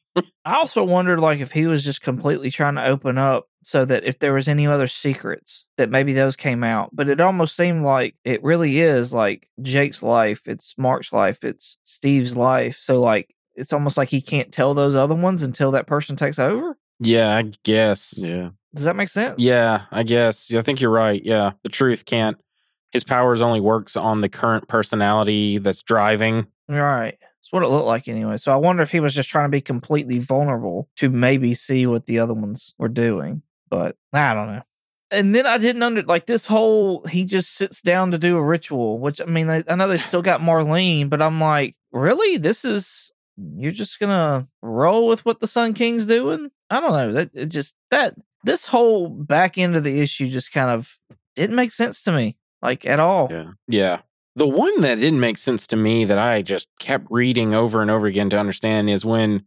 I 0.44 0.56
also 0.56 0.84
wondered 0.84 1.20
like 1.20 1.40
if 1.40 1.52
he 1.52 1.66
was 1.66 1.84
just 1.84 2.02
completely 2.02 2.50
trying 2.50 2.74
to 2.74 2.84
open 2.84 3.16
up 3.16 3.49
so 3.62 3.84
that 3.84 4.04
if 4.04 4.18
there 4.18 4.32
was 4.32 4.48
any 4.48 4.66
other 4.66 4.86
secrets 4.86 5.66
that 5.76 5.90
maybe 5.90 6.12
those 6.12 6.36
came 6.36 6.64
out. 6.64 6.90
But 6.92 7.08
it 7.08 7.20
almost 7.20 7.56
seemed 7.56 7.84
like 7.84 8.14
it 8.24 8.42
really 8.42 8.80
is 8.80 9.12
like 9.12 9.48
Jake's 9.62 10.02
life, 10.02 10.46
it's 10.46 10.74
Mark's 10.78 11.12
life, 11.12 11.44
it's 11.44 11.78
Steve's 11.84 12.36
life. 12.36 12.76
So 12.78 13.00
like 13.00 13.34
it's 13.54 13.72
almost 13.72 13.96
like 13.96 14.08
he 14.08 14.20
can't 14.20 14.52
tell 14.52 14.74
those 14.74 14.94
other 14.94 15.14
ones 15.14 15.42
until 15.42 15.70
that 15.72 15.86
person 15.86 16.16
takes 16.16 16.38
over. 16.38 16.76
Yeah, 16.98 17.36
I 17.36 17.52
guess. 17.64 18.14
Yeah, 18.16 18.50
Does 18.74 18.84
that 18.84 18.96
make 18.96 19.08
sense? 19.08 19.36
Yeah, 19.38 19.84
I 19.90 20.02
guess. 20.02 20.52
I 20.52 20.60
think 20.62 20.80
you're 20.80 20.90
right. 20.90 21.22
Yeah, 21.24 21.52
the 21.62 21.70
truth 21.70 22.04
can't. 22.04 22.38
His 22.92 23.04
powers 23.04 23.40
only 23.40 23.60
works 23.60 23.96
on 23.96 24.20
the 24.20 24.28
current 24.28 24.68
personality 24.68 25.58
that's 25.58 25.82
driving. 25.82 26.46
Right. 26.68 27.18
That's 27.20 27.52
what 27.52 27.62
it 27.62 27.68
looked 27.68 27.86
like 27.86 28.08
anyway. 28.08 28.36
So 28.36 28.52
I 28.52 28.56
wonder 28.56 28.82
if 28.82 28.90
he 28.90 29.00
was 29.00 29.14
just 29.14 29.30
trying 29.30 29.46
to 29.46 29.50
be 29.50 29.60
completely 29.60 30.18
vulnerable 30.18 30.88
to 30.96 31.08
maybe 31.08 31.54
see 31.54 31.86
what 31.86 32.06
the 32.06 32.18
other 32.18 32.34
ones 32.34 32.74
were 32.78 32.88
doing. 32.88 33.42
But 33.70 33.96
I 34.12 34.34
don't 34.34 34.48
know. 34.48 34.62
And 35.12 35.34
then 35.34 35.46
I 35.46 35.58
didn't 35.58 35.82
under 35.82 36.02
like 36.02 36.26
this 36.26 36.46
whole 36.46 37.04
he 37.06 37.24
just 37.24 37.54
sits 37.54 37.80
down 37.80 38.10
to 38.12 38.18
do 38.18 38.36
a 38.36 38.42
ritual, 38.42 38.98
which 38.98 39.20
I 39.20 39.24
mean 39.24 39.50
I, 39.50 39.64
I 39.68 39.74
know 39.74 39.88
they 39.88 39.96
still 39.98 40.22
got 40.22 40.40
Marlene, 40.40 41.08
but 41.08 41.22
I'm 41.22 41.40
like, 41.40 41.76
really? 41.92 42.36
This 42.36 42.64
is 42.64 43.12
you're 43.36 43.72
just 43.72 43.98
gonna 43.98 44.48
roll 44.62 45.08
with 45.08 45.24
what 45.24 45.40
the 45.40 45.46
Sun 45.46 45.74
King's 45.74 46.06
doing? 46.06 46.50
I 46.68 46.80
don't 46.80 46.92
know. 46.92 47.12
That 47.12 47.30
it 47.34 47.46
just 47.46 47.76
that 47.90 48.14
this 48.44 48.66
whole 48.66 49.08
back 49.08 49.58
end 49.58 49.76
of 49.76 49.84
the 49.84 50.00
issue 50.00 50.28
just 50.28 50.52
kind 50.52 50.70
of 50.70 50.98
didn't 51.34 51.56
make 51.56 51.72
sense 51.72 52.02
to 52.02 52.12
me, 52.12 52.36
like 52.62 52.86
at 52.86 53.00
all. 53.00 53.28
yeah. 53.30 53.50
Yeah. 53.68 54.00
The 54.36 54.46
one 54.46 54.80
that 54.82 55.00
didn't 55.00 55.20
make 55.20 55.38
sense 55.38 55.66
to 55.68 55.76
me 55.76 56.04
that 56.04 56.18
I 56.18 56.42
just 56.42 56.68
kept 56.78 57.06
reading 57.10 57.52
over 57.52 57.82
and 57.82 57.90
over 57.90 58.06
again 58.06 58.30
to 58.30 58.38
understand 58.38 58.88
is 58.88 59.04
when 59.04 59.44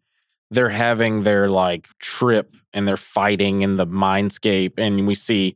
they're 0.54 0.70
having 0.70 1.24
their 1.24 1.50
like 1.50 1.88
trip 2.00 2.56
and 2.74 2.88
they're 2.88 2.98
fighting 2.98 3.62
in 3.62 3.78
the 3.78 3.88
mindscape 3.88 4.74
and 4.78 5.06
we 5.08 5.16
see 5.16 5.56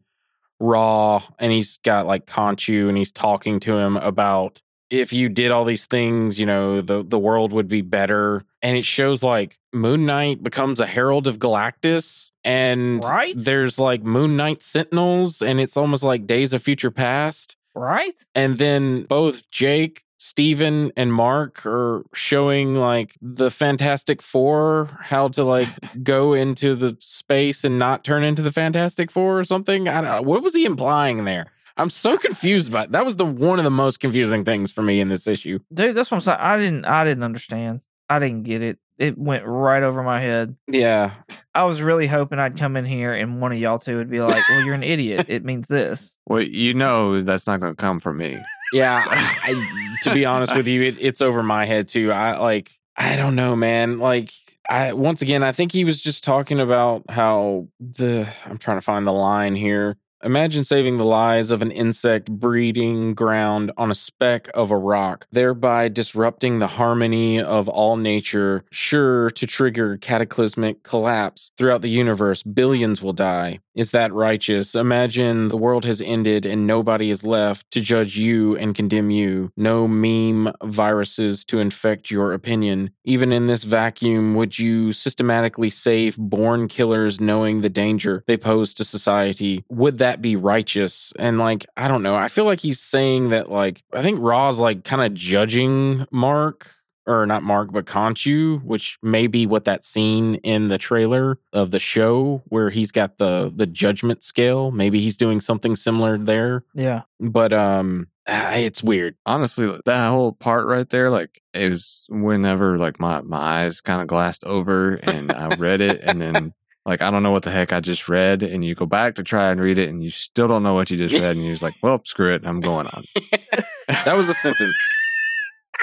Ra 0.59 1.21
and 1.39 1.51
he's 1.51 1.77
got 1.79 2.07
like 2.07 2.25
Khonshu 2.25 2.89
and 2.89 2.97
he's 2.97 3.11
talking 3.11 3.59
to 3.61 3.77
him 3.77 3.97
about 3.97 4.61
if 4.89 5.11
you 5.11 5.27
did 5.27 5.51
all 5.51 5.65
these 5.65 5.85
things, 5.85 6.39
you 6.39 6.45
know, 6.45 6.81
the 6.81 7.03
the 7.03 7.19
world 7.19 7.51
would 7.53 7.67
be 7.67 7.81
better. 7.81 8.43
And 8.61 8.77
it 8.77 8.85
shows 8.85 9.21
like 9.21 9.59
Moon 9.73 10.05
Knight 10.05 10.41
becomes 10.41 10.79
a 10.79 10.87
herald 10.87 11.27
of 11.27 11.37
Galactus 11.39 12.31
and 12.43 13.03
Right. 13.03 13.35
there's 13.37 13.77
like 13.77 14.01
Moon 14.01 14.35
Knight 14.37 14.63
Sentinels 14.63 15.41
and 15.41 15.59
it's 15.59 15.77
almost 15.77 16.03
like 16.03 16.25
Days 16.25 16.53
of 16.53 16.63
Future 16.63 16.91
Past. 16.91 17.55
Right? 17.75 18.15
And 18.33 18.57
then 18.57 19.03
both 19.03 19.47
Jake, 19.51 20.03
Steven, 20.17 20.91
and 20.97 21.13
Mark 21.13 21.65
are 21.65 22.03
showing 22.13 22.75
like 22.75 23.15
the 23.21 23.49
Fantastic 23.49 24.21
Four 24.21 24.89
how 24.99 25.27
to 25.29 25.43
like 25.43 25.69
go 26.03 26.33
into 26.33 26.75
the 26.75 26.97
space 26.99 27.63
and 27.63 27.77
not 27.77 28.03
turn 28.03 28.23
into 28.23 28.41
the 28.41 28.51
Fantastic 28.51 29.11
Four 29.11 29.39
or 29.39 29.43
something. 29.43 29.87
I 29.87 30.01
don't 30.01 30.11
know. 30.11 30.21
What 30.21 30.41
was 30.41 30.55
he 30.55 30.65
implying 30.65 31.25
there? 31.25 31.51
I'm 31.77 31.91
so 31.91 32.17
confused 32.17 32.69
about 32.69 32.91
that 32.91 33.05
was 33.05 33.17
the 33.17 33.25
one 33.25 33.59
of 33.59 33.63
the 33.63 33.71
most 33.71 33.99
confusing 33.99 34.43
things 34.43 34.71
for 34.71 34.81
me 34.81 34.99
in 34.99 35.09
this 35.09 35.27
issue. 35.27 35.59
Dude, 35.71 35.95
that's 35.95 36.09
what 36.09 36.17
I'm 36.17 36.21
saying. 36.21 36.39
I 36.39 36.57
didn't 36.57 36.85
I 36.85 37.03
didn't 37.03 37.23
understand. 37.23 37.81
I 38.09 38.19
didn't 38.19 38.43
get 38.43 38.61
it. 38.61 38.77
It 38.97 39.15
went 39.17 39.43
right 39.45 39.83
over 39.83 40.01
my 40.01 40.19
head. 40.19 40.55
Yeah. 40.67 41.13
I 41.53 41.65
was 41.65 41.81
really 41.83 42.07
hoping 42.07 42.39
I'd 42.39 42.57
come 42.57 42.75
in 42.75 42.83
here 42.85 43.13
and 43.13 43.39
one 43.41 43.51
of 43.51 43.59
y'all 43.59 43.77
two 43.77 43.97
would 43.97 44.09
be 44.09 44.21
like, 44.21 44.41
"Well, 44.49 44.61
you're 44.65 44.73
an 44.73 44.81
idiot. 44.83 45.27
It 45.29 45.45
means 45.45 45.67
this." 45.67 46.15
Well, 46.29 46.41
you 46.41 46.73
know 46.73 47.21
that's 47.21 47.47
not 47.47 47.61
going 47.61 47.71
to 47.73 47.81
come 47.81 48.01
from 48.01 48.17
me. 48.17 48.37
Yeah. 48.73 49.01
I, 49.05 49.41
I- 49.53 49.97
to 50.03 50.13
be 50.13 50.25
honest 50.25 50.55
with 50.55 50.67
you, 50.67 50.81
it, 50.81 50.97
it's 50.99 51.21
over 51.21 51.41
my 51.41 51.65
head 51.65 51.87
too. 51.87 52.11
I 52.11 52.37
like, 52.37 52.71
I 52.97 53.15
don't 53.15 53.35
know, 53.35 53.55
man. 53.55 53.99
Like, 53.99 54.31
I 54.69 54.91
once 54.93 55.21
again, 55.21 55.41
I 55.43 55.53
think 55.53 55.71
he 55.71 55.85
was 55.85 56.01
just 56.01 56.23
talking 56.23 56.59
about 56.59 57.03
how 57.09 57.67
the. 57.79 58.27
I'm 58.45 58.57
trying 58.57 58.77
to 58.77 58.81
find 58.81 59.07
the 59.07 59.13
line 59.13 59.55
here. 59.55 59.95
Imagine 60.23 60.63
saving 60.63 60.97
the 60.97 61.05
lives 61.05 61.51
of 61.51 61.61
an 61.61 61.69
insect 61.69 62.31
breeding 62.31 63.13
ground 63.13 63.71
on 63.77 63.91
a 63.91 63.95
speck 63.95 64.49
of 64.55 64.71
a 64.71 64.77
rock, 64.77 65.27
thereby 65.31 65.89
disrupting 65.89 66.57
the 66.57 66.67
harmony 66.67 67.39
of 67.39 67.69
all 67.69 67.97
nature, 67.97 68.65
sure 68.71 69.29
to 69.31 69.45
trigger 69.45 69.95
cataclysmic 69.97 70.81
collapse 70.81 71.51
throughout 71.55 71.83
the 71.83 71.89
universe. 71.89 72.41
Billions 72.41 72.99
will 72.99 73.13
die. 73.13 73.59
Is 73.75 73.91
that 73.91 74.11
righteous? 74.11 74.73
Imagine 74.73 75.49
the 75.49 75.57
world 75.57 75.85
has 75.85 76.01
ended 76.01 76.47
and 76.47 76.65
nobody 76.65 77.11
is 77.11 77.23
left 77.23 77.69
to 77.69 77.79
judge 77.79 78.17
you 78.17 78.57
and 78.57 78.73
condemn 78.73 79.11
you. 79.11 79.51
No 79.55 79.87
meme 79.87 80.51
viruses 80.63 81.45
to 81.45 81.59
infect 81.59 82.09
your 82.09 82.33
opinion. 82.33 82.89
Even 83.05 83.31
in 83.31 83.45
this 83.45 83.63
vacuum, 83.63 84.33
would 84.33 84.57
you 84.57 84.93
systematically 84.93 85.69
save 85.69 86.17
born 86.17 86.67
killers 86.67 87.21
knowing 87.21 87.61
the 87.61 87.69
danger 87.69 88.23
they 88.25 88.35
pose 88.35 88.73
to 88.73 88.83
society? 88.83 89.63
Would 89.69 89.99
that 89.99 90.06
be 90.15 90.35
righteous? 90.35 91.13
And 91.19 91.37
like, 91.37 91.65
I 91.75 91.87
don't 91.87 92.03
know. 92.03 92.15
I 92.15 92.29
feel 92.29 92.45
like 92.45 92.61
he's 92.61 92.79
saying 92.79 93.29
that, 93.29 93.51
like, 93.51 93.83
I 93.93 94.01
think 94.01 94.19
Ra's 94.21 94.59
like 94.59 94.83
kind 94.83 95.01
of 95.01 95.13
judging 95.13 96.05
Mark 96.11 96.71
or 97.05 97.25
not 97.25 97.41
Mark, 97.43 97.71
but 97.71 97.85
Khonshu, 97.85 98.61
which 98.63 98.97
may 99.01 99.27
be 99.27 99.45
what 99.45 99.63
that 99.63 99.85
scene 99.85 100.35
in 100.35 100.67
the 100.67 100.77
trailer 100.77 101.39
of 101.53 101.71
the 101.71 101.79
show 101.79 102.43
where 102.47 102.69
he's 102.69 102.91
got 102.91 103.17
the 103.17 103.51
the 103.55 103.65
judgment 103.65 104.23
scale. 104.23 104.71
Maybe 104.71 104.99
he's 104.99 105.17
doing 105.17 105.39
something 105.39 105.75
similar 105.75 106.17
there. 106.17 106.63
Yeah. 106.73 107.03
But 107.19 107.53
um 107.53 108.07
it's 108.29 108.83
weird. 108.83 109.15
Honestly, 109.25 109.79
that 109.85 110.09
whole 110.09 110.33
part 110.33 110.67
right 110.67 110.89
there, 110.89 111.09
like, 111.09 111.41
it 111.53 111.69
was 111.69 112.05
whenever 112.09 112.77
like 112.77 112.99
my 112.99 113.21
my 113.21 113.37
eyes 113.37 113.79
kind 113.79 114.01
of 114.01 114.07
glassed 114.07 114.43
over 114.43 114.95
and 114.95 115.31
I 115.31 115.55
read 115.55 115.79
it, 115.79 116.01
and 116.03 116.21
then 116.21 116.53
like 116.87 117.01
I 117.03 117.11
don't 117.11 117.21
know 117.21 117.31
what 117.31 117.43
the 117.43 117.51
heck 117.51 117.71
I 117.71 117.79
just 117.81 118.09
read, 118.09 118.41
and 118.41 118.65
you 118.65 118.73
go 118.73 118.87
back 118.87 119.15
to 119.15 119.23
try 119.23 119.51
and 119.51 119.61
read 119.61 119.77
it, 119.77 119.89
and 119.89 120.03
you 120.03 120.09
still 120.09 120.47
don't 120.47 120.63
know 120.63 120.73
what 120.73 120.89
you 120.89 120.97
just 120.97 121.13
read, 121.13 121.35
and 121.35 121.43
you're 121.45 121.53
just 121.53 121.61
like, 121.63 121.75
well, 121.83 122.01
screw 122.05 122.33
it, 122.33 122.47
I'm 122.47 122.61
going 122.61 122.87
on. 122.87 123.03
that 123.87 124.15
was 124.15 124.29
a 124.29 124.33
sentence. 124.33 124.75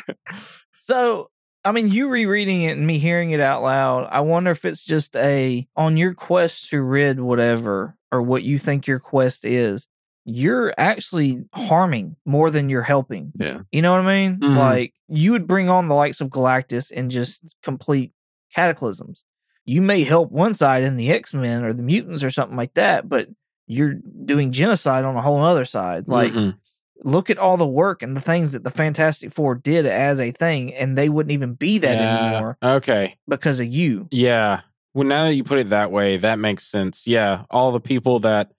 So, 0.79 1.31
I 1.65 1.73
mean, 1.73 1.89
you 1.89 2.09
rereading 2.09 2.61
it 2.61 2.77
and 2.77 2.87
me 2.87 2.99
hearing 2.99 3.31
it 3.31 3.41
out 3.41 3.63
loud, 3.63 4.07
I 4.13 4.21
wonder 4.21 4.51
if 4.51 4.67
it's 4.67 4.85
just 4.85 5.17
a 5.17 5.67
on 5.77 5.97
your 5.97 6.13
quest 6.13 6.69
to 6.71 6.83
rid 6.83 7.21
whatever 7.21 7.97
or 8.13 8.21
what 8.21 8.43
you 8.43 8.59
think 8.59 8.87
your 8.87 8.99
quest 8.99 9.47
is, 9.47 9.89
you're 10.27 10.75
actually 10.77 11.45
harming 11.55 12.17
more 12.27 12.51
than 12.51 12.69
you're 12.69 12.83
helping. 12.83 13.33
Yeah. 13.37 13.61
You 13.73 13.81
know 13.81 13.93
what 13.93 14.03
I 14.03 14.15
mean? 14.29 14.41
Mhm. 14.41 14.57
Like 14.59 14.93
you 15.09 15.33
would 15.33 15.47
bring 15.47 15.71
on 15.71 15.89
the 15.89 15.95
likes 15.95 16.21
of 16.21 16.29
Galactus 16.29 16.93
and 16.95 17.11
just 17.11 17.43
complete 17.63 18.13
cataclysms. 18.55 19.25
You 19.65 19.81
may 19.83 20.03
help 20.05 20.31
one 20.31 20.55
side 20.55 20.83
in 20.83 20.97
the 20.97 21.11
X 21.11 21.33
Men 21.35 21.65
or 21.65 21.73
the 21.73 21.83
mutants 21.83 22.23
or 22.23 22.31
something 22.31 22.57
like 22.57 22.75
that, 22.75 23.09
but 23.09 23.29
you're 23.67 23.95
doing 24.25 24.53
genocide 24.53 25.05
on 25.05 25.17
a 25.17 25.23
whole 25.23 25.41
other 25.43 25.65
side. 25.65 26.05
Like 26.07 26.33
Mhm. 26.33 26.57
look 27.03 27.31
at 27.31 27.39
all 27.39 27.57
the 27.57 27.67
work 27.67 28.03
and 28.03 28.17
the 28.17 28.21
things 28.21 28.53
that 28.53 28.63
the 28.65 28.71
Fantastic 28.71 29.33
Four 29.33 29.55
did 29.55 29.87
as 29.87 30.21
a 30.21 30.31
thing, 30.33 30.75
and 30.75 30.97
they 30.99 31.09
wouldn't 31.09 31.33
even 31.33 31.55
be 31.55 31.79
that 31.79 31.97
Yeah. 31.97 32.27
anymore 32.33 32.59
Okay. 32.63 33.17
because 33.29 33.61
of 33.61 33.67
you. 33.67 34.07
Yeah. 34.11 34.61
Well, 34.93 35.07
now 35.09 35.25
that 35.25 35.35
you 35.35 35.45
put 35.45 35.59
it 35.59 35.71
that 35.71 35.91
way, 35.91 36.19
that 36.19 36.39
makes 36.39 36.65
sense. 36.65 37.07
Yeah. 37.07 37.43
All 37.51 37.73
the 37.73 37.81
people 37.81 38.21
that 38.21 38.53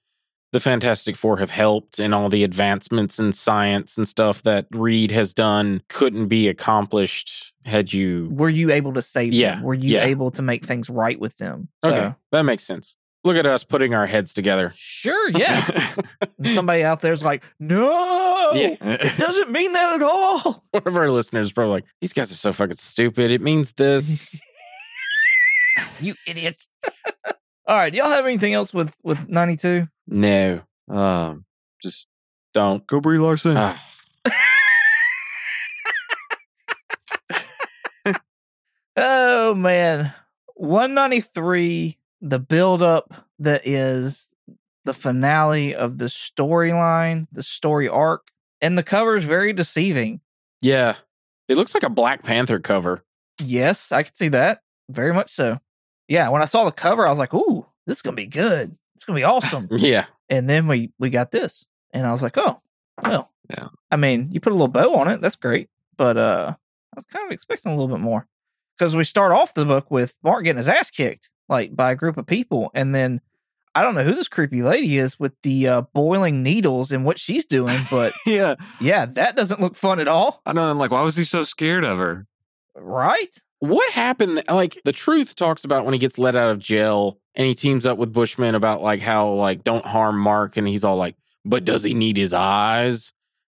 the 0.56 0.62
Fantastic 0.62 1.18
Four 1.18 1.36
have 1.40 1.52
helped 1.52 2.00
and 2.00 2.16
all 2.16 2.30
the 2.30 2.46
advancements 2.46 3.20
in 3.20 3.34
science 3.34 3.98
and 3.98 4.08
stuff 4.08 4.42
that 4.44 4.68
Reed 4.72 5.12
has 5.12 5.34
done 5.34 5.82
couldn't 5.90 6.30
be 6.30 6.48
accomplished 6.48 7.52
had 7.66 7.92
you. 7.92 8.30
Were 8.32 8.48
you 8.48 8.72
able 8.72 8.94
to 8.94 9.02
save 9.02 9.34
Yeah, 9.34 9.56
them? 9.56 9.64
Were 9.64 9.74
you 9.74 9.96
yeah. 9.96 10.06
able 10.06 10.32
to 10.32 10.42
make 10.42 10.66
things 10.66 10.90
right 10.90 11.20
with 11.20 11.36
them? 11.36 11.68
Okay. 11.84 12.14
That 12.32 12.44
makes 12.44 12.64
sense. 12.64 12.96
Look 13.26 13.36
at 13.36 13.46
us 13.46 13.66
putting 13.66 13.94
our 13.94 14.06
heads 14.06 14.34
together. 14.34 14.72
sure, 14.78 15.30
yeah. 15.32 15.68
Somebody 16.54 16.84
out 16.86 17.02
there's 17.02 17.22
like, 17.22 17.44
no, 17.60 18.52
Yeah. 18.54 18.76
it 18.80 19.18
doesn't 19.18 19.52
mean 19.52 19.74
that 19.74 19.96
at 19.96 20.04
all. 20.04 20.64
One 20.72 20.84
of 20.86 20.96
our 20.96 21.10
listeners 21.10 21.48
is 21.48 21.52
probably 21.54 21.72
like, 21.74 21.86
these 22.00 22.14
guys 22.14 22.32
are 22.32 22.36
so 22.36 22.54
fucking 22.54 22.78
stupid. 22.78 23.30
It 23.32 23.42
means 23.42 23.74
this. 23.74 24.40
you 26.00 26.14
idiots. 26.26 26.70
All 27.68 27.78
right, 27.78 27.94
y'all 27.94 28.10
have 28.10 28.26
anything 28.26 28.54
else 28.54 28.74
with 28.74 28.96
with 29.04 29.28
ninety 29.30 29.58
two? 29.58 29.88
no, 30.08 30.62
um, 30.90 31.46
just 31.82 32.08
don't. 32.54 32.86
go 32.88 33.00
Brie 33.02 33.20
Larson. 33.20 33.56
Ah. 33.58 33.82
Oh 38.98 39.54
man, 39.54 40.14
one 40.56 40.94
ninety 40.94 41.20
three. 41.20 41.98
The 42.22 42.40
build 42.40 42.82
up 42.82 43.14
that 43.40 43.68
is 43.68 44.32
the 44.86 44.94
finale 44.94 45.76
of 45.76 45.98
the 45.98 46.06
storyline, 46.06 47.28
the 47.32 47.44
story 47.44 47.90
arc, 47.90 48.30
and 48.62 48.78
the 48.78 48.84
cover 48.84 49.16
is 49.18 49.26
very 49.26 49.54
deceiving. 49.54 50.22
yeah. 50.62 50.96
It 51.48 51.58
looks 51.58 51.76
like 51.76 51.84
a 51.84 51.92
Black 51.92 52.24
Panther 52.24 52.60
cover. 52.60 53.04
Yes, 53.40 53.92
I 53.92 54.02
can 54.02 54.16
see 54.16 54.30
that. 54.30 54.62
Very 54.90 55.14
much 55.14 55.32
so. 55.32 55.60
Yeah, 56.08 56.30
when 56.30 56.42
I 56.42 56.46
saw 56.46 56.64
the 56.66 56.72
cover, 56.72 57.06
I 57.06 57.10
was 57.10 57.20
like, 57.20 57.34
"Ooh, 57.34 57.66
this 57.88 57.98
is 57.98 58.02
gonna 58.02 58.16
be 58.16 58.28
good. 58.28 58.78
It's 58.96 59.06
gonna 59.06 59.18
be 59.18 59.24
awesome." 59.24 59.68
Yeah. 59.72 60.06
and 60.30 60.50
then 60.50 60.68
we 60.68 60.92
we 61.00 61.10
got 61.10 61.32
this, 61.32 61.66
and 61.94 62.06
I 62.08 62.12
was 62.12 62.24
like, 62.24 62.38
"Oh, 62.38 62.62
well." 63.04 63.32
Yeah. 63.50 63.68
I 63.92 63.96
mean, 63.98 64.30
you 64.32 64.40
put 64.40 64.54
a 64.54 64.56
little 64.56 64.68
bow 64.68 64.96
on 64.96 65.08
it. 65.08 65.22
That's 65.22 65.36
great, 65.36 65.70
but 65.98 66.18
uh, 66.18 66.56
I 66.56 66.96
was 66.96 67.06
kind 67.06 67.24
of 67.28 67.32
expecting 67.32 67.72
a 67.72 67.76
little 67.76 67.96
bit 67.96 68.02
more 68.02 68.28
because 68.76 68.96
we 68.96 69.04
start 69.04 69.32
off 69.32 69.54
the 69.54 69.66
book 69.66 69.92
with 69.92 70.18
Mark 70.24 70.44
getting 70.46 70.58
his 70.58 70.68
ass 70.68 70.90
kicked 70.90 71.30
like 71.48 71.76
by 71.76 71.92
a 71.92 71.96
group 71.96 72.18
of 72.18 72.26
people, 72.26 72.72
and 72.74 72.96
then 72.96 73.22
I 73.76 73.84
don't 73.84 73.94
know 73.94 74.04
who 74.04 74.16
this 74.16 74.28
creepy 74.28 74.64
lady 74.64 74.98
is 74.98 75.20
with 75.20 75.34
the 75.44 75.68
uh, 75.68 75.82
boiling 75.94 76.42
needles 76.42 76.92
and 76.92 77.06
what 77.06 77.20
she's 77.20 77.46
doing, 77.46 77.80
but 77.92 78.14
yeah, 78.26 78.56
yeah, 78.82 79.06
that 79.06 79.36
doesn't 79.36 79.62
look 79.62 79.76
fun 79.76 80.00
at 80.00 80.08
all, 80.08 80.42
I 80.44 80.54
know. 80.54 80.72
I'm 80.72 80.80
like, 80.80 80.90
why 80.90 81.02
was 81.04 81.18
he 81.18 81.24
so 81.24 81.44
scared 81.44 81.84
of 81.84 82.00
her? 82.00 82.26
right? 82.74 83.38
What 83.60 83.92
happened? 83.94 84.44
Like 84.48 84.82
the 84.84 84.92
truth 84.92 85.36
talks 85.36 85.64
about 85.64 85.86
when 85.86 85.94
he 85.94 86.00
gets 86.00 86.18
let 86.18 86.36
out 86.36 86.52
of 86.52 86.60
jail 86.60 87.20
and 87.36 87.48
he 87.48 87.56
teams 87.56 87.86
up 87.86 87.98
with 87.98 88.14
Bushman 88.14 88.56
about 88.56 88.82
like 88.82 89.02
how 89.02 89.30
like 89.30 89.64
don't 89.64 89.86
harm 89.86 90.20
Mark 90.20 90.58
and 90.58 90.68
he's 90.68 90.84
all 90.84 90.98
like, 90.98 91.16
but 91.44 91.66
does 91.66 91.84
he 91.84 91.94
need 91.94 92.18
his 92.18 92.34
eyes? 92.34 93.14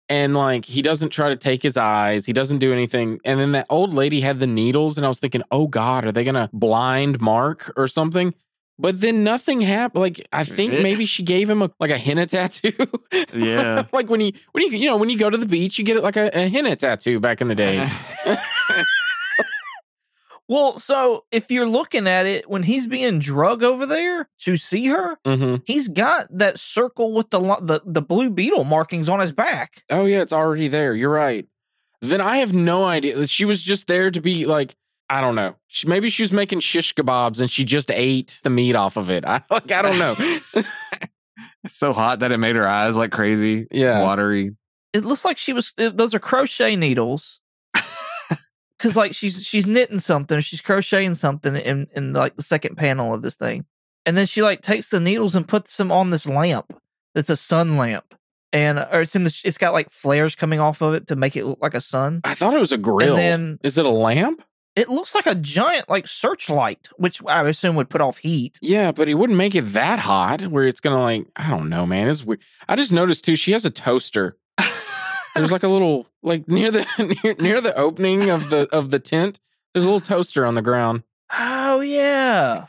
And 0.08 0.34
like 0.34 0.64
he 0.64 0.82
doesn't 0.82 1.10
try 1.10 1.28
to 1.28 1.36
take 1.36 1.62
his 1.62 1.76
eyes, 1.76 2.26
he 2.26 2.32
doesn't 2.32 2.58
do 2.58 2.72
anything. 2.72 3.20
And 3.24 3.38
then 3.38 3.52
that 3.52 3.66
old 3.70 3.94
lady 3.94 4.20
had 4.20 4.40
the 4.40 4.46
needles, 4.46 4.96
and 4.96 5.06
I 5.06 5.08
was 5.08 5.20
thinking, 5.20 5.42
oh 5.50 5.68
God, 5.68 6.04
are 6.04 6.12
they 6.12 6.24
gonna 6.24 6.50
blind 6.52 7.20
Mark 7.20 7.72
or 7.76 7.86
something? 7.86 8.34
But 8.80 8.98
then 9.00 9.22
nothing 9.22 9.60
happened. 9.60 10.00
Like 10.00 10.26
I 10.32 10.42
think 10.44 10.72
maybe 10.72 11.04
she 11.04 11.22
gave 11.22 11.50
him 11.50 11.60
a 11.60 11.70
like 11.78 11.90
a 11.90 11.98
henna 11.98 12.26
tattoo. 12.26 12.72
Yeah. 13.34 13.84
like 13.92 14.08
when 14.08 14.22
you 14.22 14.32
when 14.52 14.64
you 14.64 14.78
you 14.78 14.88
know 14.88 14.96
when 14.96 15.10
you 15.10 15.18
go 15.18 15.28
to 15.28 15.36
the 15.36 15.46
beach, 15.46 15.78
you 15.78 15.84
get 15.84 15.98
it 15.98 16.02
like 16.02 16.16
a, 16.16 16.30
a 16.32 16.48
henna 16.48 16.74
tattoo 16.76 17.20
back 17.20 17.42
in 17.42 17.48
the 17.48 17.54
day. 17.54 17.88
Well, 20.50 20.80
so 20.80 21.26
if 21.30 21.48
you're 21.52 21.64
looking 21.68 22.08
at 22.08 22.26
it, 22.26 22.50
when 22.50 22.64
he's 22.64 22.88
being 22.88 23.20
drug 23.20 23.62
over 23.62 23.86
there 23.86 24.28
to 24.40 24.56
see 24.56 24.86
her, 24.88 25.16
hmm 25.24 25.56
he's 25.64 25.86
got 25.86 26.26
that 26.36 26.58
circle 26.58 27.12
with 27.12 27.30
the 27.30 27.38
the, 27.62 27.80
the 27.86 28.02
blue 28.02 28.30
beetle 28.30 28.64
markings 28.64 29.08
on 29.08 29.20
his 29.20 29.30
back. 29.30 29.84
Oh 29.90 30.06
yeah, 30.06 30.22
it's 30.22 30.32
already 30.32 30.66
there. 30.66 30.92
You're 30.94 31.08
right. 31.12 31.46
Then 32.02 32.20
I 32.20 32.38
have 32.38 32.52
no 32.52 32.84
idea. 32.84 33.16
That 33.16 33.30
she 33.30 33.44
was 33.44 33.62
just 33.62 33.86
there 33.86 34.10
to 34.10 34.20
be 34.20 34.44
like, 34.44 34.74
I 35.08 35.20
don't 35.20 35.36
know. 35.36 35.54
She, 35.68 35.86
maybe 35.86 36.10
she 36.10 36.24
was 36.24 36.32
making 36.32 36.60
shish 36.60 36.94
kebabs 36.94 37.40
and 37.40 37.48
she 37.48 37.64
just 37.64 37.90
ate 37.92 38.40
the 38.42 38.50
meat 38.50 38.74
off 38.74 38.96
of 38.96 39.08
it. 39.08 39.24
I 39.26 39.42
like, 39.50 39.70
I 39.70 39.82
don't 39.82 39.98
know. 40.00 40.14
it's 41.64 41.76
so 41.76 41.92
hot 41.92 42.20
that 42.20 42.32
it 42.32 42.38
made 42.38 42.56
her 42.56 42.66
eyes 42.66 42.96
like 42.96 43.12
crazy. 43.12 43.66
Yeah. 43.70 44.02
watery. 44.02 44.56
It 44.92 45.04
looks 45.04 45.24
like 45.24 45.38
she 45.38 45.52
was. 45.52 45.72
it- 45.78 45.96
Those 45.96 46.14
are 46.14 46.18
crochet 46.18 46.74
needles. 46.74 47.39
Cause 48.80 48.96
like 48.96 49.12
she's 49.14 49.44
she's 49.46 49.66
knitting 49.66 49.98
something, 49.98 50.38
or 50.38 50.40
she's 50.40 50.62
crocheting 50.62 51.14
something 51.14 51.54
in 51.54 51.86
in 51.94 52.14
like 52.14 52.36
the 52.36 52.42
second 52.42 52.76
panel 52.76 53.12
of 53.12 53.20
this 53.20 53.36
thing, 53.36 53.66
and 54.06 54.16
then 54.16 54.24
she 54.24 54.40
like 54.42 54.62
takes 54.62 54.88
the 54.88 54.98
needles 54.98 55.36
and 55.36 55.46
puts 55.46 55.76
them 55.76 55.92
on 55.92 56.08
this 56.08 56.26
lamp. 56.26 56.72
That's 57.14 57.28
a 57.28 57.36
sun 57.36 57.76
lamp, 57.76 58.14
and 58.54 58.78
or 58.78 59.02
it's 59.02 59.14
in 59.14 59.24
the 59.24 59.42
it's 59.44 59.58
got 59.58 59.74
like 59.74 59.90
flares 59.90 60.34
coming 60.34 60.60
off 60.60 60.80
of 60.80 60.94
it 60.94 61.08
to 61.08 61.16
make 61.16 61.36
it 61.36 61.44
look 61.44 61.58
like 61.60 61.74
a 61.74 61.80
sun. 61.82 62.22
I 62.24 62.34
thought 62.34 62.54
it 62.54 62.60
was 62.60 62.72
a 62.72 62.78
grill. 62.78 63.16
And 63.16 63.18
then 63.18 63.58
Is 63.62 63.76
it 63.76 63.84
a 63.84 63.90
lamp? 63.90 64.42
it 64.76 64.88
looks 64.88 65.14
like 65.14 65.26
a 65.26 65.34
giant 65.34 65.90
like 65.90 66.06
searchlight, 66.06 66.88
which 66.96 67.20
I 67.26 67.46
assume 67.48 67.76
would 67.76 67.90
put 67.90 68.00
off 68.00 68.16
heat. 68.18 68.58
Yeah, 68.62 68.92
but 68.92 69.08
he 69.08 69.14
wouldn't 69.14 69.36
make 69.36 69.54
it 69.54 69.62
that 69.72 69.98
hot 69.98 70.42
where 70.46 70.66
it's 70.66 70.80
gonna 70.80 71.02
like, 71.02 71.26
I 71.36 71.50
don't 71.50 71.68
know, 71.68 71.84
man. 71.86 72.08
It's 72.08 72.24
weird. 72.24 72.40
I 72.66 72.76
just 72.76 72.92
noticed 72.92 73.24
too, 73.26 73.36
she 73.36 73.52
has 73.52 73.66
a 73.66 73.70
toaster. 73.70 74.38
There's 75.40 75.52
like 75.52 75.62
a 75.62 75.68
little 75.68 76.06
like 76.22 76.48
near 76.48 76.70
the 76.70 76.86
near, 77.24 77.34
near 77.38 77.60
the 77.60 77.76
opening 77.76 78.30
of 78.30 78.50
the 78.50 78.68
of 78.72 78.90
the 78.90 78.98
tent. 78.98 79.40
There's 79.72 79.84
a 79.84 79.88
little 79.88 80.00
toaster 80.00 80.44
on 80.44 80.54
the 80.54 80.62
ground. 80.62 81.02
Oh 81.32 81.80
yeah. 81.80 82.66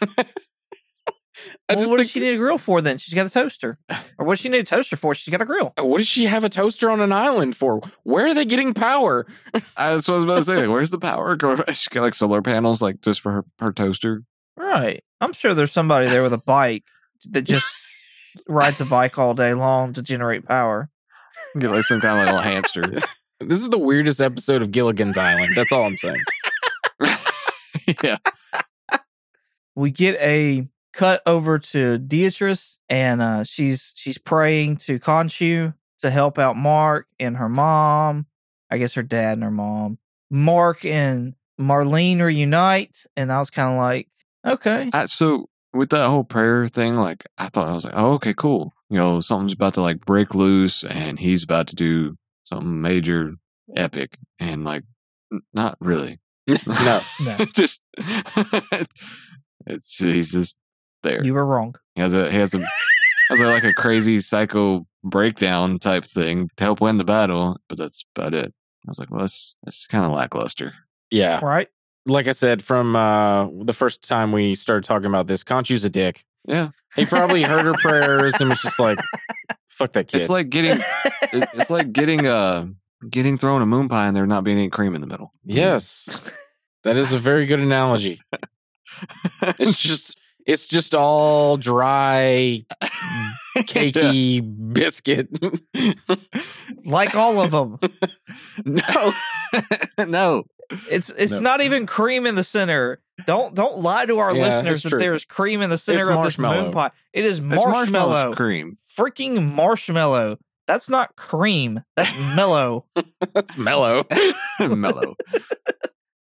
I 1.69 1.75
well, 1.75 1.77
just 1.77 1.89
what 1.89 1.97
think, 1.97 2.07
does 2.07 2.11
she 2.11 2.19
need 2.19 2.35
a 2.35 2.37
grill 2.37 2.57
for 2.57 2.81
then? 2.81 2.97
She's 2.97 3.13
got 3.13 3.25
a 3.25 3.29
toaster. 3.29 3.79
Or 4.17 4.25
what 4.25 4.33
does 4.33 4.41
she 4.41 4.49
need 4.49 4.59
a 4.59 4.63
toaster 4.63 4.95
for? 4.95 5.15
She's 5.15 5.31
got 5.31 5.41
a 5.41 5.45
grill. 5.45 5.73
what 5.79 5.97
does 5.97 6.07
she 6.07 6.25
have 6.25 6.43
a 6.43 6.49
toaster 6.49 6.91
on 6.91 6.99
an 6.99 7.11
island 7.11 7.55
for? 7.57 7.81
Where 8.03 8.27
are 8.27 8.33
they 8.33 8.45
getting 8.45 8.73
power? 8.73 9.25
I, 9.53 9.57
uh, 9.77 9.93
that's 9.95 10.07
what 10.07 10.15
I 10.15 10.17
was 10.17 10.23
about 10.25 10.35
to 10.35 10.43
say. 10.43 10.55
Like, 10.57 10.69
where's 10.69 10.91
the 10.91 10.99
power? 10.99 11.35
Go- 11.35 11.63
She 11.73 11.89
got 11.89 12.01
like 12.01 12.13
solar 12.13 12.41
panels, 12.41 12.81
like 12.81 13.01
just 13.01 13.21
for 13.21 13.31
her, 13.31 13.45
her 13.59 13.71
toaster. 13.71 14.23
Right. 14.55 15.03
I'm 15.19 15.33
sure 15.33 15.53
there's 15.53 15.71
somebody 15.71 16.07
there 16.07 16.21
with 16.21 16.33
a 16.33 16.41
bike 16.45 16.83
that 17.29 17.43
just 17.43 17.65
rides 18.47 18.81
a 18.81 18.85
bike 18.85 19.17
all 19.17 19.33
day 19.33 19.53
long 19.53 19.93
to 19.93 20.03
generate 20.03 20.45
power. 20.45 20.90
Get 21.59 21.71
like 21.71 21.83
some 21.83 22.01
kind 22.01 22.19
of 22.19 22.25
little 22.25 22.41
hamster. 22.41 22.99
This 23.43 23.59
is 23.59 23.69
the 23.69 23.79
weirdest 23.79 24.21
episode 24.21 24.61
of 24.61 24.69
Gilligan's 24.69 25.17
Island. 25.17 25.53
That's 25.55 25.71
all 25.71 25.85
I'm 25.85 25.97
saying. 25.97 26.21
yeah. 28.03 28.17
we 29.73 29.89
get 29.89 30.13
a 30.21 30.67
cut 30.93 31.23
over 31.25 31.57
to 31.57 31.97
Beatrice 31.97 32.79
and 32.87 33.19
uh, 33.19 33.43
she's 33.43 33.93
she's 33.95 34.19
praying 34.19 34.77
to 34.77 34.99
Khonshu 34.99 35.73
to 36.01 36.11
help 36.11 36.37
out 36.37 36.55
Mark 36.55 37.07
and 37.19 37.37
her 37.37 37.49
mom. 37.49 38.27
I 38.69 38.77
guess 38.77 38.93
her 38.93 39.01
dad 39.01 39.33
and 39.33 39.43
her 39.43 39.49
mom. 39.49 39.97
Mark 40.29 40.85
and 40.85 41.33
Marlene 41.59 42.21
reunite, 42.21 43.05
and 43.17 43.31
I 43.31 43.39
was 43.39 43.49
kind 43.49 43.73
of 43.73 43.77
like, 43.77 44.07
okay, 44.45 44.89
I, 44.93 45.05
so 45.07 45.49
with 45.73 45.89
that 45.89 46.07
whole 46.09 46.23
prayer 46.23 46.67
thing, 46.67 46.95
like 46.95 47.25
I 47.37 47.49
thought 47.49 47.67
I 47.67 47.73
was 47.73 47.85
like, 47.85 47.93
oh, 47.95 48.13
okay, 48.13 48.33
cool. 48.33 48.73
You 48.91 48.97
know, 48.97 49.19
something's 49.21 49.53
about 49.53 49.73
to 49.75 49.81
like 49.81 50.05
break 50.05 50.35
loose, 50.35 50.83
and 50.83 51.17
he's 51.17 51.43
about 51.43 51.67
to 51.67 51.75
do 51.75 52.17
something 52.43 52.81
major, 52.81 53.35
epic, 53.75 54.17
and 54.37 54.65
like, 54.65 54.83
n- 55.31 55.41
not 55.53 55.77
really. 55.79 56.19
no. 56.67 57.01
no, 57.21 57.37
just 57.55 57.81
it's 59.65 59.95
he's 59.95 60.31
just 60.31 60.59
there. 61.03 61.23
you 61.23 61.33
were 61.33 61.45
wrong. 61.45 61.75
He 61.95 62.01
has 62.01 62.13
a 62.13 62.29
he 62.29 62.37
has 62.37 62.53
a 62.53 62.59
has 63.29 63.39
a, 63.39 63.45
like 63.45 63.63
a 63.63 63.73
crazy 63.73 64.19
psycho 64.19 64.85
breakdown 65.03 65.79
type 65.79 66.03
thing 66.03 66.49
to 66.57 66.63
help 66.63 66.81
win 66.81 66.97
the 66.97 67.03
battle, 67.03 67.57
but 67.69 67.77
that's 67.77 68.03
about 68.15 68.33
it. 68.33 68.53
I 68.85 68.89
was 68.89 68.99
like, 68.99 69.09
well, 69.09 69.21
that's 69.21 69.57
that's 69.63 69.87
kind 69.87 70.03
of 70.03 70.11
lackluster. 70.11 70.73
Yeah. 71.09 71.39
Right? 71.43 71.67
Like 72.05 72.27
I 72.27 72.31
said, 72.31 72.63
from 72.63 72.95
uh, 72.95 73.47
the 73.63 73.73
first 73.73 74.07
time 74.07 74.31
we 74.31 74.55
started 74.55 74.83
talking 74.83 75.05
about 75.05 75.27
this, 75.27 75.43
Khonshu's 75.43 75.85
a 75.85 75.89
dick. 75.89 76.25
Yeah, 76.47 76.69
He 76.95 77.05
probably 77.05 77.43
heard 77.43 77.65
her 77.65 77.73
prayers 77.73 78.33
and 78.39 78.49
was 78.49 78.61
just 78.61 78.79
like, 78.79 78.99
fuck 79.67 79.93
that 79.93 80.07
kid. 80.07 80.21
it's 80.21 80.29
like 80.29 80.49
getting 80.49 80.79
it's 81.31 81.69
like 81.69 81.91
getting 81.93 82.25
uh 82.27 82.67
getting 83.09 83.37
thrown 83.37 83.61
a 83.61 83.65
moon 83.65 83.89
pie 83.89 84.07
and 84.07 84.15
there 84.15 84.25
not 84.27 84.43
being 84.43 84.57
any 84.57 84.69
cream 84.69 84.95
in 84.95 85.01
the 85.01 85.07
middle. 85.07 85.33
yes. 85.43 86.07
That 86.83 86.97
is 86.97 87.13
a 87.13 87.19
very 87.19 87.45
good 87.45 87.59
analogy. 87.59 88.21
It's 89.59 89.79
just 89.81 90.17
it's 90.45 90.67
just 90.67 90.93
all 90.95 91.55
dry, 91.57 92.65
cakey 93.57 94.41
biscuit. 94.73 95.29
like 96.85 97.15
all 97.15 97.39
of 97.41 97.51
them. 97.51 97.77
no. 98.65 99.13
no. 100.07 100.43
It's 100.89 101.09
it's 101.17 101.33
No. 101.33 101.39
not 101.39 101.61
even 101.61 101.85
cream 101.85 102.25
in 102.25 102.35
the 102.35 102.43
center. 102.43 103.01
Don't 103.25 103.53
don't 103.55 103.77
lie 103.77 104.05
to 104.05 104.19
our 104.19 104.35
Yeah, 104.35 104.43
listeners 104.43 104.83
that 104.83 104.97
there's 104.99 105.25
cream 105.25 105.61
in 105.61 105.69
the 105.69 105.77
center 105.77 106.09
It's 106.11 106.17
of 106.17 106.23
this 106.25 106.37
moon 106.37 106.71
pie. 106.71 106.91
It 107.13 107.25
is 107.25 107.39
It's 107.39 107.45
marshmallow. 107.47 108.33
cream. 108.33 108.77
Freaking 108.97 109.53
marshmallow. 109.53 110.37
That's 110.67 110.89
not 110.89 111.15
cream. 111.15 111.83
That's 111.95 112.35
mellow. 112.35 112.85
That's 113.33 113.57
mellow. 113.57 114.05
Mellow. 114.59 115.15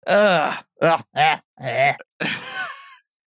Ugh. 0.07 0.63
Ugh. 0.81 1.03
Ah. 1.15 1.95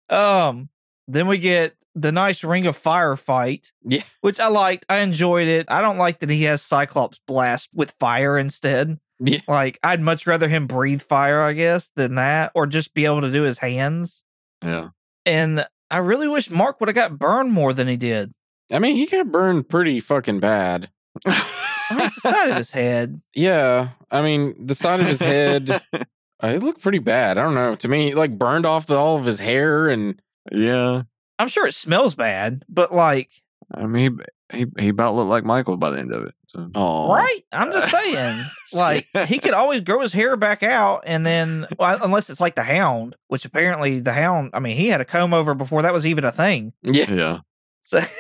Ah. 0.10 0.50
Um. 0.50 0.70
Then 1.08 1.28
we 1.28 1.38
get 1.38 1.76
the 1.96 2.12
nice 2.12 2.44
Ring 2.44 2.66
of 2.68 2.76
Fire 2.76 3.16
fight. 3.16 3.72
Yeah. 3.84 4.04
Which 4.22 4.40
I 4.40 4.48
liked. 4.50 4.86
I 4.90 4.98
enjoyed 5.00 5.48
it. 5.48 5.66
I 5.70 5.82
don't 5.82 5.98
like 5.98 6.20
that 6.20 6.30
he 6.30 6.44
has 6.44 6.62
Cyclops 6.62 7.20
blast 7.26 7.70
with 7.74 7.92
fire 8.00 8.38
instead. 8.38 9.00
Yeah. 9.20 9.40
Like 9.48 9.80
I'd 9.84 10.02
much 10.02 10.28
rather 10.28 10.48
him 10.48 10.68
breathe 10.68 11.02
fire, 11.02 11.42
I 11.42 11.54
guess, 11.54 11.92
than 11.96 12.16
that, 12.16 12.52
or 12.54 12.68
just 12.68 12.94
be 12.94 13.06
able 13.06 13.22
to 13.22 13.32
do 13.32 13.44
his 13.44 13.60
hands. 13.60 14.24
Yeah. 14.64 14.90
And 15.26 15.66
I 15.90 15.98
really 15.98 16.28
wish 16.28 16.50
Mark 16.50 16.80
would 16.80 16.90
have 16.90 16.96
got 16.96 17.18
burned 17.18 17.52
more 17.52 17.74
than 17.74 17.88
he 17.88 17.98
did. 17.98 18.34
I 18.72 18.80
mean, 18.80 18.96
he 18.96 19.06
got 19.06 19.32
burned 19.32 19.70
pretty 19.70 20.00
fucking 20.00 20.40
bad. 20.40 20.90
I 21.26 21.96
mean, 21.96 22.02
it's 22.06 22.22
the 22.22 22.30
side 22.30 22.50
of 22.50 22.58
his 22.58 22.72
head. 22.72 23.22
Yeah. 23.34 23.90
I 24.12 24.22
mean, 24.22 24.66
the 24.66 24.76
side 24.76 25.00
of 25.00 25.06
his 25.06 25.20
head, 25.20 25.70
uh, 25.94 26.00
it 26.44 26.64
looked 26.64 26.82
pretty 26.82 27.00
bad. 27.00 27.38
I 27.38 27.44
don't 27.44 27.56
know. 27.56 27.76
To 27.76 27.88
me, 27.88 28.14
like 28.14 28.38
burned 28.38 28.66
off 28.66 28.88
the, 28.88 28.98
all 28.98 29.18
of 29.18 29.26
his 29.26 29.40
hair 29.40 29.88
and 29.88 30.22
yeah. 30.52 31.04
I'm 31.40 31.48
sure 31.50 31.68
it 31.68 31.76
smells 31.76 32.16
bad, 32.16 32.66
but 32.68 32.94
like, 32.94 33.30
I 33.74 33.86
mean, 33.86 34.20
he, 34.52 34.60
he 34.60 34.66
he 34.78 34.90
about 34.90 35.16
looked 35.16 35.30
like 35.30 35.44
Michael 35.44 35.78
by 35.78 35.92
the 35.92 36.00
end 36.00 36.14
of 36.14 36.24
it. 36.26 36.34
So 36.48 36.70
oh, 36.76 37.14
right? 37.14 37.44
I'm 37.52 37.72
just 37.72 37.92
saying, 37.92 38.44
like, 38.74 39.06
he 39.28 39.40
could 39.40 39.54
always 39.54 39.82
grow 39.82 40.02
his 40.02 40.14
hair 40.14 40.38
back 40.38 40.64
out, 40.64 41.04
and 41.06 41.26
then, 41.26 41.68
well, 41.78 42.00
unless 42.02 42.30
it's 42.30 42.40
like 42.40 42.56
the 42.56 42.64
Hound, 42.64 43.16
which 43.28 43.46
apparently 43.46 44.00
the 44.00 44.14
Hound, 44.14 44.52
I 44.54 44.60
mean, 44.60 44.78
he 44.78 44.88
had 44.88 45.02
a 45.02 45.06
comb 45.06 45.34
over 45.34 45.54
before 45.54 45.82
that 45.82 45.94
was 45.94 46.08
even 46.08 46.24
a 46.24 46.32
thing. 46.32 46.74
Yeah. 46.82 47.12
yeah. 47.12 47.40
So, 47.82 48.02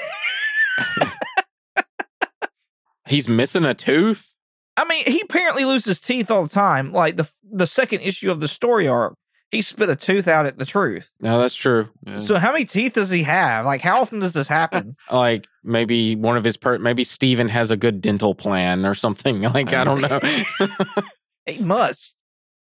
He's 3.07 3.28
missing 3.28 3.63
a 3.63 3.73
tooth. 3.73 4.34
I 4.75 4.86
mean, 4.86 5.03
he 5.07 5.21
apparently 5.21 5.65
loses 5.65 5.99
teeth 5.99 6.30
all 6.30 6.43
the 6.43 6.49
time. 6.49 6.91
Like 6.91 7.17
the 7.17 7.30
the 7.43 7.67
second 7.67 8.01
issue 8.01 8.30
of 8.30 8.39
the 8.39 8.47
story 8.47 8.88
arc, 8.88 9.15
he 9.51 9.61
spit 9.61 9.89
a 9.89 9.95
tooth 9.95 10.27
out 10.27 10.45
at 10.45 10.57
the 10.57 10.65
truth. 10.65 11.11
No, 11.19 11.39
that's 11.39 11.55
true. 11.55 11.89
yeah. 12.05 12.19
So, 12.19 12.37
how 12.37 12.51
many 12.51 12.65
teeth 12.65 12.93
does 12.93 13.09
he 13.09 13.23
have? 13.23 13.65
Like, 13.65 13.81
how 13.81 14.01
often 14.01 14.19
does 14.19 14.33
this 14.33 14.47
happen? 14.47 14.95
Like 15.11 15.47
maybe 15.63 16.15
one 16.15 16.37
of 16.37 16.43
his 16.43 16.57
per 16.57 16.77
maybe 16.77 17.03
Steven 17.03 17.47
has 17.47 17.71
a 17.71 17.77
good 17.77 18.01
dental 18.01 18.35
plan 18.35 18.85
or 18.85 18.93
something. 18.95 19.41
Like 19.53 19.73
I 19.73 19.83
don't 19.83 20.01
know. 20.01 20.19
He 21.45 21.59
must. 21.59 22.15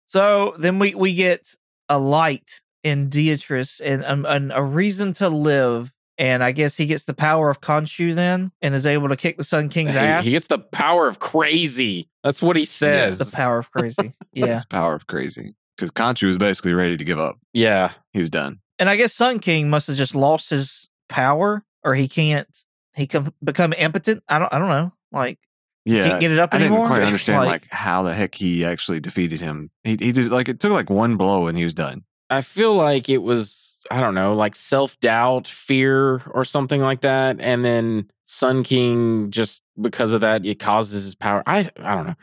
So 0.06 0.56
then 0.58 0.78
we 0.78 0.94
we 0.94 1.16
get 1.16 1.56
a 1.88 1.98
light 1.98 2.62
in 2.84 3.10
Beatrice 3.10 3.80
and, 3.80 4.04
um, 4.06 4.26
and 4.26 4.52
a 4.54 4.62
reason 4.62 5.14
to 5.14 5.30
live. 5.30 5.94
And 6.18 6.44
I 6.44 6.52
guess 6.52 6.76
he 6.76 6.88
gets 6.88 7.06
the 7.06 7.14
power 7.14 7.50
of 7.50 7.62
Khonshu 7.62 8.16
then 8.16 8.52
and 8.62 8.74
is 8.74 8.88
able 8.88 9.10
to 9.10 9.16
kick 9.16 9.38
the 9.38 9.44
Sun 9.44 9.70
King's 9.70 9.94
he, 9.94 10.00
ass. 10.00 10.26
he 10.26 10.32
gets 10.32 10.48
the 10.48 10.58
power 10.58 11.08
of 11.08 11.20
crazy. 11.20 12.10
That's 12.24 12.42
what 12.42 12.56
he 12.56 12.66
says. 12.66 13.20
the 13.20 13.36
power 13.36 13.60
of 13.60 13.72
crazy. 13.72 14.14
yeah. 14.34 14.46
It's 14.48 14.62
the 14.62 14.68
power 14.68 14.96
of 14.96 15.06
crazy. 15.08 15.56
Because 15.78 15.92
Khonshu 15.92 16.28
was 16.28 16.38
basically 16.38 16.74
ready 16.74 16.98
to 16.98 17.04
give 17.04 17.20
up. 17.20 17.38
yeah. 17.54 17.92
He 18.14 18.20
was 18.20 18.30
done. 18.32 18.60
And 18.80 18.90
I 18.90 18.96
guess 18.96 19.14
Sun 19.14 19.40
King 19.40 19.70
must 19.70 19.88
have 19.88 19.96
just 19.96 20.16
lost 20.16 20.50
his 20.50 20.90
power 21.10 21.64
or 21.84 21.96
he 21.96 22.08
can't 22.08 22.48
he 22.96 23.06
can 23.08 23.32
become 23.44 23.74
impotent. 23.74 24.24
I 24.28 24.40
don't 24.40 24.52
I 24.54 24.58
don't 24.60 24.70
know. 24.70 24.92
Like 25.12 25.38
Yeah. 25.86 26.08
can't 26.10 26.20
get 26.22 26.32
it 26.32 26.40
up 26.40 26.54
I 26.54 26.58
didn't 26.60 26.86
quite 26.86 27.02
understand 27.04 27.40
Like- 27.46 27.64
like, 27.64 27.72
how 27.72 28.04
the 28.04 28.14
heck 28.14 28.36
he 28.36 28.66
actually 28.66 29.00
defeated 29.00 29.40
him. 29.40 29.70
He 29.84 29.92
he 30.00 30.12
did 30.12 30.32
like 30.32 30.50
it 30.50 30.60
took 30.60 30.72
like 30.72 30.90
one 30.90 31.16
blow 31.18 31.48
and 31.48 31.58
he 31.58 31.64
was 31.64 31.74
done. 31.74 32.04
I 32.30 32.42
feel 32.42 32.74
like 32.76 33.08
it 33.08 33.20
was, 33.24 33.80
I 33.90 34.02
don't 34.02 34.14
know, 34.14 34.34
like 34.36 34.54
self 34.56 35.00
doubt, 35.00 35.48
fear, 35.48 36.22
or 36.32 36.44
something 36.44 36.82
like 36.82 37.00
that. 37.02 37.38
And 37.40 37.64
then 37.64 38.10
Sun 38.30 38.64
King, 38.64 39.32
just 39.32 39.64
because 39.82 40.12
of 40.12 40.20
that, 40.20 40.46
it 40.46 40.60
causes 40.60 41.06
his 41.06 41.16
power. 41.16 41.42
I, 41.48 41.66
I 41.78 41.96
don't 41.96 42.08
know. 42.08 42.16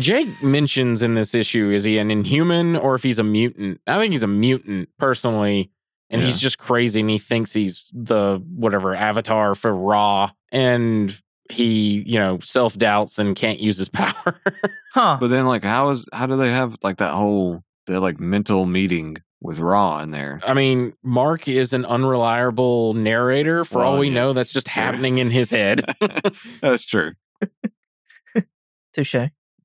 Jake 0.00 0.26
mentions 0.42 1.04
in 1.04 1.14
this 1.14 1.36
issue 1.36 1.70
is 1.70 1.84
he 1.84 1.98
an 1.98 2.10
inhuman 2.10 2.74
or 2.74 2.96
if 2.96 3.04
he's 3.04 3.20
a 3.20 3.24
mutant? 3.24 3.80
I 3.86 3.96
think 3.98 4.10
he's 4.12 4.24
a 4.24 4.28
mutant 4.28 4.88
personally. 4.98 5.70
And 6.10 6.20
he's 6.20 6.38
just 6.38 6.58
crazy 6.58 7.00
and 7.00 7.08
he 7.08 7.16
thinks 7.16 7.54
he's 7.54 7.88
the 7.94 8.42
whatever 8.54 8.94
avatar 8.94 9.54
for 9.54 9.74
Ra. 9.74 10.30
And 10.50 11.18
he, 11.50 12.02
you 12.06 12.18
know, 12.18 12.38
self 12.40 12.76
doubts 12.76 13.18
and 13.18 13.34
can't 13.34 13.60
use 13.60 13.78
his 13.78 13.88
power. 13.88 14.38
huh. 14.92 15.16
But 15.18 15.28
then 15.28 15.46
like 15.46 15.64
how 15.64 15.88
is 15.88 16.04
how 16.12 16.26
do 16.26 16.36
they 16.36 16.50
have 16.50 16.76
like 16.82 16.98
that 16.98 17.12
whole 17.12 17.62
that 17.86 18.00
like 18.00 18.20
mental 18.20 18.66
meeting 18.66 19.16
with 19.42 19.58
Ra 19.58 20.00
in 20.00 20.10
there? 20.12 20.40
I 20.46 20.54
mean, 20.54 20.94
Mark 21.02 21.48
is 21.48 21.72
an 21.72 21.84
unreliable 21.84 22.94
narrator. 22.94 23.64
For 23.64 23.82
all 23.82 23.98
we 23.98 24.08
yeah, 24.08 24.14
know, 24.14 24.32
that's 24.32 24.52
just 24.52 24.68
happening 24.68 25.18
in 25.18 25.30
his 25.30 25.50
head. 25.50 25.82
That's 26.60 26.86
true. 26.86 27.12
Touche. 28.94 29.16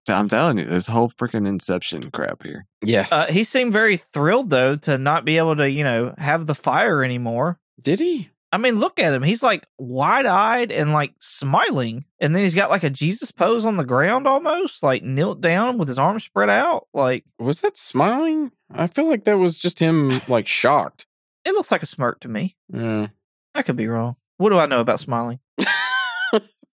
I'm 0.10 0.30
telling 0.30 0.58
you, 0.58 0.66
this 0.66 0.88
whole 0.88 1.10
freaking 1.10 1.46
Inception 1.46 2.12
crap 2.12 2.44
here. 2.44 2.66
yeah. 2.82 3.08
Uh, 3.12 3.26
he 3.28 3.44
seemed 3.44 3.74
very 3.74 3.98
thrilled 3.98 4.50
though 4.50 4.78
to 4.78 4.98
not 4.98 5.26
be 5.26 5.38
able 5.38 5.58
to, 5.58 5.70
you 5.70 5.84
know, 5.84 6.16
have 6.18 6.46
the 6.46 6.56
fire 6.56 7.04
anymore. 7.04 7.60
Did 7.82 8.00
he? 8.00 8.30
I 8.52 8.58
mean, 8.58 8.80
look 8.80 8.98
at 9.00 9.14
him. 9.14 9.24
He's 9.24 9.44
like 9.44 9.66
wide 9.78 10.26
eyed 10.26 10.72
and 10.72 10.94
like 10.94 11.14
smiling. 11.20 12.06
And 12.20 12.34
then 12.34 12.44
he's 12.44 12.56
got 12.56 12.70
like 12.70 12.84
a 12.84 12.90
Jesus 12.90 13.32
pose 13.32 13.66
on 13.66 13.76
the 13.78 13.84
ground 13.86 14.26
almost, 14.26 14.84
like 14.84 15.04
knelt 15.04 15.42
down 15.42 15.78
with 15.78 15.88
his 15.90 16.00
arms 16.00 16.24
spread 16.24 16.50
out. 16.50 16.88
Like 16.94 17.26
Was 17.40 17.62
that 17.62 17.76
smiling? 17.76 18.52
I 18.74 18.88
feel 18.88 19.08
like 19.08 19.26
that 19.26 19.38
was 19.38 19.60
just 19.60 19.80
him, 19.80 20.22
like 20.28 20.48
shocked. 20.48 21.06
it 21.46 21.52
looks 21.54 21.72
like 21.72 21.84
a 21.84 21.88
smirk 21.88 22.22
to 22.22 22.28
me. 22.30 22.56
Yeah. 22.74 23.08
I 23.54 23.64
could 23.64 23.76
be 23.76 23.88
wrong. 23.88 24.16
What 24.38 24.50
do 24.52 24.58
I 24.58 24.66
know 24.66 24.80
about 24.82 25.00
smiling? 25.00 25.40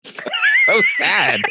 so 0.05 0.81
sad. 0.97 1.41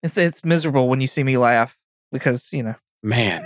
It's 0.00 0.16
it's 0.16 0.44
miserable 0.44 0.88
when 0.88 1.00
you 1.00 1.08
see 1.08 1.24
me 1.24 1.36
laugh 1.36 1.76
because, 2.12 2.52
you 2.52 2.62
know, 2.62 2.76
Man. 3.02 3.44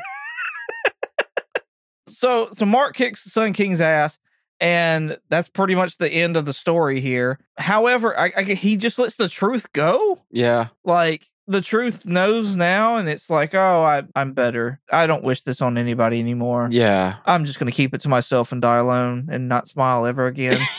So 2.08 2.48
so 2.52 2.66
Mark 2.66 2.96
kicks 2.96 3.24
the 3.24 3.30
Sun 3.30 3.52
King's 3.52 3.80
ass, 3.80 4.18
and 4.60 5.18
that's 5.28 5.48
pretty 5.48 5.74
much 5.74 5.98
the 5.98 6.10
end 6.10 6.36
of 6.36 6.44
the 6.44 6.52
story 6.52 7.00
here. 7.00 7.38
However, 7.58 8.18
I, 8.18 8.32
I, 8.36 8.42
he 8.44 8.76
just 8.76 8.98
lets 8.98 9.16
the 9.16 9.28
truth 9.28 9.72
go. 9.72 10.20
Yeah. 10.30 10.68
Like 10.84 11.28
the 11.48 11.60
truth 11.60 12.06
knows 12.06 12.54
now, 12.54 12.96
and 12.96 13.08
it's 13.08 13.28
like, 13.28 13.54
oh, 13.54 13.82
I, 13.82 14.02
I'm 14.14 14.32
better. 14.32 14.80
I 14.90 15.06
don't 15.06 15.24
wish 15.24 15.42
this 15.42 15.60
on 15.60 15.76
anybody 15.76 16.20
anymore. 16.20 16.68
Yeah. 16.70 17.16
I'm 17.26 17.44
just 17.44 17.58
gonna 17.58 17.72
keep 17.72 17.92
it 17.94 18.00
to 18.02 18.08
myself 18.08 18.52
and 18.52 18.62
die 18.62 18.78
alone 18.78 19.28
and 19.30 19.48
not 19.48 19.68
smile 19.68 20.06
ever 20.06 20.26
again. 20.26 20.58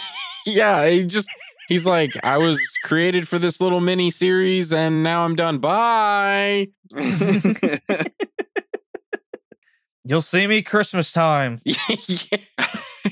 Yeah. 0.46 0.86
He 0.90 1.06
just, 1.06 1.30
he's 1.70 1.88
like, 1.88 2.12
I 2.22 2.38
was 2.38 2.60
created 2.84 3.30
for 3.30 3.40
this 3.40 3.62
little 3.62 3.80
mini 3.80 4.12
series 4.12 4.74
and 4.74 5.04
now 5.04 5.24
I'm 5.24 5.36
done. 5.38 5.60
Bye. 5.60 6.68
You'll 10.06 10.22
see 10.22 10.48
me 10.48 10.62
Christmas 10.62 11.12
time. 11.12 11.60
yeah. 11.64 11.76
yeah. 11.88 12.38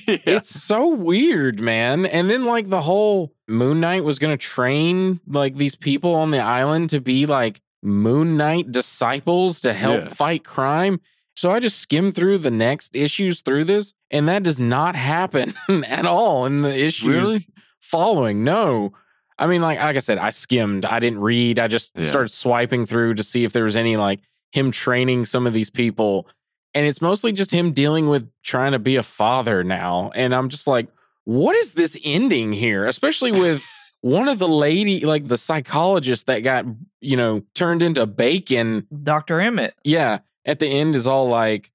It's 0.08 0.50
so 0.50 0.94
weird, 0.96 1.60
man. 1.60 2.06
And 2.06 2.30
then 2.30 2.46
like 2.46 2.70
the 2.70 2.82
whole 2.82 3.34
Moon 3.48 3.80
Knight 3.80 4.04
was 4.04 4.20
going 4.20 4.34
to 4.38 4.42
train 4.44 5.20
like 5.28 5.56
these 5.56 5.76
people 5.76 6.16
on 6.16 6.32
the 6.32 6.40
island 6.40 6.90
to 6.92 7.02
be 7.02 7.26
like 7.26 7.62
Moon 7.84 8.38
Knight 8.38 8.72
disciples 8.72 9.62
to 9.62 9.74
help 9.74 10.02
Yeah. 10.04 10.10
fight 10.10 10.44
crime. 10.44 11.00
So 11.36 11.52
I 11.52 11.60
just 11.60 11.80
skimmed 11.80 12.14
through 12.16 12.40
the 12.40 12.52
next 12.52 12.96
issues 12.96 13.42
through 13.42 13.64
this, 13.66 13.94
and 14.12 14.28
that 14.28 14.44
does 14.44 14.60
not 14.60 14.96
happen 14.96 15.54
at 15.88 16.06
all 16.06 16.46
in 16.46 16.62
the 16.62 16.78
issues 16.78 17.06
Really? 17.16 17.48
following. 17.80 18.44
No. 18.44 18.92
I 19.40 19.48
mean, 19.48 19.62
like 19.62 19.80
like 19.80 19.96
I 19.96 20.00
said, 20.00 20.18
I 20.20 20.30
skimmed. 20.30 20.86
I 20.86 21.00
didn't 21.00 21.20
read. 21.20 21.58
I 21.58 21.68
just 21.68 21.94
Yeah. 21.96 22.04
started 22.04 22.30
swiping 22.30 22.86
through 22.86 23.16
to 23.16 23.24
see 23.24 23.44
if 23.44 23.54
there 23.54 23.64
was 23.64 23.76
any 23.76 23.98
like 23.98 24.20
him 24.52 24.72
training 24.72 25.26
some 25.26 25.48
of 25.48 25.54
these 25.54 25.70
people. 25.70 26.28
And 26.74 26.86
it's 26.86 27.02
mostly 27.02 27.32
just 27.32 27.52
him 27.52 27.72
dealing 27.74 28.08
with 28.08 28.30
trying 28.44 28.72
to 28.72 28.80
be 28.80 28.96
a 28.96 29.04
father 29.04 29.64
now. 29.64 30.12
And 30.16 30.34
I'm 30.34 30.50
just 30.50 30.68
like, 30.68 30.88
what 31.26 31.56
is 31.56 31.74
this 31.74 31.98
ending 32.04 32.54
here? 32.54 32.88
Especially 32.88 33.32
with 33.40 33.64
one 34.02 34.28
of 34.28 34.40
the 34.40 34.48
lady, 34.48 35.06
like 35.06 35.28
the 35.28 35.38
psychologist 35.38 36.28
that 36.28 36.40
got, 36.40 36.66
you 37.02 37.18
know, 37.18 37.44
turned 37.54 37.84
into 37.84 38.06
bacon. 38.06 38.88
Dr. 39.04 39.40
Emmett. 39.40 39.76
Yeah. 39.84 40.20
At 40.46 40.60
the 40.60 40.68
end 40.68 40.96
is 40.96 41.08
all 41.08 41.28
like, 41.28 41.72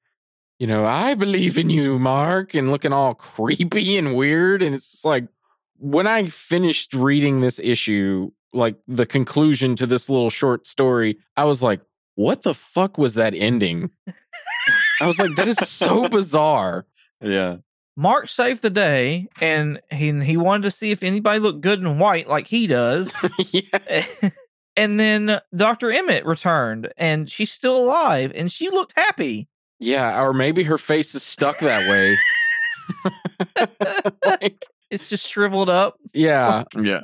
you 0.59 0.67
know, 0.67 0.87
I 0.87 1.15
believe 1.15 1.59
in 1.59 1.71
you, 1.71 1.99
Mark, 1.99 2.55
and 2.55 2.71
looking 2.71 2.93
all 2.93 3.15
creepy 3.15 3.99
and 3.99 4.15
weird. 4.15 4.63
And 4.63 4.75
it's 4.75 4.91
just 4.91 5.05
like, 5.05 5.29
when 5.79 6.07
I 6.07 6.27
finished 6.27 6.95
reading 6.95 7.41
this 7.41 7.59
issue, 7.59 8.31
like 8.53 8.77
the 8.89 9.07
conclusion 9.07 9.77
to 9.77 9.87
this 9.87 10.09
little 10.09 10.31
short 10.31 10.67
story, 10.67 11.19
I 11.37 11.45
was 11.45 11.63
like, 11.63 11.83
what 12.15 12.43
the 12.43 12.55
fuck 12.55 12.97
was 12.97 13.15
that 13.15 13.35
ending? 13.35 13.91
I 15.01 15.07
was 15.07 15.19
like, 15.19 15.35
that 15.37 15.49
is 15.49 15.57
so 15.59 16.09
bizarre. 16.11 16.87
yeah. 17.21 17.57
Mark 17.99 18.29
saved 18.29 18.61
the 18.61 18.69
day, 18.71 19.27
and 19.41 19.81
he 19.91 20.13
he 20.23 20.37
wanted 20.37 20.65
to 20.65 20.71
see 20.71 20.91
if 20.91 21.03
anybody 21.03 21.39
looked 21.39 21.63
good 21.63 21.81
in 21.81 21.99
white 21.99 22.29
like 22.29 22.47
he 22.47 22.67
does. 22.67 23.11
yeah. 23.53 23.63
Eh, 23.89 24.05
and 24.77 25.01
then 25.01 25.41
Dr. 25.55 25.91
Emmett 25.91 26.27
returned, 26.27 26.93
and 26.99 27.31
she's 27.31 27.51
still 27.51 27.77
alive, 27.79 28.33
and 28.35 28.53
she 28.53 28.69
looked 28.69 28.93
happy. 28.97 29.49
Yeah. 29.81 30.21
Or 30.23 30.35
maybe 30.35 30.63
her 30.65 30.77
face 30.79 31.15
is 31.15 31.23
stuck 31.23 31.59
that 31.61 31.89
way. 31.89 32.17
like, 34.25 34.65
It's 34.91 35.09
just 35.09 35.27
shriveled 35.27 35.71
up. 35.71 35.97
yeah. 36.13 36.65
Yeah. 36.79 37.01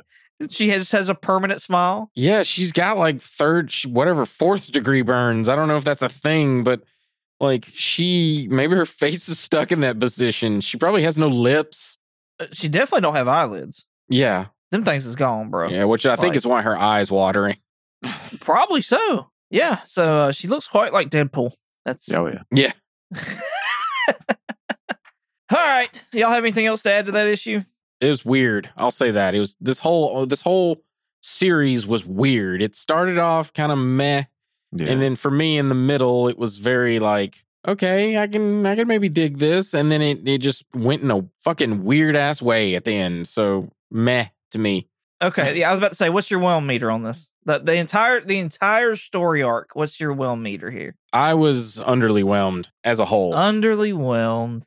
She 0.49 0.69
has 0.69 0.91
has 0.91 1.07
a 1.09 1.15
permanent 1.15 1.61
smile. 1.61 2.11
Yeah. 2.15 2.43
She's 2.43 2.71
got 2.71 2.97
like 2.97 3.21
third, 3.21 3.71
whatever, 3.85 4.25
fourth 4.25 4.71
degree 4.71 5.01
burns. 5.01 5.47
I 5.47 5.55
don't 5.55 5.67
know 5.67 5.77
if 5.77 5.83
that's 5.85 6.01
a 6.01 6.09
thing, 6.09 6.63
but 6.63 6.83
like 7.43 7.69
she, 7.73 8.47
maybe 8.49 8.75
her 8.75 8.85
face 8.87 9.29
is 9.29 9.37
stuck 9.39 9.71
in 9.71 9.81
that 9.81 9.99
position. 9.99 10.61
She 10.61 10.77
probably 10.77 11.03
has 11.03 11.17
no 11.17 11.27
lips. 11.27 11.97
Uh, 12.39 12.47
She 12.51 12.67
definitely 12.67 13.01
don't 13.01 13.15
have 13.15 13.27
eyelids. 13.27 13.85
Yeah. 14.09 14.47
Them 14.71 14.83
things 14.83 15.05
is 15.05 15.15
gone, 15.15 15.51
bro. 15.51 15.69
Yeah. 15.69 15.83
Which 15.83 16.05
I 16.07 16.15
think 16.15 16.35
is 16.35 16.47
why 16.47 16.63
her 16.63 16.75
eyes 16.75 17.11
watering. 17.11 17.57
Probably 18.41 18.81
so. 18.81 19.29
Yeah. 19.51 19.81
So 19.85 20.21
uh, 20.23 20.31
she 20.31 20.47
looks 20.47 20.67
quite 20.67 20.91
like 20.93 21.09
Deadpool. 21.11 21.53
That's 21.85 22.11
Oh 22.11 22.27
yeah. 22.27 22.41
Yeah. 22.51 22.71
all 25.51 25.57
right. 25.59 26.03
Y'all 26.11 26.31
have 26.31 26.43
anything 26.43 26.65
else 26.65 26.81
to 26.83 26.91
add 26.91 27.05
to 27.05 27.11
that 27.13 27.27
issue? 27.27 27.61
It 28.01 28.07
was 28.09 28.25
weird. 28.25 28.69
I'll 28.75 28.91
say 28.91 29.11
that. 29.11 29.35
It 29.35 29.39
was 29.39 29.55
this 29.61 29.79
whole, 29.79 30.25
this 30.25 30.41
whole 30.41 30.83
series 31.21 31.85
was 31.85 32.05
weird. 32.05 32.61
It 32.61 32.75
started 32.75 33.17
off 33.17 33.53
kind 33.53 33.71
of 33.71 33.77
meh. 33.77 34.23
Yeah. 34.75 34.87
And 34.87 35.01
then 35.01 35.15
for 35.15 35.31
me 35.31 35.57
in 35.57 35.69
the 35.69 35.75
middle, 35.75 36.27
it 36.27 36.37
was 36.37 36.57
very 36.57 36.99
like, 36.99 37.43
okay, 37.67 38.17
I 38.17 38.27
can 38.27 38.65
I 38.65 38.75
can 38.75 38.87
maybe 38.87 39.09
dig 39.09 39.37
this. 39.37 39.73
And 39.73 39.91
then 39.91 40.01
it, 40.01 40.27
it 40.27 40.39
just 40.39 40.65
went 40.73 41.03
in 41.03 41.11
a 41.11 41.25
fucking 41.39 41.83
weird 41.83 42.15
ass 42.15 42.41
way 42.41 42.75
at 42.75 42.85
the 42.85 42.93
end. 42.93 43.27
So 43.27 43.69
meh 43.91 44.27
to 44.51 44.59
me. 44.59 44.87
Okay. 45.21 45.57
Yeah, 45.59 45.69
I 45.69 45.71
was 45.71 45.77
about 45.77 45.91
to 45.91 45.97
say, 45.97 46.09
what's 46.09 46.29
your 46.29 46.39
whelm 46.39 46.67
meter 46.67 46.91
on 46.91 47.03
this? 47.03 47.31
The 47.45 47.59
the 47.59 47.75
entire 47.75 48.21
the 48.21 48.39
entire 48.39 48.95
story 48.95 49.43
arc. 49.43 49.71
What's 49.73 49.99
your 49.99 50.13
whelm 50.13 50.43
meter 50.43 50.71
here? 50.71 50.95
I 51.11 51.33
was 51.33 51.79
underwhelmed 51.79 52.69
as 52.83 52.99
a 52.99 53.05
whole. 53.05 53.33
Underly 53.33 53.93
whelmed. 53.93 54.65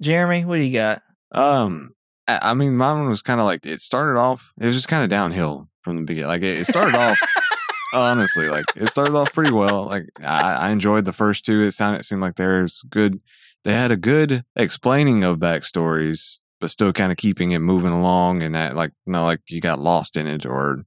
Jeremy, 0.00 0.44
what 0.44 0.56
do 0.56 0.62
you 0.62 0.74
got? 0.74 1.02
Um, 1.32 1.94
I, 2.28 2.50
I 2.50 2.54
mean, 2.54 2.76
mine 2.76 3.08
was 3.08 3.22
kind 3.22 3.40
of 3.40 3.46
like 3.46 3.64
it 3.64 3.80
started 3.80 4.18
off. 4.18 4.52
It 4.60 4.66
was 4.66 4.76
just 4.76 4.88
kind 4.88 5.02
of 5.02 5.08
downhill 5.08 5.68
from 5.82 5.96
the 5.96 6.02
beginning. 6.02 6.28
Like 6.28 6.42
it, 6.42 6.60
it 6.60 6.66
started 6.66 6.94
off. 6.96 7.18
Honestly, 7.94 8.48
like 8.48 8.64
it 8.74 8.88
started 8.88 9.14
off 9.14 9.32
pretty 9.32 9.52
well. 9.52 9.86
Like 9.86 10.06
I, 10.20 10.54
I 10.54 10.70
enjoyed 10.70 11.04
the 11.04 11.12
first 11.12 11.44
two. 11.44 11.62
It 11.62 11.72
sounded, 11.72 12.00
it 12.00 12.04
seemed 12.04 12.22
like 12.22 12.36
there's 12.36 12.82
good. 12.90 13.20
They 13.64 13.72
had 13.72 13.90
a 13.90 13.96
good 13.96 14.44
explaining 14.54 15.24
of 15.24 15.38
backstories, 15.38 16.38
but 16.60 16.70
still 16.70 16.92
kind 16.92 17.10
of 17.10 17.18
keeping 17.18 17.50
it 17.50 17.58
moving 17.58 17.92
along. 17.92 18.42
And 18.42 18.54
that, 18.54 18.76
like, 18.76 18.92
not 19.06 19.24
like 19.24 19.40
you 19.48 19.60
got 19.60 19.80
lost 19.80 20.16
in 20.16 20.28
it 20.28 20.46
or 20.46 20.84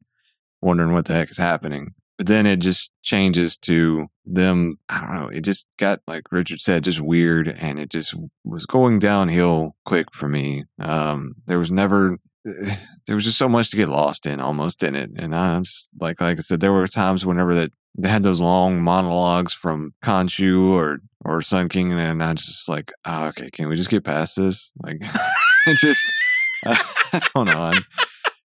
wondering 0.61 0.93
what 0.93 1.05
the 1.05 1.13
heck 1.13 1.29
is 1.29 1.37
happening. 1.37 1.93
But 2.17 2.27
then 2.27 2.45
it 2.45 2.59
just 2.59 2.91
changes 3.01 3.57
to 3.59 4.07
them. 4.25 4.77
I 4.87 5.01
don't 5.01 5.13
know. 5.13 5.27
It 5.27 5.41
just 5.41 5.67
got, 5.77 5.99
like 6.07 6.31
Richard 6.31 6.61
said, 6.61 6.85
just 6.85 7.01
weird. 7.01 7.49
And 7.49 7.79
it 7.79 7.89
just 7.89 8.13
was 8.45 8.65
going 8.65 8.99
downhill 8.99 9.75
quick 9.83 10.11
for 10.13 10.29
me. 10.29 10.63
Um, 10.79 11.35
there 11.47 11.59
was 11.59 11.71
never, 11.71 12.17
there 13.05 13.15
was 13.15 13.25
just 13.25 13.37
so 13.37 13.49
much 13.49 13.69
to 13.71 13.77
get 13.77 13.89
lost 13.89 14.25
in 14.25 14.39
almost 14.39 14.83
in 14.83 14.95
it. 14.95 15.11
And 15.15 15.35
I'm 15.35 15.63
just, 15.63 15.91
like, 15.99 16.21
like 16.21 16.37
I 16.37 16.41
said, 16.41 16.59
there 16.59 16.73
were 16.73 16.87
times 16.87 17.25
whenever 17.25 17.55
that 17.55 17.71
they 17.97 18.09
had 18.09 18.23
those 18.23 18.41
long 18.41 18.81
monologues 18.81 19.53
from 19.53 19.93
Khonshu 20.03 20.71
or, 20.71 20.99
or 21.25 21.41
Sun 21.41 21.69
King. 21.69 21.91
And 21.93 22.23
I 22.23 22.33
just 22.33 22.69
like, 22.69 22.91
oh, 23.05 23.27
okay, 23.27 23.49
can 23.51 23.67
we 23.67 23.75
just 23.75 23.89
get 23.89 24.03
past 24.03 24.35
this? 24.35 24.71
Like, 24.81 25.01
just, 25.75 26.05
I 26.65 27.21
don't 27.33 27.45
know. 27.45 27.73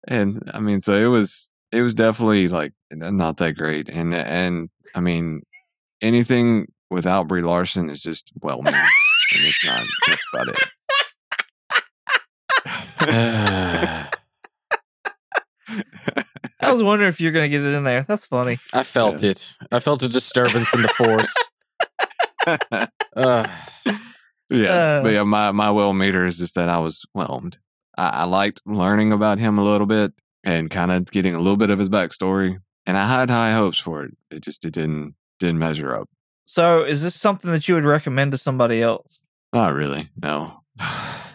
And 0.09 0.51
I 0.53 0.61
mean, 0.61 0.81
so 0.81 0.95
it 0.95 1.09
was, 1.09 1.51
it 1.71 1.83
was 1.83 1.95
definitely 1.95 2.49
like 2.49 2.73
not 2.93 3.39
that 3.39 3.55
great. 3.55 3.89
And, 3.89 4.15
and 4.15 4.69
I 4.95 5.01
mean, 5.01 5.43
anything 6.01 6.67
without 6.91 7.29
Brie 7.29 7.43
Larson 7.43 7.89
is 7.89 8.03
just 8.03 8.31
well 8.41 8.63
made. 8.63 8.75
and 8.75 9.45
it's 9.45 9.65
not, 9.65 9.83
that's 10.07 10.25
about 10.35 10.49
it. 10.49 10.69
I 13.09 14.09
I 16.61 16.73
was 16.73 16.83
wondering 16.83 17.09
if 17.09 17.21
you're 17.21 17.33
gonna 17.33 17.49
get 17.49 17.63
it 17.63 17.75
in 17.75 17.85
there. 17.85 18.05
That's 18.07 18.27
funny. 18.27 18.59
I 18.73 18.83
felt 18.83 19.23
it. 19.25 19.55
I 19.71 19.79
felt 19.81 20.03
a 20.03 20.09
disturbance 20.09 20.73
in 20.75 20.83
the 20.83 20.89
force. 20.89 21.35
Uh, 23.15 23.47
Yeah, 24.51 24.71
Uh. 24.71 25.03
but 25.03 25.13
yeah, 25.13 25.23
my 25.23 25.53
my 25.53 25.71
well 25.71 25.93
meter 25.93 26.27
is 26.27 26.39
just 26.39 26.55
that 26.57 26.69
I 26.69 26.79
was 26.79 27.05
whelmed. 27.13 27.59
I, 27.97 28.09
I 28.09 28.25
liked 28.25 28.61
learning 28.67 29.13
about 29.13 29.39
him 29.39 29.59
a 29.59 29.63
little 29.65 29.87
bit 29.87 30.13
and 30.43 30.69
kind 30.71 30.91
of 30.91 31.11
getting 31.13 31.35
a 31.35 31.39
little 31.39 31.57
bit 31.57 31.71
of 31.71 31.79
his 31.79 31.89
backstory, 31.89 32.59
and 32.85 32.97
I 32.99 33.07
had 33.07 33.31
high 33.31 33.53
hopes 33.53 33.79
for 33.79 34.03
it. 34.05 34.17
It 34.31 34.41
just 34.41 34.65
it 34.65 34.73
didn't 34.73 35.15
didn't 35.39 35.59
measure 35.61 35.95
up. 35.95 36.09
So, 36.47 36.83
is 36.83 37.03
this 37.05 37.15
something 37.15 37.51
that 37.53 37.69
you 37.69 37.77
would 37.77 37.85
recommend 37.85 38.33
to 38.33 38.39
somebody 38.39 38.83
else? 38.83 39.21
Not 39.53 39.73
really. 39.75 40.09
No. 40.21 40.63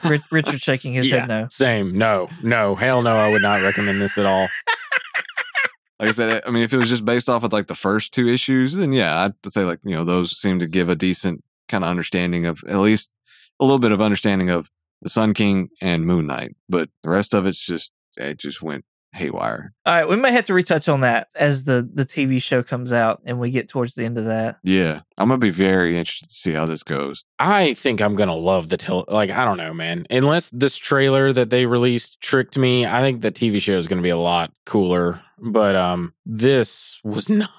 Rich, 0.03 0.21
Richard 0.31 0.61
shaking 0.61 0.93
his 0.93 1.07
Yeah. 1.09 1.19
head 1.21 1.27
no. 1.27 1.47
same. 1.49 1.97
No, 1.97 2.29
no, 2.43 2.75
hell 2.75 3.01
no. 3.01 3.15
I 3.15 3.31
would 3.31 3.41
not 3.41 3.61
recommend 3.61 4.01
this 4.01 4.17
at 4.17 4.25
all. 4.25 4.47
like 5.99 6.09
I 6.09 6.11
said, 6.11 6.43
I 6.45 6.51
mean, 6.51 6.63
if 6.63 6.73
it 6.73 6.77
was 6.77 6.89
just 6.89 7.05
based 7.05 7.29
off 7.29 7.43
of 7.43 7.51
like 7.53 7.67
the 7.67 7.75
first 7.75 8.13
two 8.13 8.27
issues, 8.27 8.73
then 8.75 8.93
yeah, 8.93 9.23
I'd 9.25 9.51
say 9.51 9.63
like 9.63 9.79
you 9.83 9.95
know 9.95 10.03
those 10.03 10.37
seem 10.37 10.59
to 10.59 10.67
give 10.67 10.89
a 10.89 10.95
decent 10.95 11.43
kind 11.67 11.83
of 11.83 11.89
understanding 11.89 12.45
of 12.45 12.63
at 12.67 12.77
least 12.79 13.11
a 13.59 13.63
little 13.65 13.79
bit 13.79 13.91
of 13.91 14.01
understanding 14.01 14.49
of 14.49 14.69
the 15.01 15.09
Sun 15.09 15.33
King 15.33 15.69
and 15.81 16.05
Moon 16.05 16.27
Knight. 16.27 16.55
But 16.69 16.89
the 17.03 17.09
rest 17.09 17.33
of 17.33 17.45
it's 17.45 17.63
just 17.63 17.91
it 18.17 18.37
just 18.37 18.61
went 18.61 18.85
haywire. 19.17 19.73
All 19.85 19.93
right, 19.93 20.07
we 20.07 20.15
may 20.15 20.31
have 20.31 20.45
to 20.45 20.53
retouch 20.53 20.87
on 20.87 21.01
that 21.01 21.27
as 21.35 21.65
the 21.65 21.87
the 21.93 22.05
TV 22.05 22.41
show 22.41 22.63
comes 22.63 22.93
out 22.93 23.21
and 23.25 23.39
we 23.39 23.51
get 23.51 23.67
towards 23.67 23.95
the 23.95 24.05
end 24.05 24.17
of 24.17 24.25
that. 24.25 24.57
Yeah, 24.63 25.01
I'm 25.17 25.27
gonna 25.27 25.39
be 25.39 25.49
very 25.49 25.97
interested 25.97 26.29
to 26.29 26.35
see 26.35 26.53
how 26.53 26.65
this 26.65 26.83
goes. 26.83 27.23
I 27.39 27.73
think 27.73 28.01
I'm 28.01 28.15
gonna 28.15 28.35
love 28.35 28.69
the 28.69 28.77
tel- 28.77 29.05
like 29.07 29.29
I 29.29 29.43
don't 29.43 29.57
know, 29.57 29.73
man. 29.73 30.05
Unless 30.09 30.49
this 30.49 30.77
trailer 30.77 31.33
that 31.33 31.49
they 31.49 31.65
released 31.65 32.21
tricked 32.21 32.57
me, 32.57 32.85
I 32.85 33.01
think 33.01 33.21
the 33.21 33.31
TV 33.31 33.61
show 33.61 33.77
is 33.77 33.87
gonna 33.87 34.01
be 34.01 34.09
a 34.09 34.17
lot 34.17 34.51
cooler. 34.65 35.21
But 35.39 35.75
um, 35.75 36.13
this 36.25 36.99
was 37.03 37.29
not, 37.29 37.49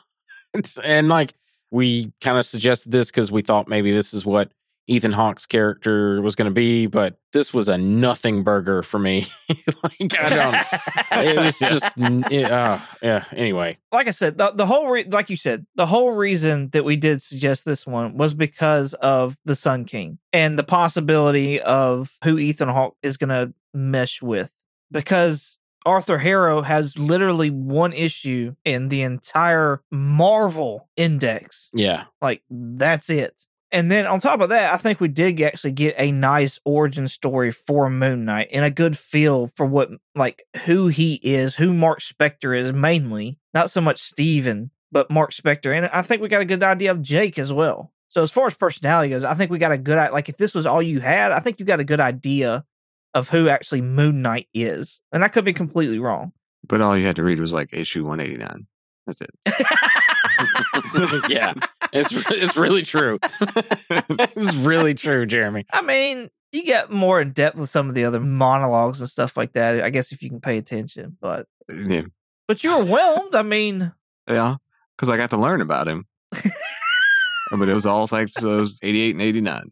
and 0.83 1.09
like 1.09 1.35
we 1.71 2.13
kind 2.21 2.39
of 2.39 2.47
suggested 2.47 2.93
this 2.93 3.11
because 3.11 3.31
we 3.31 3.43
thought 3.43 3.69
maybe 3.69 3.93
this 3.93 4.15
is 4.15 4.25
what 4.25 4.51
Ethan 4.89 5.13
Hawke's 5.13 5.45
character 5.45 6.21
was 6.23 6.35
going 6.35 6.51
to 6.51 6.55
be, 6.55 6.87
but 6.87 7.19
this 7.35 7.53
was 7.53 7.69
a 7.69 7.77
nothing 7.77 8.43
burger 8.43 8.83
for 8.83 8.99
me. 8.99 9.27
like 9.83 10.19
I 10.19 10.29
don't. 10.31 11.27
It 11.27 11.39
was 11.39 11.59
just 11.59 11.95
it, 11.99 12.51
uh, 12.51 12.79
yeah. 13.03 13.25
Anyway, 13.33 13.77
like 13.93 14.09
I 14.09 14.13
said, 14.13 14.39
the, 14.39 14.51
the 14.53 14.65
whole 14.65 14.89
re- 14.89 15.05
like 15.05 15.29
you 15.29 15.37
said, 15.37 15.67
the 15.75 15.87
whole 15.87 16.13
reason 16.13 16.71
that 16.71 16.85
we 16.85 16.97
did 16.97 17.21
suggest 17.21 17.67
this 17.67 17.87
one 17.87 18.17
was 18.17 18.33
because 18.33 18.95
of 18.95 19.37
the 19.45 19.55
Sun 19.55 19.85
King 19.85 20.19
and 20.33 20.59
the 20.59 20.65
possibility 20.65 21.61
of 21.61 22.17
who 22.25 22.39
Ethan 22.39 22.71
Hawke 22.71 22.97
is 23.03 23.19
going 23.19 23.29
to 23.29 23.53
mesh 23.75 24.23
with. 24.23 24.55
Because 24.91 25.59
Arthur 25.85 26.19
Harrow 26.19 26.63
has 26.63 26.99
literally 26.99 27.51
one 27.51 27.93
issue 27.93 28.55
in 28.65 28.89
the 28.89 29.03
entire 29.03 29.83
Marvel 29.91 30.89
index. 30.97 31.71
yeah, 31.75 32.05
Like 32.23 32.43
that's 32.51 33.11
it. 33.11 33.47
And 33.71 33.91
then 33.91 34.07
on 34.07 34.19
top 34.19 34.41
of 34.41 34.49
that, 34.49 34.73
I 34.73 34.79
think 34.79 35.01
we 35.01 35.09
did 35.09 35.41
actually 35.43 35.73
get 35.73 35.95
a 35.99 36.11
nice 36.11 36.59
origin 36.65 37.07
story 37.07 37.51
for 37.53 37.91
Moon 37.91 38.25
Knight 38.25 38.49
and 38.51 38.65
a 38.65 38.71
good 38.71 38.97
feel 38.97 39.49
for 39.49 39.67
what 39.67 39.91
like 40.15 40.45
who 40.65 40.89
he 40.89 41.21
is, 41.23 41.57
who 41.57 41.75
Mark 41.75 42.01
Spector 42.01 42.57
is 42.57 42.73
mainly, 42.73 43.39
not 43.53 43.71
so 43.71 43.81
much 43.81 43.99
Steven, 44.01 44.71
but 44.91 45.11
Mark 45.11 45.33
Spector. 45.33 45.77
And 45.77 45.87
I 45.87 46.03
think 46.03 46.23
we 46.23 46.29
got 46.29 46.41
a 46.41 46.47
good 46.47 46.63
idea 46.63 46.91
of 46.91 47.03
Jake 47.03 47.39
as 47.39 47.53
well. 47.53 47.93
So 48.09 48.23
as 48.23 48.31
far 48.31 48.47
as 48.47 48.55
personality 48.55 49.11
goes, 49.11 49.25
I 49.25 49.35
think 49.35 49.51
we 49.51 49.59
got 49.59 49.73
a 49.73 49.79
good 49.79 50.13
like 50.13 50.31
if 50.31 50.39
this 50.39 50.55
was 50.55 50.65
all 50.65 50.81
you 50.81 51.01
had, 51.01 51.31
I 51.31 51.41
think 51.41 51.61
you 51.61 51.67
got 51.67 51.81
a 51.81 51.85
good 51.85 52.01
idea 52.01 52.65
of 53.13 53.29
who 53.29 53.49
actually 53.49 53.83
Moon 53.83 54.23
Knight 54.23 54.49
is. 54.55 55.03
And 55.13 55.23
I 55.23 55.29
could 55.29 55.45
be 55.45 55.53
completely 55.53 55.99
wrong. 55.99 56.33
But 56.67 56.81
all 56.81 56.97
you 56.97 57.07
had 57.07 57.17
to 57.17 57.23
read 57.23 57.39
was 57.39 57.53
like 57.53 57.71
issue 57.73 58.05
189. 58.05 58.67
That's 59.07 59.21
it. 59.21 59.31
yeah. 61.29 61.55
It's 61.93 62.31
it's 62.31 62.57
really 62.57 62.83
true. 62.83 63.19
it's 63.41 64.57
really 64.57 64.95
true, 64.95 65.27
Jeremy. 65.27 65.65
I 65.73 65.83
mean, 65.83 66.31
you 66.53 66.65
get 66.65 66.91
more 66.91 67.21
in 67.21 67.33
depth 67.33 67.57
with 67.57 67.71
some 67.71 67.89
of 67.89 67.95
the 67.95 68.05
other 68.05 68.21
monologues 68.21 69.01
and 69.01 69.09
stuff 69.09 69.37
like 69.37 69.53
that. 69.53 69.83
I 69.83 69.91
guess 69.91 70.13
if 70.13 70.23
you 70.23 70.29
can 70.29 70.41
pay 70.41 70.59
attention, 70.59 71.17
but 71.21 71.47
uh, 71.71 71.75
yeah. 71.75 72.03
but 72.47 72.65
you 72.65 72.77
were 72.77 72.85
whelmed. 72.85 73.35
I 73.35 73.43
mean, 73.43 73.93
Yeah. 74.29 74.57
Because 74.97 75.11
I 75.11 75.17
got 75.17 75.31
to 75.31 75.37
learn 75.37 75.61
about 75.61 75.87
him. 75.87 76.07
but 76.33 77.69
it 77.69 77.75
was 77.75 77.87
all 77.87 78.09
thanks 78.09 78.35
to 78.35 78.41
those 78.41 78.81
88 78.83 79.15
and 79.15 79.23
89. 79.23 79.71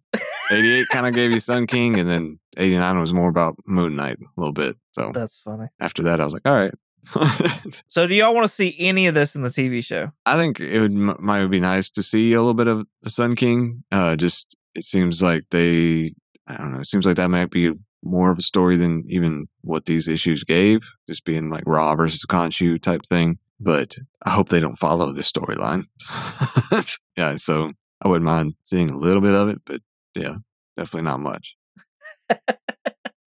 88 0.51 0.89
kind 0.89 1.07
of 1.07 1.13
gave 1.13 1.35
you 1.35 1.41
Sun 1.41 1.67
King, 1.67 1.99
and 1.99 2.09
then 2.09 2.39
89 2.57 3.01
was 3.01 3.13
more 3.13 3.29
about 3.29 3.57
Moon 3.67 3.97
Knight 3.97 4.19
a 4.21 4.41
little 4.41 4.53
bit. 4.53 4.77
So 4.93 5.11
that's 5.13 5.39
funny. 5.39 5.67
after 5.81 6.05
that, 6.05 6.21
I 6.21 6.25
was 6.25 6.33
like, 6.33 6.47
all 6.47 6.55
right. 6.55 6.73
So, 7.89 8.07
do 8.07 8.15
y'all 8.15 8.35
want 8.35 8.45
to 8.45 8.53
see 8.53 8.77
any 8.79 9.07
of 9.07 9.15
this 9.15 9.35
in 9.35 9.43
the 9.43 9.49
TV 9.49 9.85
show? 9.85 10.13
I 10.25 10.37
think 10.37 10.61
it 10.61 10.81
would 10.81 10.93
m- 10.93 11.17
might 11.19 11.47
be 11.47 11.61
nice 11.61 11.91
to 11.91 12.03
see 12.03 12.33
a 12.33 12.39
little 12.39 12.55
bit 12.55 12.69
of 12.69 12.87
the 13.03 13.11
Sun 13.11 13.37
King. 13.37 13.85
Uh, 13.91 14.17
just 14.17 14.57
it 14.75 14.85
seems 14.85 15.23
like 15.23 15.45
they, 15.51 16.13
I 16.47 16.57
don't 16.59 16.73
know, 16.73 16.81
it 16.81 16.87
seems 16.87 17.07
like 17.07 17.17
that 17.17 17.31
might 17.31 17.51
be 17.51 17.73
more 18.03 18.31
of 18.31 18.39
a 18.39 18.43
story 18.43 18.77
than 18.77 19.05
even 19.09 19.49
what 19.63 19.87
these 19.87 20.07
issues 20.07 20.45
gave, 20.45 20.89
just 21.09 21.25
being 21.25 21.51
like 21.51 21.65
Ra 21.67 21.95
versus 21.97 22.25
Khonshu 22.25 22.81
type 22.81 23.03
thing. 23.05 23.39
But 23.59 23.97
I 24.25 24.31
hope 24.31 24.49
they 24.49 24.61
don't 24.61 24.79
follow 24.79 25.13
this 25.13 25.33
storyline. 25.33 25.87
yeah, 27.17 27.37
so 27.37 27.73
I 28.03 28.09
wouldn't 28.09 28.27
mind 28.27 28.55
seeing 28.63 28.91
a 28.91 28.99
little 28.99 29.23
bit 29.23 29.35
of 29.35 29.49
it, 29.49 29.63
but 29.65 29.81
yeah, 30.15 30.37
definitely 30.77 31.03
not 31.03 31.21
much. 31.21 31.57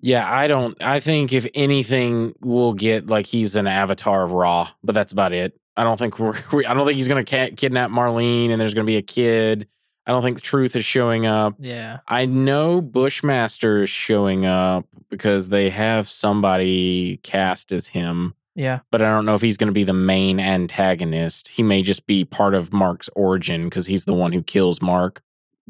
Yeah, 0.03 0.29
I 0.31 0.47
don't. 0.47 0.75
I 0.83 0.99
think 0.99 1.31
if 1.31 1.47
anything, 1.55 2.35
we'll 2.41 2.73
get 2.73 3.07
like 3.07 3.25
he's 3.25 3.55
an 3.55 3.67
avatar 3.67 4.23
of 4.23 4.31
Ra, 4.33 4.69
but 4.83 4.93
that's 4.93 5.13
about 5.13 5.31
it. 5.31 5.57
I 5.77 5.83
don't 5.83 5.97
think 5.97 6.19
we're. 6.19 6.35
We, 6.51 6.65
I 6.65 6.73
don't 6.73 6.85
think 6.85 6.97
he's 6.97 7.07
gonna 7.07 7.23
kidnap 7.23 7.89
Marlene, 7.89 8.49
and 8.51 8.59
there's 8.59 8.73
gonna 8.73 8.85
be 8.85 8.97
a 8.97 9.01
kid. 9.01 9.67
I 10.05 10.11
don't 10.11 10.21
think 10.21 10.35
the 10.35 10.41
truth 10.41 10.75
is 10.75 10.83
showing 10.83 11.25
up. 11.25 11.55
Yeah. 11.59 11.99
I 12.05 12.25
know 12.25 12.81
Bushmaster 12.81 13.83
is 13.83 13.89
showing 13.89 14.45
up 14.45 14.85
because 15.09 15.47
they 15.47 15.69
have 15.69 16.09
somebody 16.09 17.21
cast 17.23 17.71
as 17.71 17.87
him, 17.87 18.33
Yeah. 18.53 18.79
but 18.91 19.01
I 19.01 19.05
don't 19.05 19.25
know 19.25 19.35
if 19.35 19.41
he's 19.41 19.55
going 19.55 19.69
to 19.69 19.73
be 19.73 19.85
the 19.85 19.93
main 19.93 20.41
antagonist. 20.41 21.47
He 21.47 21.63
may 21.63 21.81
just 21.83 22.05
be 22.05 22.25
part 22.25 22.53
of 22.53 22.73
Mark's 22.73 23.09
origin 23.15 23.63
because 23.69 23.87
he's 23.87 24.03
the 24.03 24.13
one 24.13 24.33
who 24.33 24.43
kills 24.43 24.81
Mark. 24.81 25.21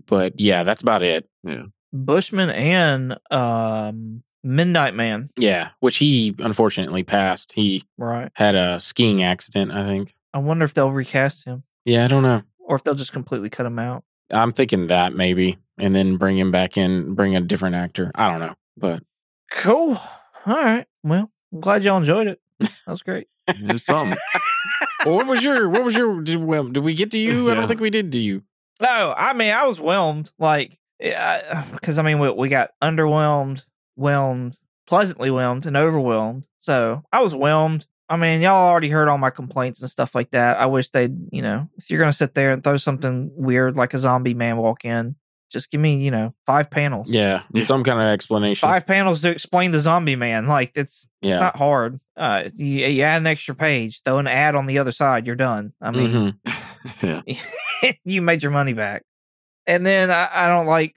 But 0.08 0.40
yeah, 0.40 0.64
that's 0.64 0.82
about 0.82 1.04
it. 1.04 1.30
Bushman 1.94 2.50
and 2.50 3.18
um, 3.32 4.24
Midnight 4.44 4.96
Man. 4.96 5.30
Yeah, 5.38 5.70
which 5.80 5.98
he 5.98 6.36
unfortunately 6.40 7.04
passed. 7.04 7.54
He 7.54 7.84
Right. 7.98 8.32
had 8.34 8.56
a 8.56 8.80
skiing 8.80 9.24
accident, 9.24 9.72
I 9.72 9.84
think. 9.84 10.16
I 10.34 10.40
wonder 10.40 10.66
if 10.66 10.74
they'll 10.74 10.92
recast 10.92 11.46
him 11.46 11.64
Yeah, 11.86 12.04
I 12.04 12.08
don't 12.08 12.24
know. 12.24 12.42
or 12.60 12.76
if 12.76 12.84
they'll 12.84 12.96
just 12.96 13.14
completely 13.14 13.50
cut 13.50 13.66
him 13.68 13.78
out. 13.80 14.04
I'm 14.32 14.52
thinking 14.52 14.88
that 14.88 15.14
maybe, 15.14 15.58
and 15.78 15.96
then 15.96 16.18
bring 16.18 16.38
him 16.38 16.50
back 16.52 16.76
in, 16.78 17.14
bring 17.14 17.36
a 17.36 17.42
different 17.42 17.76
actor. 17.76 18.12
I 18.16 18.30
don't 18.32 18.40
know, 18.40 18.56
but 18.76 19.04
Cool. 19.52 20.00
All 20.46 20.56
right. 20.56 20.88
Well, 21.04 21.30
I'm 21.54 21.60
glad 21.62 21.84
y'all 21.84 21.98
enjoyed 21.98 22.28
it. 22.28 22.40
That 22.60 22.92
was 22.92 23.04
great. 23.04 23.28
It 23.48 23.72
was 23.72 23.86
something. 23.86 24.18
well, 25.06 25.16
what 25.18 25.28
was 25.28 25.44
your 25.44 25.70
what 25.70 25.84
was 25.84 25.96
your 25.96 26.22
did, 26.22 26.38
well, 26.38 26.64
did 26.68 26.84
we 26.84 26.96
get 26.96 27.12
to 27.12 27.18
you? 27.20 27.52
I 27.52 27.54
don't 27.54 27.68
think 27.68 27.80
we 27.82 27.90
did. 27.92 28.10
Do 28.10 28.20
you? 28.20 28.42
No, 28.82 29.14
I 29.16 29.34
mean, 29.34 29.52
I 29.54 29.66
was 29.68 29.80
whelmed. 29.80 30.32
Like, 30.40 30.80
because 31.00 31.98
I 32.00 32.02
mean, 32.04 32.20
we, 32.20 32.30
we 32.32 32.50
got 32.50 32.72
underwhelmed, 32.82 33.64
whelmed, 33.96 34.58
pleasantly 34.88 35.30
whelmed, 35.32 35.66
and 35.66 35.76
overwhelmed. 35.78 36.44
So 36.60 37.04
I 37.12 37.22
was 37.22 37.36
whelmed. 37.36 37.86
I 38.10 38.18
mean, 38.18 38.42
y'all 38.42 38.70
already 38.70 38.90
heard 38.90 39.08
all 39.08 39.18
my 39.18 39.30
complaints 39.30 39.82
and 39.82 39.90
stuff 39.90 40.14
like 40.14 40.32
that. 40.32 40.58
I 40.60 40.66
wish 40.68 40.90
they'd, 40.90 41.16
you 41.32 41.42
know, 41.42 41.70
if 41.78 41.90
you're 41.90 42.00
gonna 42.00 42.14
sit 42.14 42.34
there 42.36 42.52
and 42.52 42.64
throw 42.64 42.78
something 42.78 43.32
weird 43.34 43.76
like 43.76 43.94
a 43.94 43.98
zombie 43.98 44.34
man 44.34 44.58
walk 44.58 44.86
in, 44.86 45.16
just 45.52 45.72
give 45.72 45.80
me, 45.82 45.98
you 45.98 46.12
know, 46.12 46.34
five 46.46 46.70
panels. 46.70 47.10
Yeah, 47.12 47.44
Yeah. 47.54 47.64
some 47.64 47.84
kind 47.84 48.00
of 48.00 48.08
explanation. 48.08 48.68
Five 48.68 48.86
panels 48.86 49.22
to 49.22 49.30
explain 49.30 49.72
the 49.72 49.80
zombie 49.80 50.16
man. 50.16 50.48
Like 50.48 50.72
it's 50.76 51.10
it's 51.22 51.38
not 51.38 51.56
hard. 51.56 52.00
Uh, 52.18 52.44
you, 52.54 52.86
you 52.88 53.04
add 53.04 53.22
an 53.22 53.28
extra 53.28 53.56
page, 53.56 54.02
throw 54.04 54.20
an 54.20 54.28
ad 54.28 54.56
on 54.56 54.66
the 54.68 54.80
other 54.80 54.92
side, 54.92 55.26
you're 55.26 55.36
done. 55.36 55.74
I 55.82 55.92
mean, 55.92 56.34
Mhm. 56.46 57.22
yeah. 57.28 57.94
you 58.04 58.22
made 58.22 58.44
your 58.44 58.52
money 58.52 58.74
back. 58.74 59.04
And 59.66 59.86
then 59.86 60.12
I, 60.12 60.30
I 60.32 60.48
don't 60.48 60.68
like 60.68 60.96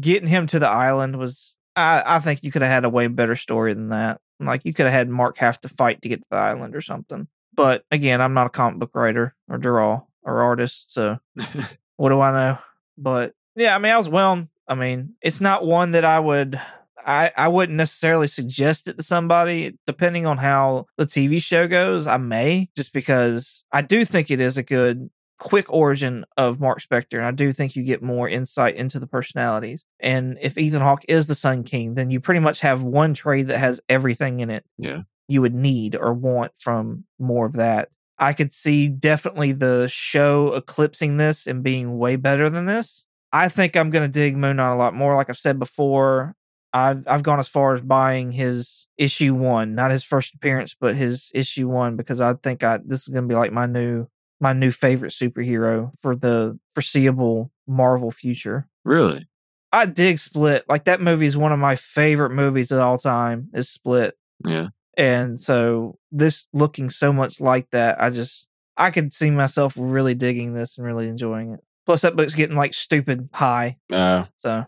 getting 0.00 0.28
him 0.28 0.46
to 0.48 0.58
the 0.58 0.68
island 0.68 1.16
was 1.18 1.56
I, 1.76 2.02
I 2.04 2.18
think 2.20 2.42
you 2.42 2.50
could 2.50 2.62
have 2.62 2.70
had 2.70 2.84
a 2.84 2.90
way 2.90 3.06
better 3.06 3.36
story 3.36 3.74
than 3.74 3.90
that. 3.90 4.20
Like 4.40 4.62
you 4.64 4.74
could 4.74 4.86
have 4.86 4.92
had 4.92 5.08
Mark 5.08 5.38
have 5.38 5.60
to 5.60 5.68
fight 5.68 6.02
to 6.02 6.08
get 6.08 6.20
to 6.20 6.26
the 6.30 6.36
island 6.36 6.74
or 6.74 6.80
something. 6.80 7.28
But 7.54 7.84
again, 7.90 8.20
I'm 8.20 8.34
not 8.34 8.46
a 8.46 8.50
comic 8.50 8.80
book 8.80 8.90
writer 8.94 9.34
or 9.48 9.58
draw 9.58 10.02
or 10.22 10.42
artist, 10.42 10.92
so 10.92 11.18
what 11.96 12.08
do 12.08 12.20
I 12.20 12.32
know? 12.32 12.58
But 12.98 13.34
yeah, 13.54 13.74
I 13.74 13.78
mean 13.78 13.92
I 13.92 13.98
was 13.98 14.08
whelmed. 14.08 14.48
I 14.66 14.74
mean, 14.74 15.14
it's 15.20 15.40
not 15.40 15.64
one 15.64 15.92
that 15.92 16.04
I 16.04 16.18
would 16.18 16.60
I, 17.04 17.32
I 17.36 17.48
wouldn't 17.48 17.76
necessarily 17.76 18.28
suggest 18.28 18.88
it 18.88 18.96
to 18.96 19.02
somebody 19.02 19.76
depending 19.86 20.26
on 20.26 20.38
how 20.38 20.86
the 20.96 21.06
TV 21.06 21.42
show 21.42 21.66
goes. 21.66 22.06
I 22.06 22.16
may 22.16 22.68
just 22.76 22.92
because 22.92 23.64
I 23.72 23.82
do 23.82 24.04
think 24.04 24.30
it 24.30 24.40
is 24.40 24.58
a 24.58 24.62
good 24.62 25.10
quick 25.42 25.72
origin 25.72 26.24
of 26.36 26.60
Mark 26.60 26.80
Spector, 26.80 27.18
and 27.18 27.26
I 27.26 27.32
do 27.32 27.52
think 27.52 27.74
you 27.74 27.82
get 27.82 28.00
more 28.02 28.28
insight 28.28 28.76
into 28.76 29.00
the 29.00 29.08
personalities. 29.08 29.84
And 29.98 30.38
if 30.40 30.56
Ethan 30.56 30.82
Hawke 30.82 31.04
is 31.08 31.26
the 31.26 31.34
Sun 31.34 31.64
King, 31.64 31.94
then 31.94 32.10
you 32.12 32.20
pretty 32.20 32.38
much 32.40 32.60
have 32.60 32.84
one 32.84 33.12
trade 33.12 33.48
that 33.48 33.58
has 33.58 33.80
everything 33.88 34.38
in 34.40 34.50
it 34.50 34.64
Yeah. 34.78 35.02
you 35.26 35.42
would 35.42 35.54
need 35.54 35.96
or 35.96 36.14
want 36.14 36.52
from 36.56 37.04
more 37.18 37.44
of 37.46 37.54
that. 37.54 37.88
I 38.18 38.34
could 38.34 38.52
see 38.52 38.86
definitely 38.88 39.50
the 39.50 39.88
show 39.88 40.54
eclipsing 40.54 41.16
this 41.16 41.48
and 41.48 41.62
being 41.64 41.98
way 41.98 42.14
better 42.14 42.48
than 42.48 42.66
this. 42.66 43.06
I 43.32 43.48
think 43.48 43.76
I'm 43.76 43.90
going 43.90 44.04
to 44.04 44.20
dig 44.20 44.36
Moon 44.36 44.56
Knight 44.56 44.72
a 44.74 44.76
lot 44.76 44.94
more. 44.94 45.16
Like 45.16 45.28
I've 45.28 45.38
said 45.38 45.58
before, 45.58 46.36
I've 46.72 47.02
I've 47.08 47.22
gone 47.24 47.40
as 47.40 47.48
far 47.48 47.74
as 47.74 47.80
buying 47.80 48.30
his 48.30 48.86
issue 48.96 49.34
one, 49.34 49.74
not 49.74 49.90
his 49.90 50.04
first 50.04 50.34
appearance, 50.34 50.76
but 50.78 50.94
his 50.94 51.32
issue 51.34 51.68
one, 51.68 51.96
because 51.96 52.20
I 52.20 52.34
think 52.34 52.62
I 52.62 52.78
this 52.84 53.02
is 53.02 53.08
going 53.08 53.24
to 53.24 53.28
be 53.28 53.34
like 53.34 53.52
my 53.52 53.66
new 53.66 54.06
my 54.42 54.52
new 54.52 54.72
favorite 54.72 55.12
superhero 55.12 55.92
for 56.00 56.16
the 56.16 56.58
foreseeable 56.74 57.50
Marvel 57.66 58.10
future. 58.10 58.68
Really? 58.84 59.28
I 59.72 59.86
dig 59.86 60.18
Split. 60.18 60.64
Like 60.68 60.84
that 60.84 61.00
movie 61.00 61.26
is 61.26 61.36
one 61.36 61.52
of 61.52 61.58
my 61.58 61.76
favorite 61.76 62.30
movies 62.32 62.72
of 62.72 62.80
all 62.80 62.98
time. 62.98 63.48
Is 63.54 63.68
Split. 63.68 64.18
Yeah. 64.44 64.68
And 64.98 65.40
so 65.40 65.98
this 66.10 66.46
looking 66.52 66.90
so 66.90 67.12
much 67.12 67.40
like 67.40 67.70
that, 67.70 68.02
I 68.02 68.10
just 68.10 68.48
I 68.76 68.90
could 68.90 69.12
see 69.12 69.30
myself 69.30 69.74
really 69.78 70.14
digging 70.14 70.52
this 70.52 70.76
and 70.76 70.86
really 70.86 71.06
enjoying 71.08 71.52
it. 71.52 71.60
Plus 71.86 72.02
that 72.02 72.16
book's 72.16 72.34
getting 72.34 72.56
like 72.56 72.74
stupid 72.74 73.28
high. 73.32 73.78
Uh, 73.90 74.24
So 74.38 74.66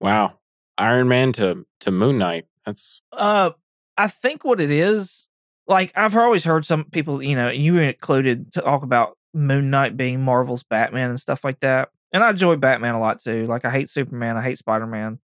wow, 0.00 0.38
Iron 0.78 1.08
Man 1.08 1.32
to 1.32 1.66
to 1.80 1.90
Moon 1.90 2.16
Knight. 2.16 2.46
That's 2.64 3.02
uh 3.12 3.50
I 3.98 4.06
think 4.08 4.44
what 4.44 4.60
it 4.60 4.70
is, 4.70 5.28
like 5.70 5.92
I've 5.94 6.16
always 6.16 6.44
heard 6.44 6.66
some 6.66 6.84
people, 6.84 7.22
you 7.22 7.36
know, 7.36 7.48
you 7.48 7.78
included 7.78 8.52
talk 8.52 8.82
about 8.82 9.16
Moon 9.32 9.70
Knight 9.70 9.96
being 9.96 10.20
Marvel's 10.22 10.64
Batman 10.64 11.10
and 11.10 11.20
stuff 11.20 11.44
like 11.44 11.60
that. 11.60 11.90
And 12.12 12.24
I 12.24 12.30
enjoy 12.30 12.56
Batman 12.56 12.94
a 12.94 13.00
lot 13.00 13.20
too. 13.20 13.46
Like 13.46 13.64
I 13.64 13.70
hate 13.70 13.88
Superman, 13.88 14.36
I 14.36 14.42
hate 14.42 14.58
Spider 14.58 14.86
Man. 14.86 15.20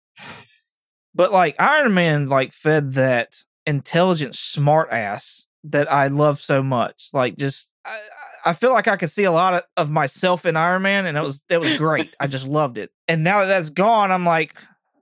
But 1.14 1.32
like 1.32 1.56
Iron 1.58 1.94
Man 1.94 2.28
like 2.28 2.52
fed 2.52 2.92
that 2.92 3.36
intelligent 3.66 4.34
smart 4.34 4.90
ass 4.90 5.46
that 5.64 5.90
I 5.90 6.08
love 6.08 6.40
so 6.40 6.62
much. 6.62 7.08
Like 7.12 7.36
just 7.36 7.72
I, 7.84 8.00
I 8.44 8.52
feel 8.52 8.72
like 8.72 8.88
I 8.88 8.96
could 8.96 9.10
see 9.10 9.24
a 9.24 9.32
lot 9.32 9.54
of, 9.54 9.62
of 9.76 9.90
myself 9.90 10.44
in 10.44 10.56
Iron 10.56 10.82
Man, 10.82 11.06
and 11.06 11.16
it 11.16 11.22
was 11.22 11.40
it 11.48 11.58
was 11.58 11.78
great. 11.78 12.14
I 12.20 12.26
just 12.26 12.46
loved 12.46 12.76
it. 12.76 12.90
And 13.08 13.24
now 13.24 13.40
that 13.40 13.46
that's 13.46 13.70
gone, 13.70 14.12
I'm 14.12 14.26
like, 14.26 14.54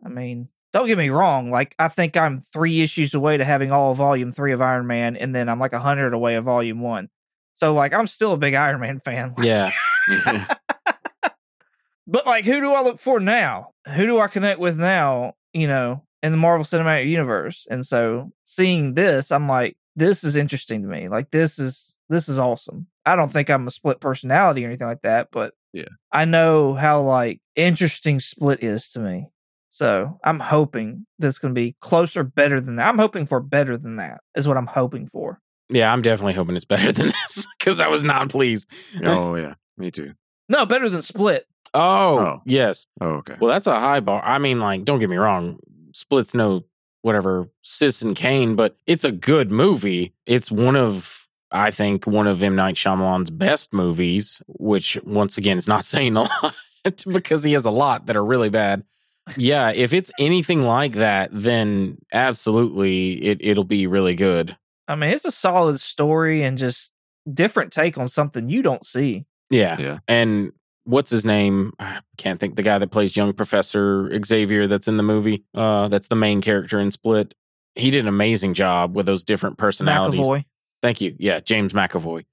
I 0.05 0.09
mean, 0.09 0.49
don't 0.73 0.87
get 0.87 0.99
me 0.99 1.11
wrong. 1.11 1.51
Like 1.51 1.75
I 1.79 1.89
think 1.89 2.17
I'm 2.17 2.41
three 2.41 2.81
issues 2.83 3.15
away 3.15 3.37
to 3.37 3.45
having 3.45 3.73
all 3.73 3.93
of 3.93 3.99
Volume 3.99 4.33
Three 4.33 4.53
of 4.53 4.61
Iron 4.61 4.87
Man, 4.87 5.17
and 5.17 5.35
then 5.35 5.49
I'm 5.49 5.59
like 5.59 5.73
a 5.73 5.81
hundred 5.81 6.15
away 6.15 6.37
of 6.37 6.45
Volume 6.45 6.81
One. 6.81 7.09
So 7.55 7.75
like 7.75 7.93
I'm 7.93 8.07
still 8.07 8.33
a 8.33 8.39
big 8.39 8.55
Iron 8.55 8.81
Man 8.81 9.01
fan. 9.01 9.35
Yeah. 9.39 9.73
But 12.07 12.27
like, 12.27 12.45
who 12.45 12.61
do 12.61 12.73
I 12.73 12.83
look 12.83 12.99
for 12.99 13.21
now? 13.21 13.69
Who 13.95 14.07
do 14.07 14.19
I 14.19 14.27
connect 14.27 14.59
with 14.61 14.79
now? 14.79 15.35
You 15.55 15.69
know, 15.69 16.03
in 16.23 16.33
the 16.33 16.39
Marvel 16.39 16.65
Cinematic 16.65 17.09
Universe. 17.09 17.67
And 17.71 17.87
so 17.87 18.33
seeing 18.45 18.95
this, 18.95 19.31
I'm 19.31 19.49
like, 19.49 19.77
this 19.95 20.25
is 20.25 20.37
interesting 20.37 20.83
to 20.83 20.89
me. 20.89 21.09
Like 21.09 21.31
this 21.31 21.59
is 21.59 21.99
this 22.09 22.29
is 22.29 22.39
awesome. 22.39 22.87
I 23.07 23.17
don't 23.17 23.31
think 23.31 23.51
I'm 23.51 23.67
a 23.67 23.71
split 23.71 24.01
personality 24.01 24.65
or 24.65 24.69
anything 24.69 24.89
like 24.89 25.03
that, 25.03 25.29
but 25.31 25.55
Yeah. 25.73 25.89
I 26.11 26.25
know 26.25 26.75
how 26.75 27.03
like 27.03 27.41
interesting 27.57 28.21
split 28.21 28.63
is 28.63 28.89
to 28.93 29.01
me. 29.01 29.29
So 29.73 30.21
I'm 30.23 30.39
hoping 30.39 31.07
this 31.19 31.39
can 31.39 31.55
be 31.55 31.77
closer, 31.81 32.23
better 32.25 32.61
than 32.61 32.77
that. 32.77 32.89
I'm 32.89 32.99
hoping 32.99 33.25
for 33.25 33.41
better 33.41 33.79
than 33.79 33.97
that. 33.97 34.21
Is 34.37 34.47
what 34.47 34.59
I'm 34.59 34.67
hoping 34.67 35.07
for. 35.07 35.41
Yeah, 35.71 35.91
I'm 35.91 36.03
definitely 36.03 36.35
hoping 36.35 36.57
it's 36.57 36.67
better 36.67 36.93
than 36.93 37.07
this 37.07 37.47
because 37.59 37.81
I 37.81 37.89
was 37.89 38.05
not 38.05 38.29
pleased. 38.29 38.69
oh 39.03 39.35
yeah, 39.35 39.55
me 39.79 39.91
too. 39.91 40.13
No, 40.51 40.67
better 40.67 40.91
than 40.91 41.01
Split. 41.01 41.47
Oh, 41.73 42.19
Oh. 42.19 42.43
yes. 42.45 42.87
Oh 43.01 43.13
okay. 43.21 43.37
Well, 43.41 43.51
that's 43.51 43.67
a 43.67 43.81
high 43.81 44.01
bar. 44.01 44.23
I 44.23 44.37
mean, 44.37 44.61
like, 44.61 44.85
don't 44.85 44.99
get 44.99 45.09
me 45.09 45.17
wrong. 45.17 45.59
Split's 45.95 46.35
no 46.35 46.65
whatever 47.01 47.49
Citizen 47.63 48.13
Kane, 48.15 48.55
but 48.55 48.77
it's 48.87 49.05
a 49.05 49.11
good 49.13 49.51
movie. 49.51 50.13
It's 50.27 50.51
one 50.51 50.77
of, 50.77 51.29
I 51.51 51.71
think, 51.71 52.07
one 52.07 52.27
of 52.27 52.43
M. 52.43 52.57
Night 52.57 52.75
Shyamalan's 52.75 53.31
best 53.31 53.73
movies, 53.73 54.43
which 54.49 54.99
once 55.03 55.39
again 55.39 55.57
is 55.57 55.67
not 55.67 55.85
saying 55.87 56.15
a 56.15 56.25
lot 56.25 56.55
because 57.11 57.43
he 57.43 57.55
has 57.55 57.65
a 57.65 57.71
lot 57.71 58.05
that 58.07 58.19
are 58.19 58.25
really 58.25 58.51
bad. 58.51 58.85
Yeah, 59.37 59.71
if 59.71 59.93
it's 59.93 60.11
anything 60.19 60.63
like 60.63 60.95
that, 60.95 61.31
then 61.33 61.99
absolutely 62.13 63.23
it, 63.25 63.39
it'll 63.41 63.65
be 63.65 63.87
really 63.87 64.15
good. 64.15 64.57
I 64.89 64.97
mean, 64.97 65.11
it's 65.11 65.25
a 65.25 65.31
solid 65.31 65.81
story 65.81 66.43
and 66.43 66.59
just 66.59 66.93
different 67.33 67.73
take 67.73 67.97
on 67.99 68.09
something 68.09 68.49
you 68.49 68.63
don't 68.63 68.85
see. 68.87 69.27
Yeah. 69.51 69.79
Yeah. 69.79 69.99
And 70.09 70.53
what's 70.85 71.11
his 71.11 71.25
name? 71.25 71.73
I 71.79 72.01
can't 72.17 72.41
think. 72.41 72.57
The 72.57 72.63
guy 72.63 72.79
that 72.79 72.91
plays 72.91 73.17
young 73.17 73.33
Professor 73.33 74.11
Xavier 74.25 74.67
that's 74.67 74.89
in 74.89 74.97
the 74.97 75.03
movie. 75.03 75.45
Uh, 75.55 75.89
that's 75.89 76.09
the 76.09 76.17
main 76.17 76.41
character 76.41 76.81
in 76.81 76.91
Split. 76.91 77.35
He 77.75 77.91
did 77.91 78.01
an 78.01 78.09
amazing 78.09 78.55
job 78.55 78.97
with 78.97 79.07
those 79.07 79.25
different 79.25 79.57
personalities. 79.57 80.21
McAvoy. 80.21 80.45
Thank 80.83 81.01
you. 81.01 81.15
Yeah, 81.19 81.41
James 81.41 81.73
McAvoy. 81.73 82.25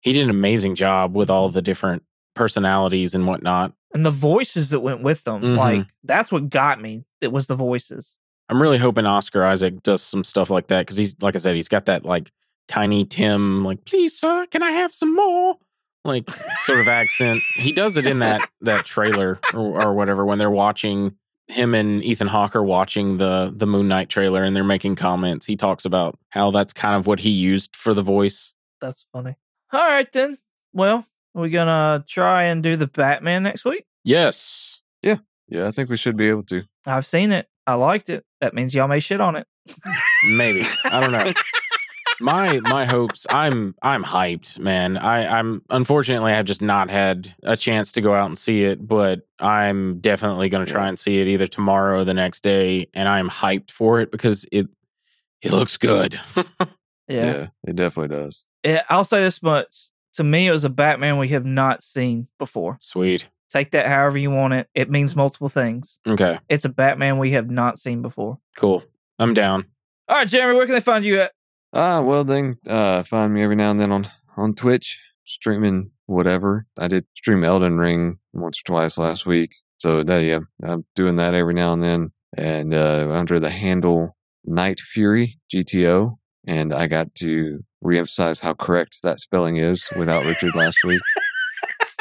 He 0.00 0.12
did 0.12 0.24
an 0.24 0.30
amazing 0.30 0.74
job 0.74 1.16
with 1.16 1.30
all 1.30 1.48
the 1.48 1.62
different 1.62 2.04
personalities 2.34 3.14
and 3.14 3.26
whatnot. 3.26 3.72
And 3.94 4.04
the 4.04 4.10
voices 4.10 4.70
that 4.70 4.80
went 4.80 5.02
with 5.02 5.24
them. 5.24 5.42
Mhm. 5.42 5.56
Like 5.56 5.86
that's 6.04 6.30
what 6.32 6.50
got 6.50 6.80
me. 6.80 7.04
It 7.20 7.32
was 7.32 7.46
the 7.46 7.56
voices. 7.56 8.18
I'm 8.48 8.62
really 8.62 8.78
hoping 8.78 9.06
Oscar 9.06 9.44
Isaac 9.44 9.82
does 9.82 10.02
some 10.02 10.22
stuff 10.22 10.50
like 10.50 10.68
that 10.68 10.82
because 10.82 10.96
he's, 10.96 11.16
like 11.20 11.34
I 11.34 11.38
said, 11.38 11.56
he's 11.56 11.68
got 11.68 11.86
that 11.86 12.04
like 12.04 12.30
tiny 12.68 13.04
Tim, 13.04 13.64
like, 13.64 13.84
please, 13.84 14.16
sir, 14.18 14.46
can 14.46 14.62
I 14.62 14.70
have 14.70 14.92
some 14.94 15.14
more? 15.14 15.56
Like 16.04 16.30
sort 16.62 16.78
of 16.78 16.86
accent. 16.86 17.42
He 17.56 17.72
does 17.72 17.96
it 17.96 18.06
in 18.06 18.20
that 18.20 18.48
that 18.60 18.84
trailer 18.84 19.40
or, 19.52 19.82
or 19.86 19.92
whatever 19.94 20.24
when 20.24 20.38
they're 20.38 20.50
watching 20.50 21.16
him 21.48 21.74
and 21.74 22.04
Ethan 22.04 22.28
Hawke 22.28 22.54
are 22.54 22.62
watching 22.62 23.18
the 23.18 23.52
the 23.54 23.66
Moon 23.66 23.88
Knight 23.88 24.08
trailer 24.08 24.44
and 24.44 24.54
they're 24.54 24.62
making 24.62 24.94
comments. 24.94 25.46
He 25.46 25.56
talks 25.56 25.84
about 25.84 26.16
how 26.30 26.52
that's 26.52 26.72
kind 26.72 26.94
of 26.94 27.08
what 27.08 27.20
he 27.20 27.30
used 27.30 27.74
for 27.74 27.92
the 27.92 28.02
voice. 28.02 28.52
That's 28.80 29.04
funny. 29.12 29.34
All 29.72 29.80
right 29.80 30.10
then. 30.12 30.38
Well, 30.72 31.04
are 31.36 31.42
we 31.42 31.50
gonna 31.50 32.04
try 32.08 32.44
and 32.44 32.62
do 32.62 32.76
the 32.76 32.86
Batman 32.86 33.42
next 33.44 33.64
week? 33.64 33.84
Yes. 34.04 34.82
Yeah, 35.02 35.16
Yeah, 35.48 35.68
I 35.68 35.70
think 35.70 35.90
we 35.90 35.96
should 35.96 36.16
be 36.16 36.28
able 36.28 36.42
to. 36.44 36.62
I've 36.86 37.06
seen 37.06 37.30
it. 37.32 37.46
I 37.66 37.74
liked 37.74 38.08
it. 38.10 38.24
That 38.40 38.54
means 38.54 38.74
y'all 38.74 38.88
may 38.88 39.00
shit 39.00 39.20
on 39.20 39.36
it. 39.36 39.46
Maybe. 40.24 40.64
I 40.84 41.00
don't 41.00 41.12
know. 41.12 41.32
my 42.18 42.60
my 42.60 42.86
hopes 42.86 43.26
i'm 43.28 43.74
i'm 43.82 44.02
hyped 44.02 44.58
man 44.58 44.96
i 44.96 45.38
i'm 45.38 45.60
unfortunately 45.68 46.32
i've 46.32 46.46
just 46.46 46.62
not 46.62 46.88
had 46.88 47.34
a 47.42 47.58
chance 47.58 47.92
to 47.92 48.00
go 48.00 48.14
out 48.14 48.24
and 48.24 48.38
see 48.38 48.64
it 48.64 48.88
but 48.88 49.20
i'm 49.38 49.98
definitely 50.00 50.48
going 50.48 50.64
to 50.64 50.72
try 50.72 50.88
and 50.88 50.98
see 50.98 51.18
it 51.20 51.28
either 51.28 51.46
tomorrow 51.46 52.00
or 52.00 52.04
the 52.04 52.14
next 52.14 52.40
day 52.42 52.86
and 52.94 53.06
i'm 53.06 53.28
hyped 53.28 53.70
for 53.70 54.00
it 54.00 54.10
because 54.10 54.46
it 54.50 54.66
it 55.42 55.52
looks 55.52 55.76
good 55.76 56.18
Yeah. 56.38 56.66
yeah. 57.08 57.46
it 57.66 57.76
definitely 57.76 58.16
does. 58.16 58.48
It- 58.62 58.82
I'll 58.88 59.04
say 59.04 59.22
this 59.22 59.42
much. 59.42 59.90
To 60.16 60.24
me, 60.24 60.48
it 60.48 60.50
was 60.52 60.64
a 60.64 60.70
Batman 60.70 61.18
we 61.18 61.28
have 61.28 61.44
not 61.44 61.82
seen 61.82 62.28
before. 62.38 62.76
sweet 62.80 63.28
Take 63.48 63.70
that 63.70 63.86
however 63.86 64.18
you 64.18 64.30
want 64.30 64.54
it. 64.54 64.68
It 64.74 64.90
means 64.90 65.14
multiple 65.14 65.48
things. 65.48 66.00
okay 66.06 66.38
It's 66.48 66.64
a 66.64 66.68
Batman 66.68 67.18
we 67.18 67.30
have 67.32 67.48
not 67.50 67.78
seen 67.78 68.02
before. 68.02 68.38
cool 68.56 68.82
i'm 69.18 69.32
down 69.34 69.66
All 70.08 70.16
right, 70.18 70.28
Jeremy, 70.28 70.56
where 70.56 70.66
can 70.66 70.74
they 70.74 70.80
find 70.80 71.04
you 71.04 71.20
at? 71.20 71.32
Ah, 71.72 72.00
well 72.02 72.24
then, 72.24 72.56
uh, 72.68 73.02
find 73.02 73.32
me 73.34 73.42
every 73.42 73.56
now 73.56 73.70
and 73.70 73.80
then 73.80 73.92
on 73.92 74.08
on 74.36 74.54
Twitch 74.54 74.98
streaming 75.24 75.90
whatever. 76.06 76.66
I 76.78 76.86
did 76.88 77.04
stream 77.16 77.42
Elden 77.44 77.78
Ring 77.78 78.18
once 78.32 78.60
or 78.60 78.64
twice 78.64 78.96
last 78.98 79.26
week, 79.26 79.50
so 79.78 80.02
that, 80.04 80.18
yeah, 80.24 80.40
I'm 80.62 80.84
doing 80.94 81.16
that 81.16 81.34
every 81.34 81.54
now 81.54 81.72
and 81.72 81.82
then. 81.82 82.12
And 82.38 82.72
uh, 82.74 83.08
under 83.12 83.40
the 83.40 83.50
handle 83.50 84.16
Night 84.44 84.78
Fury 84.80 85.38
GTO, 85.52 86.16
and 86.46 86.72
I 86.72 86.86
got 86.86 87.14
to 87.16 87.60
reemphasize 87.86 88.40
how 88.40 88.54
correct 88.54 88.98
that 89.02 89.20
spelling 89.20 89.56
is 89.56 89.88
without 89.96 90.24
Richard 90.24 90.54
last 90.54 90.84
week. 90.84 91.00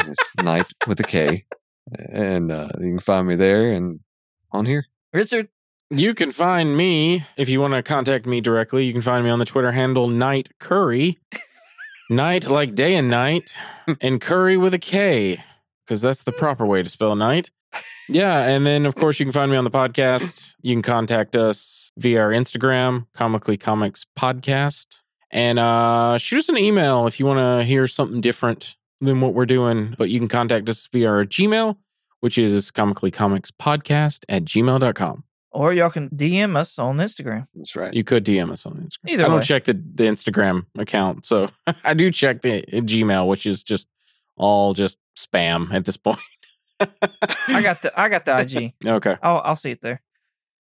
It's 0.07 0.35
Night 0.43 0.67
with 0.87 0.99
a 0.99 1.03
K, 1.03 1.45
and 2.11 2.51
uh, 2.51 2.69
you 2.79 2.91
can 2.91 2.99
find 2.99 3.27
me 3.27 3.35
there 3.35 3.71
and 3.71 4.01
on 4.51 4.65
here. 4.67 4.85
Richard. 5.13 5.47
you 5.89 6.13
can 6.13 6.31
find 6.31 6.77
me 6.77 7.23
if 7.37 7.49
you 7.49 7.59
want 7.59 7.73
to 7.73 7.81
contact 7.81 8.25
me 8.25 8.41
directly 8.41 8.85
you 8.85 8.91
can 8.93 9.01
find 9.01 9.23
me 9.23 9.29
on 9.29 9.39
the 9.39 9.45
twitter 9.45 9.71
handle 9.71 10.07
night 10.07 10.49
curry 10.59 11.17
night 12.09 12.47
like 12.47 12.75
day 12.75 12.95
and 12.95 13.07
night 13.07 13.55
and 14.01 14.21
curry 14.21 14.57
with 14.57 14.73
a 14.73 14.79
K, 14.79 15.43
because 15.85 16.01
that's 16.01 16.23
the 16.23 16.31
proper 16.31 16.65
way 16.65 16.83
to 16.83 16.89
spell 16.89 17.15
night. 17.15 17.49
Yeah, 18.07 18.43
and 18.43 18.65
then 18.65 18.85
of 18.85 18.95
course 18.95 19.19
you 19.19 19.25
can 19.25 19.33
find 19.33 19.51
me 19.51 19.57
on 19.57 19.63
the 19.63 19.71
podcast. 19.71 20.55
You 20.61 20.75
can 20.75 20.81
contact 20.81 21.35
us 21.35 21.91
via 21.97 22.21
our 22.21 22.29
Instagram, 22.29 23.07
Comically 23.13 23.57
Comics 23.57 24.05
Podcast, 24.17 25.01
and 25.35 25.59
uh, 25.59 26.17
shoot 26.17 26.37
us 26.39 26.49
an 26.49 26.57
email 26.57 27.07
if 27.07 27.19
you 27.19 27.25
want 27.25 27.39
to 27.39 27.65
hear 27.65 27.87
something 27.87 28.21
different 28.21 28.77
than 29.01 29.19
what 29.19 29.33
we're 29.33 29.45
doing. 29.45 29.93
But 29.97 30.09
you 30.09 30.17
can 30.17 30.29
contact 30.29 30.69
us 30.69 30.87
via 30.87 31.09
our 31.09 31.25
Gmail, 31.25 31.75
which 32.21 32.37
is 32.37 32.71
Comically 32.71 33.11
Comics 33.11 33.51
Podcast 33.51 34.23
at 34.29 34.45
gmail.com. 34.45 35.25
Or 35.51 35.73
y'all 35.73 35.89
can 35.89 36.09
DM 36.09 36.55
us 36.55 36.79
on 36.79 36.97
Instagram. 36.97 37.47
That's 37.53 37.75
right. 37.75 37.93
You 37.93 38.05
could 38.05 38.25
DM 38.25 38.49
us 38.49 38.65
on 38.65 38.75
Instagram. 38.75 39.11
Either 39.11 39.25
I 39.25 39.27
don't 39.27 39.37
way. 39.39 39.43
check 39.43 39.65
the, 39.65 39.73
the 39.73 40.05
Instagram 40.05 40.67
account, 40.77 41.25
so 41.25 41.49
I 41.83 41.93
do 41.93 42.11
check 42.11 42.41
the 42.41 42.63
uh, 42.63 42.81
Gmail, 42.81 43.27
which 43.27 43.45
is 43.45 43.61
just 43.61 43.89
all 44.37 44.73
just 44.73 44.97
spam 45.17 45.73
at 45.73 45.83
this 45.83 45.97
point. 45.97 46.19
I 46.79 47.61
got 47.61 47.81
the 47.81 47.91
I 47.97 48.07
got 48.07 48.23
the 48.25 48.39
IG. 48.39 48.73
okay. 48.85 49.17
I'll 49.21 49.41
I'll 49.43 49.55
see 49.57 49.71
it 49.71 49.81
there. 49.81 50.01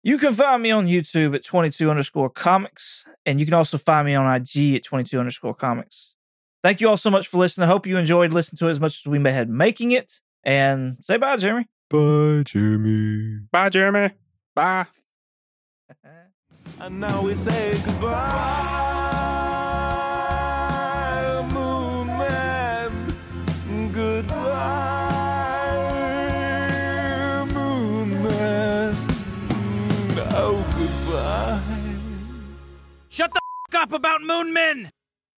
You 0.01 0.17
can 0.17 0.33
find 0.33 0.63
me 0.63 0.71
on 0.71 0.87
YouTube 0.87 1.35
at 1.35 1.43
22 1.43 1.89
underscore 1.89 2.29
comics, 2.29 3.05
and 3.25 3.39
you 3.39 3.45
can 3.45 3.53
also 3.53 3.77
find 3.77 4.05
me 4.05 4.15
on 4.15 4.33
IG 4.33 4.75
at 4.75 4.83
22 4.83 5.19
underscore 5.19 5.53
comics. 5.53 6.15
Thank 6.63 6.81
you 6.81 6.89
all 6.89 6.97
so 6.97 7.09
much 7.09 7.27
for 7.27 7.37
listening. 7.37 7.65
I 7.65 7.67
hope 7.67 7.85
you 7.85 7.97
enjoyed 7.97 8.33
listening 8.33 8.57
to 8.59 8.67
it 8.67 8.71
as 8.71 8.79
much 8.79 8.99
as 8.99 9.05
we 9.05 9.21
had 9.29 9.49
making 9.49 9.91
it. 9.91 10.21
And 10.43 10.97
say 11.01 11.17
bye, 11.17 11.37
Jeremy. 11.37 11.67
Bye, 11.89 12.43
Jeremy. 12.45 13.39
Bye, 13.51 13.69
Jeremy. 13.69 14.13
Bye. 14.55 14.85
And 16.81 17.01
now 17.01 17.23
we 17.23 17.35
say 17.35 17.77
goodbye, 17.85 18.68
up 33.75 33.93
about 33.93 34.21
Moon 34.21 34.53
Men! 34.53 34.91